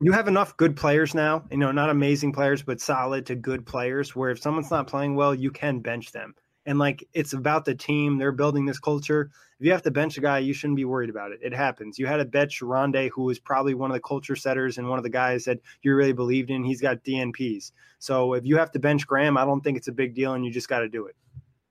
you 0.00 0.12
have 0.12 0.28
enough 0.28 0.56
good 0.56 0.76
players 0.76 1.14
now, 1.14 1.44
you 1.50 1.56
know, 1.56 1.72
not 1.72 1.88
amazing 1.88 2.32
players, 2.32 2.62
but 2.62 2.80
solid 2.80 3.24
to 3.26 3.34
good 3.34 3.64
players 3.64 4.14
where 4.14 4.30
if 4.30 4.40
someone's 4.40 4.70
not 4.70 4.86
playing 4.86 5.14
well, 5.14 5.34
you 5.34 5.50
can 5.50 5.80
bench 5.80 6.12
them 6.12 6.34
and 6.66 6.78
like 6.78 7.06
it's 7.12 7.32
about 7.32 7.64
the 7.64 7.74
team. 7.74 8.18
They're 8.18 8.32
building 8.32 8.66
this 8.66 8.78
culture. 8.78 9.30
If 9.60 9.66
you 9.66 9.72
have 9.72 9.82
to 9.82 9.90
bench 9.90 10.16
a 10.18 10.20
guy, 10.20 10.38
you 10.38 10.52
shouldn't 10.52 10.76
be 10.76 10.84
worried 10.84 11.10
about 11.10 11.32
it. 11.32 11.38
It 11.42 11.54
happens. 11.54 11.98
You 11.98 12.06
had 12.06 12.20
a 12.20 12.24
bench 12.24 12.60
Rondae, 12.60 13.10
who 13.14 13.22
was 13.22 13.38
probably 13.38 13.74
one 13.74 13.90
of 13.90 13.94
the 13.94 14.00
culture 14.00 14.36
setters 14.36 14.78
and 14.78 14.88
one 14.88 14.98
of 14.98 15.04
the 15.04 15.10
guys 15.10 15.44
that 15.44 15.60
you 15.82 15.94
really 15.94 16.12
believed 16.12 16.50
in. 16.50 16.64
He's 16.64 16.80
got 16.80 17.04
DNPs. 17.04 17.72
So 17.98 18.34
if 18.34 18.44
you 18.44 18.56
have 18.56 18.72
to 18.72 18.78
bench 18.78 19.06
Graham, 19.06 19.36
I 19.36 19.44
don't 19.44 19.62
think 19.62 19.76
it's 19.76 19.88
a 19.88 19.92
big 19.92 20.14
deal, 20.14 20.34
and 20.34 20.44
you 20.44 20.50
just 20.50 20.68
got 20.68 20.80
to 20.80 20.88
do 20.88 21.06
it. 21.06 21.16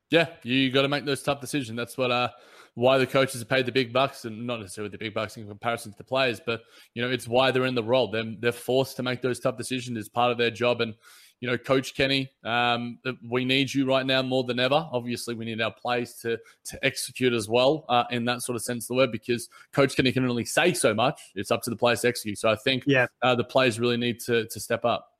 Yeah, 0.09 0.27
you 0.43 0.71
got 0.71 0.83
to 0.83 0.87
make 0.87 1.05
those 1.05 1.23
tough 1.23 1.41
decisions. 1.41 1.75
That's 1.75 1.97
what 1.97 2.11
uh 2.11 2.29
why 2.75 2.97
the 2.97 3.05
coaches 3.05 3.41
are 3.41 3.45
paid 3.45 3.65
the 3.65 3.71
big 3.71 3.93
bucks, 3.93 4.25
and 4.25 4.47
not 4.47 4.59
necessarily 4.59 4.89
the 4.89 4.97
big 4.97 5.13
bucks 5.13 5.37
in 5.37 5.47
comparison 5.47 5.91
to 5.91 5.97
the 5.97 6.03
players, 6.03 6.39
but 6.43 6.61
you 6.93 7.01
know 7.01 7.09
it's 7.09 7.27
why 7.27 7.51
they're 7.51 7.65
in 7.65 7.75
the 7.75 7.83
role. 7.83 8.09
They're 8.09 8.33
they're 8.39 8.51
forced 8.51 8.95
to 8.97 9.03
make 9.03 9.21
those 9.21 9.39
tough 9.39 9.57
decisions 9.57 9.97
as 9.97 10.09
part 10.09 10.31
of 10.31 10.37
their 10.37 10.51
job, 10.51 10.81
and 10.81 10.95
you 11.43 11.49
know, 11.49 11.57
Coach 11.57 11.93
Kenny, 11.93 12.31
um, 12.45 12.97
we 13.29 13.43
need 13.43 13.73
you 13.73 13.85
right 13.85 14.05
now 14.05 14.21
more 14.21 14.45
than 14.45 14.61
ever. 14.61 14.87
Obviously, 14.93 15.35
we 15.35 15.43
need 15.43 15.59
our 15.59 15.73
plays 15.73 16.13
to 16.21 16.39
to 16.63 16.85
execute 16.85 17.33
as 17.33 17.49
well 17.49 17.83
uh, 17.89 18.05
in 18.11 18.23
that 18.23 18.41
sort 18.41 18.55
of 18.55 18.61
sense 18.61 18.85
of 18.85 18.87
the 18.87 18.93
word 18.93 19.11
because 19.11 19.49
Coach 19.73 19.97
Kenny 19.97 20.13
can 20.13 20.25
only 20.25 20.45
say 20.45 20.73
so 20.73 20.93
much. 20.93 21.19
It's 21.35 21.51
up 21.51 21.61
to 21.63 21.69
the 21.69 21.75
players 21.75 21.99
to 22.03 22.07
execute. 22.07 22.37
So 22.37 22.49
I 22.49 22.55
think 22.55 22.83
yeah. 22.87 23.07
Uh, 23.21 23.35
the 23.35 23.43
players 23.43 23.77
really 23.77 23.97
need 23.97 24.21
to 24.21 24.45
to 24.47 24.59
step 24.61 24.85
up. 24.85 25.12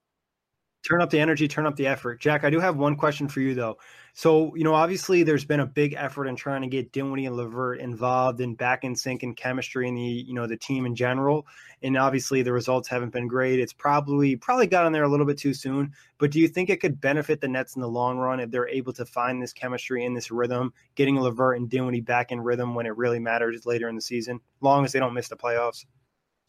Turn 0.83 1.01
up 1.01 1.09
the 1.09 1.19
energy, 1.19 1.47
turn 1.47 1.65
up 1.65 1.77
the 1.77 1.87
effort. 1.87 2.19
Jack, 2.19 2.43
I 2.43 2.49
do 2.49 2.59
have 2.59 2.75
one 2.75 2.97
question 2.97 3.29
for 3.29 3.39
you 3.39 3.55
though. 3.55 3.77
So, 4.15 4.53
you 4.53 4.65
know, 4.65 4.75
obviously 4.75 5.23
there's 5.23 5.45
been 5.45 5.61
a 5.61 5.65
big 5.65 5.95
effort 5.97 6.27
in 6.27 6.35
trying 6.35 6.61
to 6.61 6.67
get 6.67 6.91
Dinwiddie 6.91 7.25
and 7.25 7.37
LeVert 7.37 7.79
involved 7.79 8.41
and 8.41 8.57
back 8.57 8.83
in 8.83 8.93
sync 8.93 9.23
and 9.23 9.35
chemistry 9.35 9.87
in 9.87 9.95
the, 9.95 10.01
you 10.01 10.33
know, 10.33 10.45
the 10.45 10.57
team 10.57 10.85
in 10.85 10.93
general. 10.93 11.47
And 11.81 11.97
obviously 11.97 12.41
the 12.41 12.51
results 12.51 12.89
haven't 12.89 13.13
been 13.13 13.29
great. 13.29 13.59
It's 13.59 13.71
probably 13.71 14.35
probably 14.35 14.67
got 14.67 14.91
there 14.91 15.03
a 15.03 15.09
little 15.09 15.25
bit 15.25 15.37
too 15.37 15.53
soon. 15.53 15.93
But 16.17 16.31
do 16.31 16.41
you 16.41 16.49
think 16.49 16.69
it 16.69 16.81
could 16.81 16.99
benefit 16.99 17.39
the 17.39 17.47
Nets 17.47 17.75
in 17.75 17.81
the 17.81 17.87
long 17.87 18.17
run 18.17 18.41
if 18.41 18.51
they're 18.51 18.67
able 18.67 18.91
to 18.93 19.05
find 19.05 19.41
this 19.41 19.53
chemistry 19.53 20.05
and 20.05 20.15
this 20.15 20.31
rhythm, 20.31 20.73
getting 20.95 21.17
LeVert 21.17 21.57
and 21.57 21.69
Dinwiddie 21.69 22.01
back 22.01 22.33
in 22.33 22.41
rhythm 22.41 22.75
when 22.75 22.85
it 22.85 22.97
really 22.97 23.19
matters 23.19 23.65
later 23.65 23.87
in 23.87 23.95
the 23.95 24.01
season, 24.01 24.41
long 24.59 24.83
as 24.83 24.91
they 24.91 24.99
don't 24.99 25.13
miss 25.13 25.29
the 25.29 25.37
playoffs? 25.37 25.85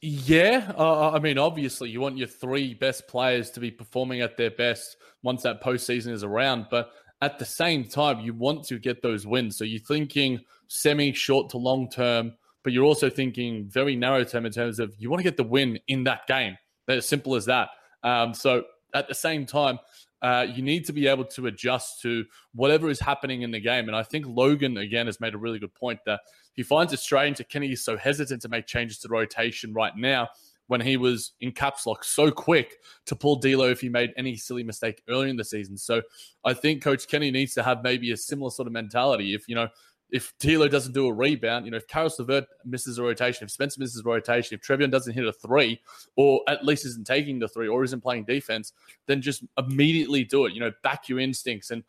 Yeah, 0.07 0.71
uh, 0.77 1.13
I 1.13 1.19
mean, 1.19 1.39
obviously, 1.39 1.89
you 1.89 1.99
want 1.99 2.19
your 2.19 2.29
three 2.29 2.75
best 2.75 3.09
players 3.09 3.51
to 3.53 3.61
be 3.61 3.71
performing 3.71 4.21
at 4.21 4.37
their 4.37 4.51
best 4.51 4.99
once 5.23 5.45
that 5.45 5.63
postseason 5.63 6.13
is 6.13 6.23
around. 6.23 6.67
But 6.71 6.91
at 7.23 7.39
the 7.39 7.47
same 7.47 7.85
time, 7.85 8.21
you 8.21 8.35
want 8.35 8.65
to 8.65 8.79
get 8.79 9.01
those 9.01 9.27
wins. 9.27 9.57
So 9.57 9.65
you're 9.65 9.81
thinking 9.81 10.41
semi 10.69 11.15
short 11.15 11.49
to 11.51 11.57
long 11.57 11.89
term, 11.89 12.35
but 12.63 12.75
you're 12.75 12.85
also 12.85 13.09
thinking 13.09 13.65
very 13.71 13.97
narrow 13.97 14.25
term 14.25 14.45
in 14.45 14.53
terms 14.53 14.79
of 14.79 14.95
you 14.99 15.09
want 15.09 15.21
to 15.21 15.25
get 15.25 15.39
the 15.39 15.43
win 15.43 15.79
in 15.89 16.05
that 16.05 16.27
game. 16.27 16.59
That's 16.87 16.99
as 16.99 17.09
simple 17.09 17.35
as 17.35 17.47
that. 17.47 17.71
Um, 18.03 18.35
so 18.35 18.65
at 18.95 19.09
the 19.09 19.15
same 19.15 19.47
time, 19.47 19.79
uh, 20.21 20.47
you 20.55 20.63
need 20.63 20.85
to 20.85 20.93
be 20.93 21.07
able 21.07 21.25
to 21.25 21.47
adjust 21.47 22.03
to 22.03 22.27
whatever 22.55 22.91
is 22.91 23.01
happening 23.01 23.41
in 23.41 23.53
the 23.53 23.61
game. 23.61 23.89
And 23.89 23.97
I 23.97 24.03
think 24.03 24.27
Logan, 24.29 24.77
again, 24.77 25.07
has 25.07 25.19
made 25.19 25.33
a 25.33 25.39
really 25.39 25.59
good 25.59 25.75
point 25.75 26.01
that 26.05 26.21
he 26.55 26.63
finds 26.63 26.93
it 26.93 27.01
strange 27.01 27.39
that 27.39 27.49
Kenny 27.49 27.73
is 27.73 27.85
so 27.85 27.97
hesitant 27.97 28.43
to 28.43 28.49
make 28.49 28.67
changes 28.67 28.99
to 29.01 29.09
rotation 29.09 29.73
right 29.73 29.97
now 29.97 30.29
when 30.67 30.81
he 30.81 30.97
was 30.97 31.33
in 31.41 31.53
caps 31.53 31.87
lock 31.87 32.05
so 32.05 32.31
quick 32.31 32.77
to 33.07 33.15
pull 33.15 33.37
D'Lo 33.37 33.69
if 33.69 33.81
he 33.81 33.89
made 33.89 34.13
any 34.17 34.37
silly 34.37 34.63
mistake 34.63 35.03
earlier 35.09 35.29
in 35.29 35.37
the 35.37 35.45
season. 35.45 35.77
So 35.77 36.01
I 36.45 36.55
think 36.55 36.83
Coach 36.83 37.07
Kenny 37.07 37.31
needs 37.31 37.55
to 37.55 37.63
have 37.63 37.83
maybe 37.83 38.13
a 38.13 38.17
similar 38.17 38.51
sort 38.51 38.67
of 38.67 38.73
mentality. 38.73 39.35
If 39.35 39.47
you 39.47 39.55
know, 39.55 39.69
if 40.11 40.33
D'Lo 40.39 40.69
doesn't 40.69 40.93
do 40.93 41.07
a 41.07 41.13
rebound, 41.13 41.65
you 41.65 41.71
know, 41.71 41.77
if 41.77 41.87
Caris 41.87 42.19
LeVert 42.19 42.45
misses 42.65 42.99
a 42.99 43.03
rotation, 43.03 43.45
if 43.45 43.51
Spencer 43.51 43.81
misses 43.81 44.01
a 44.01 44.09
rotation, 44.09 44.55
if 44.55 44.61
Treveon 44.63 44.91
doesn't 44.91 45.13
hit 45.13 45.27
a 45.27 45.33
three, 45.33 45.81
or 46.17 46.41
at 46.49 46.65
least 46.65 46.87
isn't 46.87 47.07
taking 47.07 47.39
the 47.39 47.49
three, 47.49 47.69
or 47.69 47.85
isn't 47.85 48.01
playing 48.01 48.25
defense, 48.25 48.73
then 49.07 49.21
just 49.21 49.45
immediately 49.59 50.25
do 50.25 50.47
it. 50.47 50.55
You 50.55 50.61
know, 50.61 50.73
back 50.83 51.09
your 51.09 51.19
instincts. 51.19 51.71
And 51.71 51.83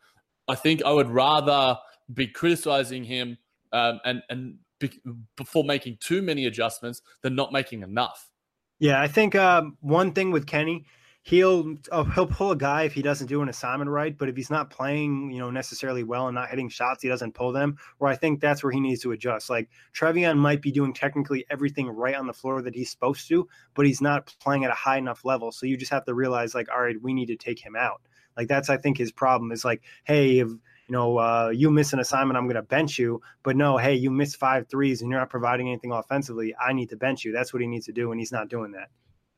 I 0.48 0.54
think 0.54 0.82
I 0.84 0.92
would 0.92 1.08
rather 1.08 1.78
be 2.12 2.26
criticizing 2.26 3.04
him 3.04 3.38
um, 3.76 4.00
and 4.04 4.22
and 4.30 4.58
be, 4.78 4.90
before 5.36 5.64
making 5.64 5.98
too 6.00 6.22
many 6.22 6.46
adjustments 6.46 7.02
than 7.22 7.34
not 7.34 7.52
making 7.52 7.82
enough. 7.82 8.30
Yeah, 8.78 9.00
I 9.00 9.08
think 9.08 9.34
um, 9.34 9.76
one 9.80 10.12
thing 10.12 10.30
with 10.30 10.46
Kenny, 10.46 10.86
he'll 11.22 11.76
oh, 11.92 12.04
he'll 12.04 12.26
pull 12.26 12.50
a 12.52 12.56
guy 12.56 12.82
if 12.82 12.92
he 12.92 13.02
doesn't 13.02 13.26
do 13.26 13.42
an 13.42 13.48
assignment 13.48 13.90
right, 13.90 14.16
but 14.16 14.28
if 14.28 14.36
he's 14.36 14.50
not 14.50 14.70
playing, 14.70 15.30
you 15.30 15.38
know, 15.38 15.50
necessarily 15.50 16.04
well 16.04 16.28
and 16.28 16.34
not 16.34 16.48
hitting 16.48 16.68
shots, 16.68 17.02
he 17.02 17.08
doesn't 17.08 17.34
pull 17.34 17.52
them. 17.52 17.76
Where 17.98 18.10
I 18.10 18.16
think 18.16 18.40
that's 18.40 18.62
where 18.62 18.72
he 18.72 18.80
needs 18.80 19.02
to 19.02 19.12
adjust. 19.12 19.50
Like 19.50 19.68
Treveon 19.94 20.38
might 20.38 20.62
be 20.62 20.72
doing 20.72 20.94
technically 20.94 21.44
everything 21.50 21.88
right 21.88 22.14
on 22.14 22.26
the 22.26 22.32
floor 22.32 22.62
that 22.62 22.74
he's 22.74 22.90
supposed 22.90 23.28
to, 23.28 23.48
but 23.74 23.86
he's 23.86 24.00
not 24.00 24.34
playing 24.40 24.64
at 24.64 24.70
a 24.70 24.74
high 24.74 24.98
enough 24.98 25.24
level. 25.24 25.52
So 25.52 25.66
you 25.66 25.76
just 25.76 25.92
have 25.92 26.04
to 26.06 26.14
realize, 26.14 26.54
like, 26.54 26.70
all 26.70 26.82
right, 26.82 27.00
we 27.02 27.12
need 27.12 27.26
to 27.26 27.36
take 27.36 27.64
him 27.64 27.76
out. 27.76 28.00
Like 28.36 28.48
that's 28.48 28.68
I 28.68 28.76
think 28.76 28.98
his 28.98 29.12
problem 29.12 29.52
is 29.52 29.64
like, 29.64 29.82
hey, 30.04 30.40
if 30.40 30.50
you 30.88 30.92
know, 30.92 31.18
uh, 31.18 31.50
you 31.54 31.70
miss 31.70 31.92
an 31.92 32.00
assignment, 32.00 32.36
I'm 32.36 32.44
going 32.44 32.56
to 32.56 32.62
bench 32.62 32.98
you. 32.98 33.20
But 33.42 33.56
no, 33.56 33.76
hey, 33.76 33.94
you 33.94 34.10
miss 34.10 34.34
five 34.34 34.68
threes 34.68 35.02
and 35.02 35.10
you're 35.10 35.20
not 35.20 35.30
providing 35.30 35.68
anything 35.68 35.92
offensively. 35.92 36.54
I 36.56 36.72
need 36.72 36.88
to 36.90 36.96
bench 36.96 37.24
you. 37.24 37.32
That's 37.32 37.52
what 37.52 37.60
he 37.60 37.68
needs 37.68 37.86
to 37.86 37.92
do, 37.92 38.12
and 38.12 38.20
he's 38.20 38.32
not 38.32 38.48
doing 38.48 38.72
that. 38.72 38.88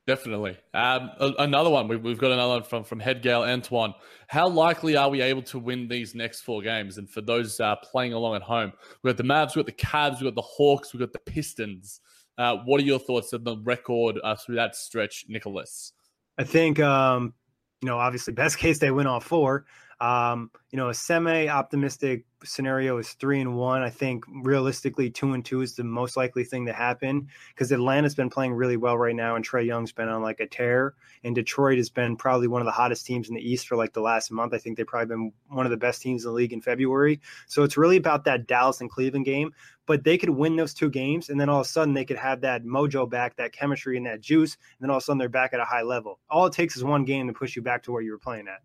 Definitely. 0.06 0.56
Um, 0.72 1.10
another 1.38 1.68
one. 1.68 1.86
We've, 1.86 2.02
we've 2.02 2.16
got 2.16 2.30
another 2.30 2.54
one 2.54 2.62
from 2.62 2.82
from 2.82 2.98
Headgale 2.98 3.46
Antoine. 3.46 3.92
How 4.26 4.48
likely 4.48 4.96
are 4.96 5.10
we 5.10 5.20
able 5.20 5.42
to 5.42 5.58
win 5.58 5.86
these 5.86 6.14
next 6.14 6.40
four 6.40 6.62
games? 6.62 6.96
And 6.96 7.10
for 7.10 7.20
those 7.20 7.60
uh, 7.60 7.76
playing 7.76 8.14
along 8.14 8.36
at 8.36 8.40
home, 8.42 8.72
we've 9.02 9.14
got 9.14 9.22
the 9.22 9.28
Mavs, 9.28 9.54
we've 9.54 9.66
got 9.66 9.76
the 9.76 9.84
Cavs, 9.84 10.12
we've 10.12 10.34
got 10.34 10.34
the 10.34 10.40
Hawks, 10.40 10.94
we've 10.94 11.00
got 11.00 11.12
the 11.12 11.30
Pistons. 11.30 12.00
Uh, 12.38 12.56
what 12.64 12.80
are 12.80 12.84
your 12.84 12.98
thoughts 12.98 13.34
on 13.34 13.44
the 13.44 13.58
record 13.58 14.18
uh, 14.24 14.34
through 14.34 14.54
that 14.54 14.76
stretch, 14.76 15.26
Nicholas? 15.28 15.92
I 16.38 16.44
think, 16.44 16.80
um, 16.80 17.34
you 17.82 17.88
know, 17.88 17.98
obviously, 17.98 18.32
best 18.32 18.56
case 18.56 18.78
they 18.78 18.90
win 18.90 19.06
all 19.06 19.20
four. 19.20 19.66
Um, 20.00 20.50
you 20.70 20.76
know, 20.76 20.90
a 20.90 20.94
semi-optimistic 20.94 22.24
scenario 22.44 22.98
is 22.98 23.14
three 23.14 23.40
and 23.40 23.56
one. 23.56 23.82
I 23.82 23.90
think 23.90 24.24
realistically, 24.42 25.10
two 25.10 25.32
and 25.32 25.44
two 25.44 25.60
is 25.60 25.74
the 25.74 25.82
most 25.82 26.16
likely 26.16 26.44
thing 26.44 26.66
to 26.66 26.72
happen 26.72 27.26
because 27.48 27.72
Atlanta's 27.72 28.14
been 28.14 28.30
playing 28.30 28.52
really 28.52 28.76
well 28.76 28.96
right 28.96 29.16
now, 29.16 29.34
and 29.34 29.46
Trae 29.46 29.66
Young's 29.66 29.90
been 29.90 30.08
on 30.08 30.22
like 30.22 30.38
a 30.40 30.46
tear. 30.46 30.94
And 31.24 31.34
Detroit 31.34 31.78
has 31.78 31.90
been 31.90 32.16
probably 32.16 32.46
one 32.46 32.62
of 32.62 32.66
the 32.66 32.72
hottest 32.72 33.06
teams 33.06 33.28
in 33.28 33.34
the 33.34 33.40
East 33.40 33.66
for 33.66 33.76
like 33.76 33.92
the 33.92 34.00
last 34.00 34.30
month. 34.30 34.54
I 34.54 34.58
think 34.58 34.76
they've 34.76 34.86
probably 34.86 35.06
been 35.06 35.32
one 35.48 35.66
of 35.66 35.70
the 35.70 35.76
best 35.76 36.00
teams 36.00 36.24
in 36.24 36.30
the 36.30 36.34
league 36.34 36.52
in 36.52 36.60
February. 36.60 37.20
So 37.48 37.64
it's 37.64 37.76
really 37.76 37.96
about 37.96 38.24
that 38.24 38.46
Dallas 38.46 38.80
and 38.80 38.90
Cleveland 38.90 39.24
game. 39.24 39.52
But 39.86 40.04
they 40.04 40.18
could 40.18 40.30
win 40.30 40.54
those 40.54 40.74
two 40.74 40.90
games, 40.90 41.30
and 41.30 41.40
then 41.40 41.48
all 41.48 41.60
of 41.60 41.66
a 41.66 41.68
sudden 41.68 41.94
they 41.94 42.04
could 42.04 42.18
have 42.18 42.42
that 42.42 42.62
mojo 42.62 43.08
back, 43.08 43.36
that 43.36 43.52
chemistry, 43.52 43.96
and 43.96 44.06
that 44.06 44.20
juice. 44.20 44.54
And 44.54 44.84
then 44.84 44.90
all 44.90 44.98
of 44.98 45.02
a 45.02 45.04
sudden 45.04 45.18
they're 45.18 45.30
back 45.30 45.54
at 45.54 45.60
a 45.60 45.64
high 45.64 45.82
level. 45.82 46.20
All 46.30 46.46
it 46.46 46.52
takes 46.52 46.76
is 46.76 46.84
one 46.84 47.04
game 47.04 47.26
to 47.26 47.32
push 47.32 47.56
you 47.56 47.62
back 47.62 47.82
to 47.84 47.92
where 47.92 48.02
you 48.02 48.12
were 48.12 48.18
playing 48.18 48.48
at. 48.48 48.60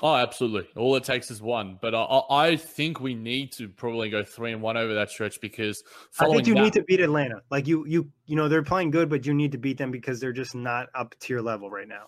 Oh, 0.00 0.14
absolutely. 0.14 0.68
All 0.76 0.94
it 0.94 1.02
takes 1.02 1.30
is 1.30 1.42
one. 1.42 1.78
But 1.80 1.94
I, 1.94 2.20
I 2.30 2.56
think 2.56 3.00
we 3.00 3.14
need 3.14 3.50
to 3.52 3.68
probably 3.68 4.10
go 4.10 4.22
three 4.22 4.52
and 4.52 4.62
one 4.62 4.76
over 4.76 4.94
that 4.94 5.10
stretch 5.10 5.40
because 5.40 5.82
I 6.20 6.26
think 6.26 6.46
you 6.46 6.54
that, 6.54 6.62
need 6.62 6.72
to 6.74 6.84
beat 6.84 7.00
Atlanta. 7.00 7.42
Like 7.50 7.66
you, 7.66 7.84
you, 7.86 8.08
you 8.26 8.36
know, 8.36 8.48
they're 8.48 8.62
playing 8.62 8.90
good, 8.90 9.08
but 9.08 9.26
you 9.26 9.34
need 9.34 9.52
to 9.52 9.58
beat 9.58 9.76
them 9.76 9.90
because 9.90 10.20
they're 10.20 10.32
just 10.32 10.54
not 10.54 10.88
up 10.94 11.16
to 11.18 11.32
your 11.32 11.42
level 11.42 11.68
right 11.68 11.88
now. 11.88 12.06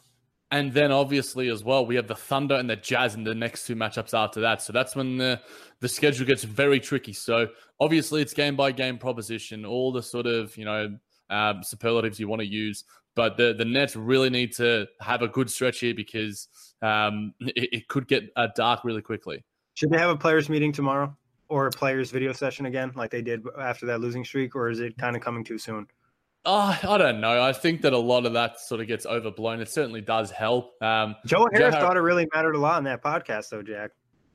And 0.53 0.72
then 0.72 0.91
obviously 0.91 1.49
as 1.49 1.62
well, 1.62 1.86
we 1.86 1.95
have 1.97 2.09
the 2.09 2.14
Thunder 2.14 2.57
and 2.57 2.68
the 2.68 2.76
Jazz 2.76 3.14
in 3.14 3.22
the 3.22 3.34
next 3.34 3.66
two 3.66 3.76
matchups 3.76 4.14
after 4.14 4.41
that. 4.41 4.62
So 4.62 4.72
that's 4.72 4.97
when 4.97 5.16
the 5.16 5.41
the 5.80 5.88
schedule 5.88 6.26
gets 6.26 6.43
very 6.43 6.80
tricky. 6.80 7.12
So 7.12 7.49
obviously 7.78 8.20
it's 8.20 8.34
game 8.34 8.57
by 8.57 8.72
game 8.72 8.99
proposition, 8.99 9.64
all 9.64 9.93
the 9.93 10.03
sort 10.03 10.26
of 10.26 10.57
you 10.57 10.64
know 10.64 10.97
um, 11.30 11.62
superlatives 11.62 12.18
you 12.18 12.26
want 12.26 12.41
to 12.41 12.49
use. 12.49 12.84
But 13.17 13.37
the 13.37 13.55
the 13.55 13.65
Nets 13.65 13.97
really 13.97 14.31
need 14.31 14.55
to 14.57 14.87
have 15.01 15.23
a 15.23 15.29
good 15.29 15.51
stretch 15.51 15.81
here 15.81 15.95
because 15.95 16.49
um, 16.83 17.35
it, 17.41 17.69
it, 17.73 17.89
could 17.89 18.07
get 18.09 18.31
uh, 18.37 18.49
dark 18.55 18.85
really 18.85 19.03
quickly. 19.03 19.45
Should 19.75 19.91
they 19.91 19.99
have 19.99 20.11
a 20.11 20.17
players 20.17 20.49
meeting 20.49 20.73
tomorrow 20.73 21.15
or 21.49 21.67
a 21.67 21.71
players 21.71 22.11
video 22.11 22.33
session 22.33 22.67
again, 22.67 22.93
like 22.95 23.11
they 23.11 23.23
did 23.23 23.43
after 23.59 23.85
that 23.87 24.01
losing 24.01 24.25
streak, 24.25 24.55
or 24.55 24.71
is 24.71 24.81
it 24.81 24.97
kind 24.97 25.17
of 25.17 25.23
coming 25.23 25.45
too 25.45 25.59
soon? 25.59 25.87
Oh, 26.47 26.79
I 26.83 26.97
don't 26.97 27.21
know. 27.21 27.43
I 27.43 27.53
think 27.53 27.83
that 27.83 27.93
a 27.93 27.99
lot 27.99 28.25
of 28.25 28.33
that 28.33 28.59
sort 28.61 28.81
of 28.81 28.87
gets 28.87 29.05
overblown. 29.05 29.61
It 29.61 29.69
certainly 29.69 30.01
does 30.01 30.31
help. 30.31 30.83
Um, 30.83 31.17
Joe 31.27 31.47
Harris 31.53 31.75
Joe 31.75 31.81
thought 31.81 31.97
it 31.97 32.01
really 32.01 32.27
mattered 32.35 32.55
a 32.55 32.59
lot 32.59 32.79
in 32.79 32.85
that 32.85 33.03
podcast, 33.03 33.51
though, 33.51 33.63
Jack. 33.63 33.91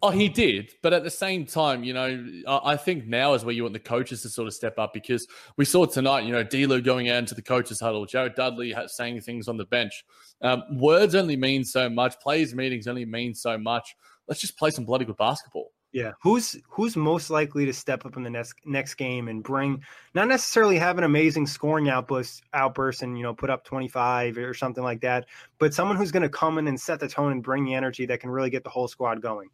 Oh, 0.06 0.12
he 0.12 0.30
did. 0.30 0.72
But 0.84 0.94
at 0.94 1.04
the 1.04 1.10
same 1.10 1.48
time, 1.48 1.84
you 1.84 1.92
know, 1.92 2.24
I 2.48 2.78
think 2.78 3.08
now 3.08 3.34
is 3.34 3.44
where 3.44 3.56
you 3.56 3.64
want 3.64 3.74
the 3.74 3.80
coaches 3.80 4.22
to 4.22 4.30
sort 4.30 4.48
of 4.48 4.54
step 4.54 4.78
up 4.78 4.94
because 4.94 5.28
we 5.58 5.66
saw 5.66 5.86
tonight, 5.86 6.26
you 6.26 6.32
know, 6.32 6.44
D'Lo 6.44 6.80
going 6.80 7.10
out 7.10 7.18
into 7.18 7.34
the 7.34 7.42
coaches 7.42 7.80
huddle, 7.80 8.06
Jared 8.06 8.36
Dudley 8.36 8.76
saying 8.86 9.22
things 9.22 9.48
on 9.48 9.58
the 9.58 9.66
bench. 9.66 10.06
Um, 10.44 10.62
words 10.78 11.16
only 11.16 11.36
mean 11.36 11.66
so 11.66 11.90
much. 11.90 12.20
Players 12.20 12.54
meetings 12.54 12.88
only 12.88 13.04
mean 13.04 13.34
so 13.34 13.58
much. 13.58 13.96
Let's 14.28 14.40
just 14.40 14.60
play 14.60 14.70
some 14.70 14.86
bloody 14.86 15.06
good 15.06 15.18
basketball. 15.18 15.72
Yeah, 15.92 16.12
who's 16.22 16.56
who's 16.70 16.96
most 16.96 17.32
likely 17.32 17.66
to 17.66 17.74
step 17.74 18.06
up 18.06 18.16
in 18.16 18.22
the 18.22 18.30
next 18.30 18.54
next 18.64 18.96
game 18.96 19.28
and 19.28 19.42
bring 19.42 19.82
not 20.14 20.28
necessarily 20.28 20.78
have 20.78 21.00
an 21.00 21.04
amazing 21.04 21.48
scoring 21.48 21.90
outburst 21.90 22.44
outburst 22.54 23.02
and 23.02 23.18
you 23.18 23.24
know 23.24 23.34
put 23.34 23.50
up 23.50 23.64
25 23.64 24.38
or 24.38 24.54
something 24.54 24.84
like 24.84 25.02
that, 25.02 25.26
but 25.58 25.74
someone 25.74 25.98
who's 25.98 26.12
going 26.12 26.22
to 26.22 26.30
come 26.30 26.60
in 26.60 26.68
and 26.68 26.80
set 26.80 27.00
the 27.00 27.08
tone 27.08 27.32
and 27.32 27.42
bring 27.42 27.66
the 27.66 27.74
energy 27.74 28.06
that 28.06 28.20
can 28.20 28.30
really 28.30 28.52
get 28.52 28.64
the 28.64 28.70
whole 28.70 28.88
squad 28.88 29.20
going. 29.20 29.50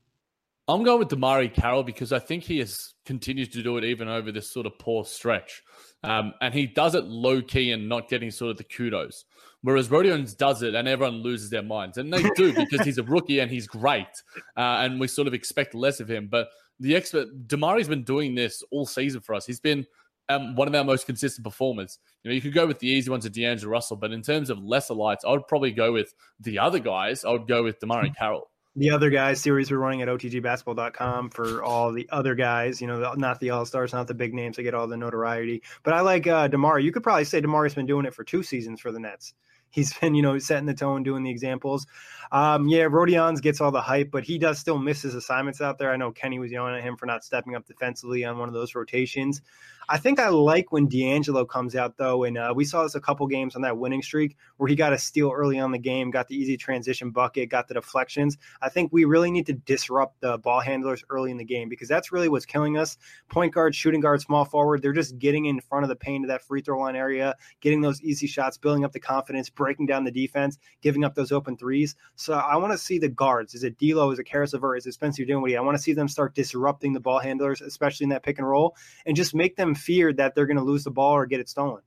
I'm 0.71 0.83
going 0.83 0.99
with 0.99 1.09
DeMarre 1.09 1.53
Carroll 1.53 1.83
because 1.83 2.13
I 2.13 2.19
think 2.19 2.43
he 2.43 2.59
has 2.59 2.93
continued 3.05 3.51
to 3.51 3.61
do 3.61 3.75
it 3.75 3.83
even 3.83 4.07
over 4.07 4.31
this 4.31 4.49
sort 4.49 4.65
of 4.65 4.79
poor 4.79 5.03
stretch. 5.03 5.61
Um, 6.03 6.33
and 6.39 6.53
he 6.53 6.65
does 6.65 6.95
it 6.95 7.03
low 7.03 7.41
key 7.41 7.73
and 7.73 7.89
not 7.89 8.07
getting 8.07 8.31
sort 8.31 8.51
of 8.51 8.57
the 8.57 8.63
kudos. 8.63 9.25
Whereas 9.63 9.89
Rodions 9.89 10.33
does 10.33 10.63
it 10.63 10.73
and 10.73 10.87
everyone 10.87 11.17
loses 11.17 11.49
their 11.49 11.61
minds. 11.61 11.97
And 11.97 12.11
they 12.11 12.23
do 12.35 12.53
because 12.53 12.85
he's 12.85 12.97
a 12.97 13.03
rookie 13.03 13.39
and 13.39 13.51
he's 13.51 13.67
great. 13.67 14.07
Uh, 14.55 14.79
and 14.79 14.97
we 14.97 15.07
sort 15.07 15.27
of 15.27 15.33
expect 15.33 15.75
less 15.75 15.99
of 15.99 16.09
him. 16.09 16.29
But 16.31 16.47
the 16.79 16.95
expert, 16.95 17.47
DeMarre's 17.47 17.89
been 17.89 18.03
doing 18.03 18.33
this 18.33 18.63
all 18.71 18.85
season 18.85 19.19
for 19.19 19.35
us. 19.35 19.45
He's 19.45 19.59
been 19.59 19.85
um, 20.29 20.55
one 20.55 20.69
of 20.69 20.75
our 20.75 20.85
most 20.85 21.05
consistent 21.05 21.43
performers. 21.43 21.99
You 22.23 22.29
know, 22.29 22.35
you 22.35 22.41
could 22.41 22.53
go 22.53 22.65
with 22.65 22.79
the 22.79 22.87
easy 22.87 23.09
ones 23.09 23.25
of 23.25 23.33
D'Angelo 23.33 23.71
Russell, 23.71 23.97
but 23.97 24.13
in 24.13 24.21
terms 24.21 24.49
of 24.49 24.63
lesser 24.63 24.93
lights, 24.93 25.25
I 25.25 25.31
would 25.31 25.47
probably 25.47 25.71
go 25.71 25.91
with 25.91 26.13
the 26.39 26.59
other 26.59 26.79
guys. 26.79 27.25
I 27.25 27.31
would 27.31 27.47
go 27.47 27.61
with 27.61 27.79
DeMarre 27.81 28.15
Carroll 28.15 28.50
the 28.75 28.89
other 28.89 29.09
guys 29.09 29.41
series 29.41 29.69
we're 29.69 29.77
running 29.77 30.01
at 30.01 30.07
otgbasketball.com 30.07 31.29
for 31.29 31.61
all 31.61 31.91
the 31.91 32.07
other 32.11 32.35
guys, 32.35 32.79
you 32.79 32.87
know, 32.87 33.13
not 33.15 33.39
the 33.39 33.49
all 33.49 33.65
stars, 33.65 33.91
not 33.91 34.07
the 34.07 34.13
big 34.13 34.33
names 34.33 34.55
that 34.55 34.63
get 34.63 34.73
all 34.73 34.87
the 34.87 34.95
notoriety. 34.95 35.61
But 35.83 35.93
I 35.93 36.01
like 36.01 36.25
uh, 36.27 36.47
DeMarre. 36.47 36.83
You 36.83 36.91
could 36.91 37.03
probably 37.03 37.25
say 37.25 37.41
DeMarre's 37.41 37.75
been 37.75 37.85
doing 37.85 38.05
it 38.05 38.13
for 38.13 38.23
two 38.23 38.43
seasons 38.43 38.79
for 38.79 38.91
the 38.91 38.99
Nets. 38.99 39.33
He's 39.71 39.93
been, 39.99 40.15
you 40.15 40.21
know, 40.21 40.37
setting 40.39 40.65
the 40.65 40.73
tone, 40.73 41.03
doing 41.03 41.23
the 41.23 41.31
examples. 41.31 41.85
Um, 42.31 42.69
yeah, 42.69 42.83
Rodions 42.83 43.41
gets 43.41 43.59
all 43.59 43.71
the 43.71 43.81
hype, 43.81 44.09
but 44.09 44.23
he 44.23 44.37
does 44.37 44.57
still 44.57 44.77
miss 44.77 45.01
his 45.01 45.15
assignments 45.15 45.59
out 45.59 45.77
there. 45.77 45.91
I 45.91 45.97
know 45.97 46.11
Kenny 46.11 46.39
was 46.39 46.51
yelling 46.51 46.75
at 46.75 46.83
him 46.83 46.95
for 46.95 47.05
not 47.05 47.25
stepping 47.25 47.55
up 47.55 47.65
defensively 47.65 48.23
on 48.23 48.37
one 48.37 48.47
of 48.47 48.53
those 48.53 48.73
rotations. 48.73 49.41
I 49.89 49.97
think 49.97 50.19
I 50.19 50.29
like 50.29 50.71
when 50.71 50.87
D'Angelo 50.87 51.45
comes 51.45 51.75
out 51.75 51.97
though, 51.97 52.23
and 52.23 52.37
uh, 52.37 52.53
we 52.55 52.65
saw 52.65 52.83
this 52.83 52.95
a 52.95 53.01
couple 53.01 53.25
games 53.27 53.55
on 53.55 53.61
that 53.63 53.77
winning 53.77 54.01
streak 54.01 54.37
where 54.57 54.67
he 54.67 54.75
got 54.75 54.93
a 54.93 54.97
steal 54.97 55.31
early 55.31 55.59
on 55.59 55.71
the 55.71 55.79
game, 55.79 56.11
got 56.11 56.27
the 56.27 56.35
easy 56.35 56.55
transition 56.55 57.11
bucket, 57.11 57.49
got 57.49 57.67
the 57.67 57.73
deflections. 57.73 58.37
I 58.61 58.69
think 58.69 58.91
we 58.93 59.05
really 59.05 59.31
need 59.31 59.45
to 59.47 59.53
disrupt 59.53 60.21
the 60.21 60.37
ball 60.37 60.59
handlers 60.59 61.03
early 61.09 61.31
in 61.31 61.37
the 61.37 61.43
game 61.43 61.67
because 61.67 61.87
that's 61.87 62.11
really 62.11 62.29
what's 62.29 62.45
killing 62.45 62.77
us. 62.77 62.97
Point 63.29 63.53
guard, 63.53 63.75
shooting 63.75 64.01
guard, 64.01 64.21
small 64.21 64.45
forward, 64.45 64.81
they're 64.81 64.93
just 64.93 65.17
getting 65.17 65.45
in 65.45 65.59
front 65.59 65.83
of 65.83 65.89
the 65.89 65.95
paint 65.95 66.23
of 66.25 66.29
that 66.29 66.41
free 66.41 66.61
throw 66.61 66.79
line 66.79 66.95
area, 66.95 67.35
getting 67.59 67.81
those 67.81 68.01
easy 68.01 68.27
shots, 68.27 68.57
building 68.57 68.85
up 68.85 68.91
the 68.91 68.99
confidence, 68.99 69.49
breaking 69.49 69.87
down 69.87 70.03
the 70.03 70.11
defense, 70.11 70.57
giving 70.81 71.03
up 71.03 71.15
those 71.15 71.31
open 71.31 71.57
threes. 71.57 71.95
So 72.15 72.33
I 72.33 72.55
want 72.57 72.71
to 72.71 72.77
see 72.77 72.99
the 72.99 73.09
guards. 73.09 73.55
Is 73.55 73.63
it 73.63 73.77
D'Lo? 73.77 74.11
Is 74.11 74.19
it 74.19 74.25
Caris 74.25 74.53
LeVert? 74.53 74.77
Is 74.77 74.85
it 74.85 74.93
Spencer 74.93 75.25
Dinwiddie? 75.25 75.57
I 75.57 75.61
want 75.61 75.75
to 75.77 75.81
see 75.81 75.93
them 75.93 76.07
start 76.07 76.35
disrupting 76.35 76.93
the 76.93 76.99
ball 76.99 77.19
handlers, 77.19 77.61
especially 77.61 78.05
in 78.05 78.09
that 78.09 78.23
pick 78.23 78.37
and 78.37 78.47
roll, 78.47 78.75
and 79.05 79.15
just 79.15 79.35
make 79.35 79.55
them 79.55 79.70
feared 79.75 80.17
that 80.17 80.35
they're 80.35 80.45
going 80.45 80.57
to 80.57 80.63
lose 80.63 80.83
the 80.83 80.91
ball 80.91 81.13
or 81.13 81.25
get 81.25 81.39
it 81.39 81.49
stolen. 81.49 81.81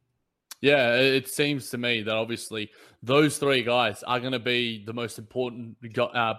Yeah, 0.61 0.95
it 0.95 1.29
seems 1.29 1.69
to 1.71 1.79
me 1.79 2.03
that 2.03 2.15
obviously 2.15 2.71
those 3.03 3.37
three 3.39 3.63
guys 3.63 4.03
are 4.05 4.19
going 4.19 4.33
to 4.33 4.39
be 4.39 4.83
the 4.85 4.95
most 4.95 5.19
important 5.19 5.77
uh, 5.99 6.35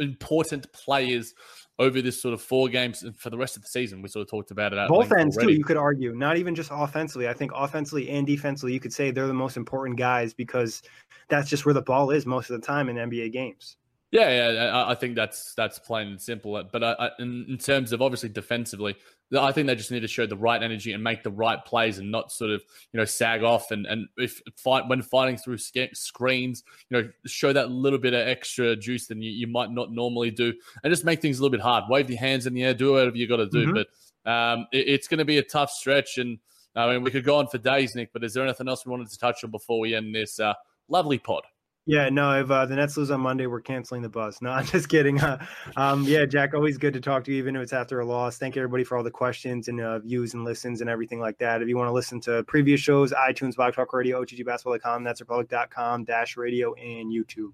important 0.00 0.72
players 0.72 1.34
over 1.78 2.00
this 2.02 2.20
sort 2.20 2.34
of 2.34 2.42
four 2.42 2.68
games 2.68 3.04
for 3.16 3.30
the 3.30 3.38
rest 3.38 3.56
of 3.56 3.62
the 3.62 3.68
season. 3.68 4.02
We 4.02 4.08
sort 4.08 4.22
of 4.22 4.30
talked 4.30 4.50
about 4.50 4.72
it. 4.72 4.88
Both 4.88 5.12
ends 5.12 5.36
already. 5.36 5.52
too. 5.52 5.58
You 5.58 5.64
could 5.64 5.76
argue, 5.76 6.14
not 6.14 6.36
even 6.36 6.54
just 6.54 6.70
offensively. 6.72 7.28
I 7.28 7.32
think 7.32 7.52
offensively 7.54 8.10
and 8.10 8.26
defensively, 8.26 8.72
you 8.72 8.80
could 8.80 8.92
say 8.92 9.10
they're 9.10 9.26
the 9.26 9.34
most 9.34 9.56
important 9.56 9.98
guys 9.98 10.34
because 10.34 10.82
that's 11.28 11.48
just 11.48 11.64
where 11.64 11.74
the 11.74 11.82
ball 11.82 12.10
is 12.10 12.26
most 12.26 12.50
of 12.50 12.60
the 12.60 12.66
time 12.66 12.88
in 12.88 12.96
NBA 12.96 13.32
games. 13.32 13.76
Yeah, 14.14 14.52
yeah, 14.52 14.84
I 14.86 14.94
think 14.94 15.16
that's 15.16 15.54
that's 15.56 15.80
plain 15.80 16.06
and 16.06 16.22
simple. 16.22 16.62
But 16.70 16.84
I, 16.84 16.92
I, 16.92 17.10
in, 17.18 17.46
in, 17.48 17.58
terms 17.58 17.92
of 17.92 18.00
obviously 18.00 18.28
defensively, 18.28 18.94
I 19.36 19.50
think 19.50 19.66
they 19.66 19.74
just 19.74 19.90
need 19.90 20.02
to 20.02 20.08
show 20.08 20.24
the 20.24 20.36
right 20.36 20.62
energy 20.62 20.92
and 20.92 21.02
make 21.02 21.24
the 21.24 21.32
right 21.32 21.58
plays 21.64 21.98
and 21.98 22.12
not 22.12 22.30
sort 22.30 22.52
of 22.52 22.62
you 22.92 23.00
know 23.00 23.04
sag 23.06 23.42
off 23.42 23.72
and 23.72 23.86
and 23.86 24.06
if 24.16 24.40
fight 24.56 24.86
when 24.86 25.02
fighting 25.02 25.36
through 25.36 25.58
screens, 25.58 26.62
you 26.90 26.96
know, 26.96 27.10
show 27.26 27.52
that 27.54 27.72
little 27.72 27.98
bit 27.98 28.14
of 28.14 28.28
extra 28.28 28.76
juice 28.76 29.08
than 29.08 29.20
you, 29.20 29.32
you 29.32 29.48
might 29.48 29.72
not 29.72 29.90
normally 29.90 30.30
do, 30.30 30.54
and 30.84 30.92
just 30.92 31.04
make 31.04 31.20
things 31.20 31.40
a 31.40 31.42
little 31.42 31.50
bit 31.50 31.60
hard. 31.60 31.82
Wave 31.88 32.08
your 32.08 32.20
hands 32.20 32.46
in 32.46 32.54
the 32.54 32.62
air, 32.62 32.72
do 32.72 32.92
whatever 32.92 33.16
you 33.16 33.26
got 33.26 33.38
to 33.38 33.48
do. 33.48 33.66
Mm-hmm. 33.66 33.82
But 34.24 34.30
um, 34.30 34.68
it, 34.72 34.86
it's 34.90 35.08
going 35.08 35.18
to 35.18 35.24
be 35.24 35.38
a 35.38 35.42
tough 35.42 35.72
stretch, 35.72 36.18
and 36.18 36.38
I 36.76 36.92
mean 36.92 37.02
we 37.02 37.10
could 37.10 37.24
go 37.24 37.38
on 37.38 37.48
for 37.48 37.58
days, 37.58 37.96
Nick. 37.96 38.12
But 38.12 38.22
is 38.22 38.32
there 38.32 38.44
anything 38.44 38.68
else 38.68 38.86
we 38.86 38.90
wanted 38.90 39.10
to 39.10 39.18
touch 39.18 39.42
on 39.42 39.50
before 39.50 39.80
we 39.80 39.96
end 39.96 40.14
this 40.14 40.38
uh, 40.38 40.54
lovely 40.88 41.18
pod? 41.18 41.42
Yeah, 41.86 42.08
no, 42.08 42.40
if 42.40 42.50
uh, 42.50 42.64
the 42.64 42.76
Nets 42.76 42.96
lose 42.96 43.10
on 43.10 43.20
Monday, 43.20 43.46
we're 43.46 43.60
canceling 43.60 44.00
the 44.00 44.08
bus. 44.08 44.40
No, 44.40 44.50
I'm 44.52 44.64
just 44.64 44.88
kidding. 44.88 45.20
Uh, 45.20 45.44
um, 45.76 46.04
yeah, 46.04 46.24
Jack, 46.24 46.54
always 46.54 46.78
good 46.78 46.94
to 46.94 47.00
talk 47.00 47.24
to 47.24 47.32
you, 47.32 47.38
even 47.38 47.56
if 47.56 47.62
it's 47.62 47.72
after 47.72 48.00
a 48.00 48.06
loss. 48.06 48.38
Thank 48.38 48.56
everybody 48.56 48.84
for 48.84 48.96
all 48.96 49.04
the 49.04 49.10
questions 49.10 49.68
and 49.68 49.80
uh, 49.80 49.98
views 49.98 50.34
and 50.34 50.44
listens 50.44 50.80
and 50.80 50.88
everything 50.88 51.20
like 51.20 51.38
that. 51.38 51.60
If 51.60 51.68
you 51.68 51.76
want 51.76 51.88
to 51.88 51.92
listen 51.92 52.20
to 52.22 52.42
previous 52.44 52.80
shows, 52.80 53.12
iTunes, 53.12 53.56
Blog 53.56 53.74
Talk 53.74 53.92
Radio, 53.92 54.24
OTGBasketball.com, 54.24 55.04
NetsRepublic.com, 55.04 56.04
Dash 56.04 56.36
Radio, 56.36 56.74
and 56.74 57.12
YouTube. 57.12 57.52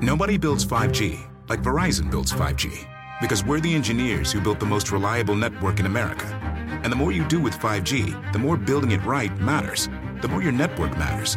Nobody 0.00 0.36
builds 0.36 0.64
5G 0.64 1.30
like 1.48 1.62
Verizon 1.62 2.10
builds 2.10 2.32
5G 2.32 2.88
because 3.20 3.44
we're 3.44 3.60
the 3.60 3.74
engineers 3.74 4.32
who 4.32 4.40
built 4.40 4.58
the 4.58 4.66
most 4.66 4.90
reliable 4.90 5.36
network 5.36 5.78
in 5.78 5.86
America. 5.86 6.26
And 6.82 6.90
the 6.90 6.96
more 6.96 7.12
you 7.12 7.24
do 7.28 7.40
with 7.40 7.54
5G, 7.54 8.32
the 8.32 8.38
more 8.38 8.56
building 8.56 8.90
it 8.90 9.04
right 9.04 9.36
matters, 9.38 9.88
the 10.20 10.28
more 10.28 10.42
your 10.42 10.52
network 10.52 10.98
matters 10.98 11.36